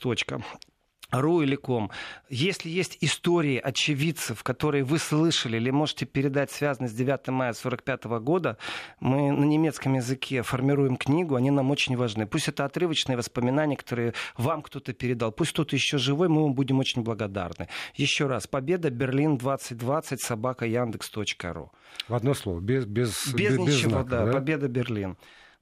Ру 1.21 1.41
или 1.41 1.55
ком. 1.55 1.91
Если 2.29 2.69
есть 2.69 2.97
истории 3.01 3.57
очевидцев, 3.57 4.43
которые 4.43 4.83
вы 4.83 4.99
слышали 4.99 5.57
или 5.57 5.69
можете 5.69 6.05
передать, 6.05 6.51
связанные 6.51 6.89
с 6.89 6.93
9 6.93 7.27
мая 7.27 7.51
1945 7.51 8.03
года, 8.21 8.57
мы 8.99 9.31
на 9.31 9.45
немецком 9.45 9.93
языке 9.93 10.41
формируем 10.41 10.97
книгу, 10.97 11.35
они 11.35 11.51
нам 11.51 11.71
очень 11.71 11.95
важны. 11.97 12.25
Пусть 12.27 12.47
это 12.47 12.65
отрывочные 12.65 13.17
воспоминания, 13.17 13.75
которые 13.75 14.13
вам 14.37 14.61
кто-то 14.61 14.93
передал. 14.93 15.31
Пусть 15.31 15.51
кто-то 15.51 15.75
еще 15.75 15.97
живой, 15.97 16.29
мы 16.29 16.43
вам 16.43 16.53
будем 16.53 16.79
очень 16.79 17.03
благодарны. 17.03 17.67
Еще 17.95 18.27
раз. 18.27 18.47
Победа 18.47 18.89
Берлин 18.89 19.37
2020 19.37 20.21
собака 20.21 20.65
Яндекс.ру. 20.65 21.71
В 22.07 22.13
одно 22.13 22.33
слово, 22.33 22.59
без, 22.59 22.85
без, 22.85 23.27
без, 23.27 23.33
без 23.33 23.57
ничего, 23.57 23.89
знака, 23.89 24.09
да, 24.09 24.25
да. 24.25 24.31
Победа 24.33 24.67
Берлин. 24.67 25.17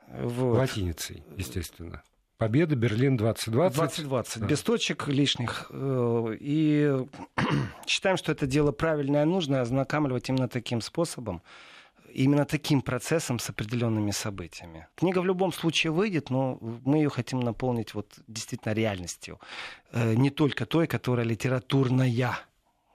Вот. 0.07 0.57
Латиницей, 0.57 1.23
естественно. 1.37 2.03
Победа, 2.38 2.75
Берлин 2.75 3.17
2020. 3.17 3.77
2020, 3.77 4.39
да. 4.39 4.45
без 4.47 4.61
точек 4.61 5.07
лишних. 5.07 5.67
Э, 5.69 6.36
и 6.39 7.05
считаем, 7.88 8.17
что 8.17 8.31
это 8.31 8.47
дело 8.47 8.71
правильное 8.71 9.23
и 9.23 9.25
нужное, 9.25 9.61
ознакомливать 9.61 10.29
именно 10.29 10.49
таким 10.49 10.81
способом, 10.81 11.41
именно 12.11 12.45
таким 12.45 12.81
процессом 12.81 13.39
с 13.39 13.49
определенными 13.49 14.11
событиями. 14.11 14.88
Книга 14.95 15.19
в 15.19 15.25
любом 15.25 15.53
случае 15.53 15.91
выйдет, 15.91 16.29
но 16.29 16.57
мы 16.61 16.97
ее 16.97 17.09
хотим 17.09 17.39
наполнить 17.39 17.93
вот 17.93 18.13
действительно 18.27 18.73
реальностью. 18.73 19.39
Э, 19.91 20.13
не 20.15 20.29
только 20.29 20.65
той, 20.65 20.88
которая 20.88 21.25
литературная. 21.25 22.38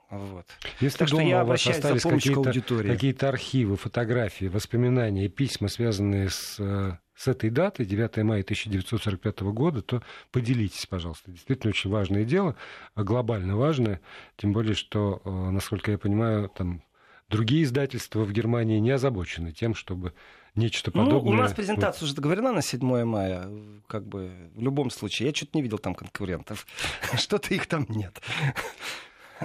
Вот. 0.09 0.47
Если 0.79 0.97
так 0.97 1.09
дома 1.09 1.21
что 1.21 1.29
я 1.29 1.43
у 1.43 1.47
вас 1.47 1.67
остались 1.67 2.01
какие-то, 2.01 2.83
какие-то 2.83 3.29
архивы, 3.29 3.77
фотографии, 3.77 4.45
воспоминания 4.45 5.25
и 5.25 5.29
письма, 5.29 5.67
связанные 5.67 6.29
с 6.29 6.55
э, 6.59 6.97
с 7.19 7.27
этой 7.27 7.49
даты, 7.49 7.83
9 7.83 8.23
мая 8.23 8.43
1945 8.43 9.41
года, 9.41 9.81
то 9.81 10.01
поделитесь, 10.31 10.85
пожалуйста. 10.85 11.29
Действительно 11.29 11.71
очень 11.71 11.89
важное 11.89 12.23
дело, 12.23 12.55
а 12.95 13.03
глобально 13.03 13.57
важное, 13.57 13.99
тем 14.37 14.53
более, 14.53 14.73
что, 14.73 15.21
э, 15.25 15.29
насколько 15.29 15.91
я 15.91 15.97
понимаю, 15.97 16.47
там 16.47 16.81
другие 17.27 17.63
издательства 17.63 18.23
в 18.23 18.31
Германии 18.31 18.79
не 18.79 18.91
озабочены 18.91 19.51
тем, 19.51 19.75
чтобы 19.75 20.13
нечто 20.55 20.91
подобное... 20.91 21.21
Ну, 21.21 21.29
у 21.31 21.33
нас 21.33 21.51
презентация 21.51 22.05
уже 22.05 22.15
договорена 22.15 22.53
на 22.53 22.61
7 22.61 23.03
мая, 23.03 23.49
как 23.87 24.07
бы 24.07 24.31
в 24.55 24.61
любом 24.61 24.89
случае. 24.89 25.27
Я 25.27 25.35
что-то 25.35 25.51
не 25.55 25.61
видел 25.61 25.77
там 25.77 25.95
конкурентов. 25.95 26.65
Что-то 27.17 27.53
их 27.53 27.67
там 27.67 27.85
нет 27.89 28.17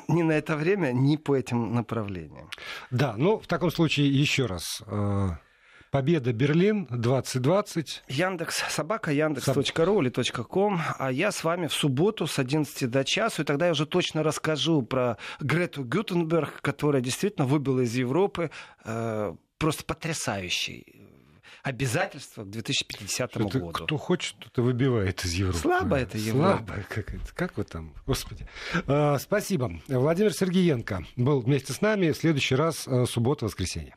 ни 0.09 0.23
на 0.23 0.33
это 0.33 0.57
время, 0.57 0.93
ни 0.93 1.17
по 1.17 1.37
этим 1.37 1.73
направлениям. 1.73 2.51
Да, 2.91 3.15
ну, 3.17 3.39
в 3.39 3.47
таком 3.47 3.71
случае 3.71 4.09
еще 4.09 4.47
раз 4.47 4.83
э, 4.87 5.29
Победа 5.95 6.33
Берлин 6.33 6.89
2020. 6.91 8.03
Яндекс, 8.09 8.65
собака, 8.69 9.13
яндекс.ру 9.13 10.03
или 10.03 10.43
.ком. 10.43 10.81
А 10.99 11.13
я 11.13 11.31
с 11.31 11.45
вами 11.45 11.69
в 11.69 11.73
субботу 11.73 12.27
с 12.27 12.41
11 12.41 12.91
до 12.91 13.05
часу. 13.05 13.43
И 13.43 13.45
тогда 13.45 13.67
я 13.67 13.71
уже 13.71 13.87
точно 13.87 14.25
расскажу 14.25 14.83
про 14.83 15.19
Грету 15.39 15.85
Гютенберг, 15.85 16.63
которая 16.63 17.01
действительно 17.01 17.47
выбила 17.47 17.83
из 17.83 17.95
Европы. 17.95 18.51
Э, 18.85 19.37
просто 19.57 19.85
потрясающий 19.85 20.85
обязательства 21.63 22.43
к 22.43 22.51
2050 22.51 23.37
году. 23.37 23.69
Кто 23.69 23.97
хочет, 23.97 24.35
тот 24.41 24.59
и 24.59 24.63
выбивает 24.63 25.25
из 25.25 25.35
Европы. 25.35 25.59
Слабо 25.59 25.97
это 25.97 26.19
Европа. 26.19 26.57
Слабо. 26.67 26.85
Как, 26.89 27.15
как 27.37 27.57
вы 27.57 27.63
там? 27.63 27.95
Господи. 28.05 28.49
А, 28.89 29.17
спасибо. 29.21 29.81
Владимир 29.87 30.33
Сергеенко 30.33 31.05
был 31.15 31.39
вместе 31.39 31.73
с 31.73 31.81
нами. 31.81 32.11
В 32.11 32.17
следующий 32.17 32.57
раз 32.57 32.89
суббота-воскресенье. 33.07 33.95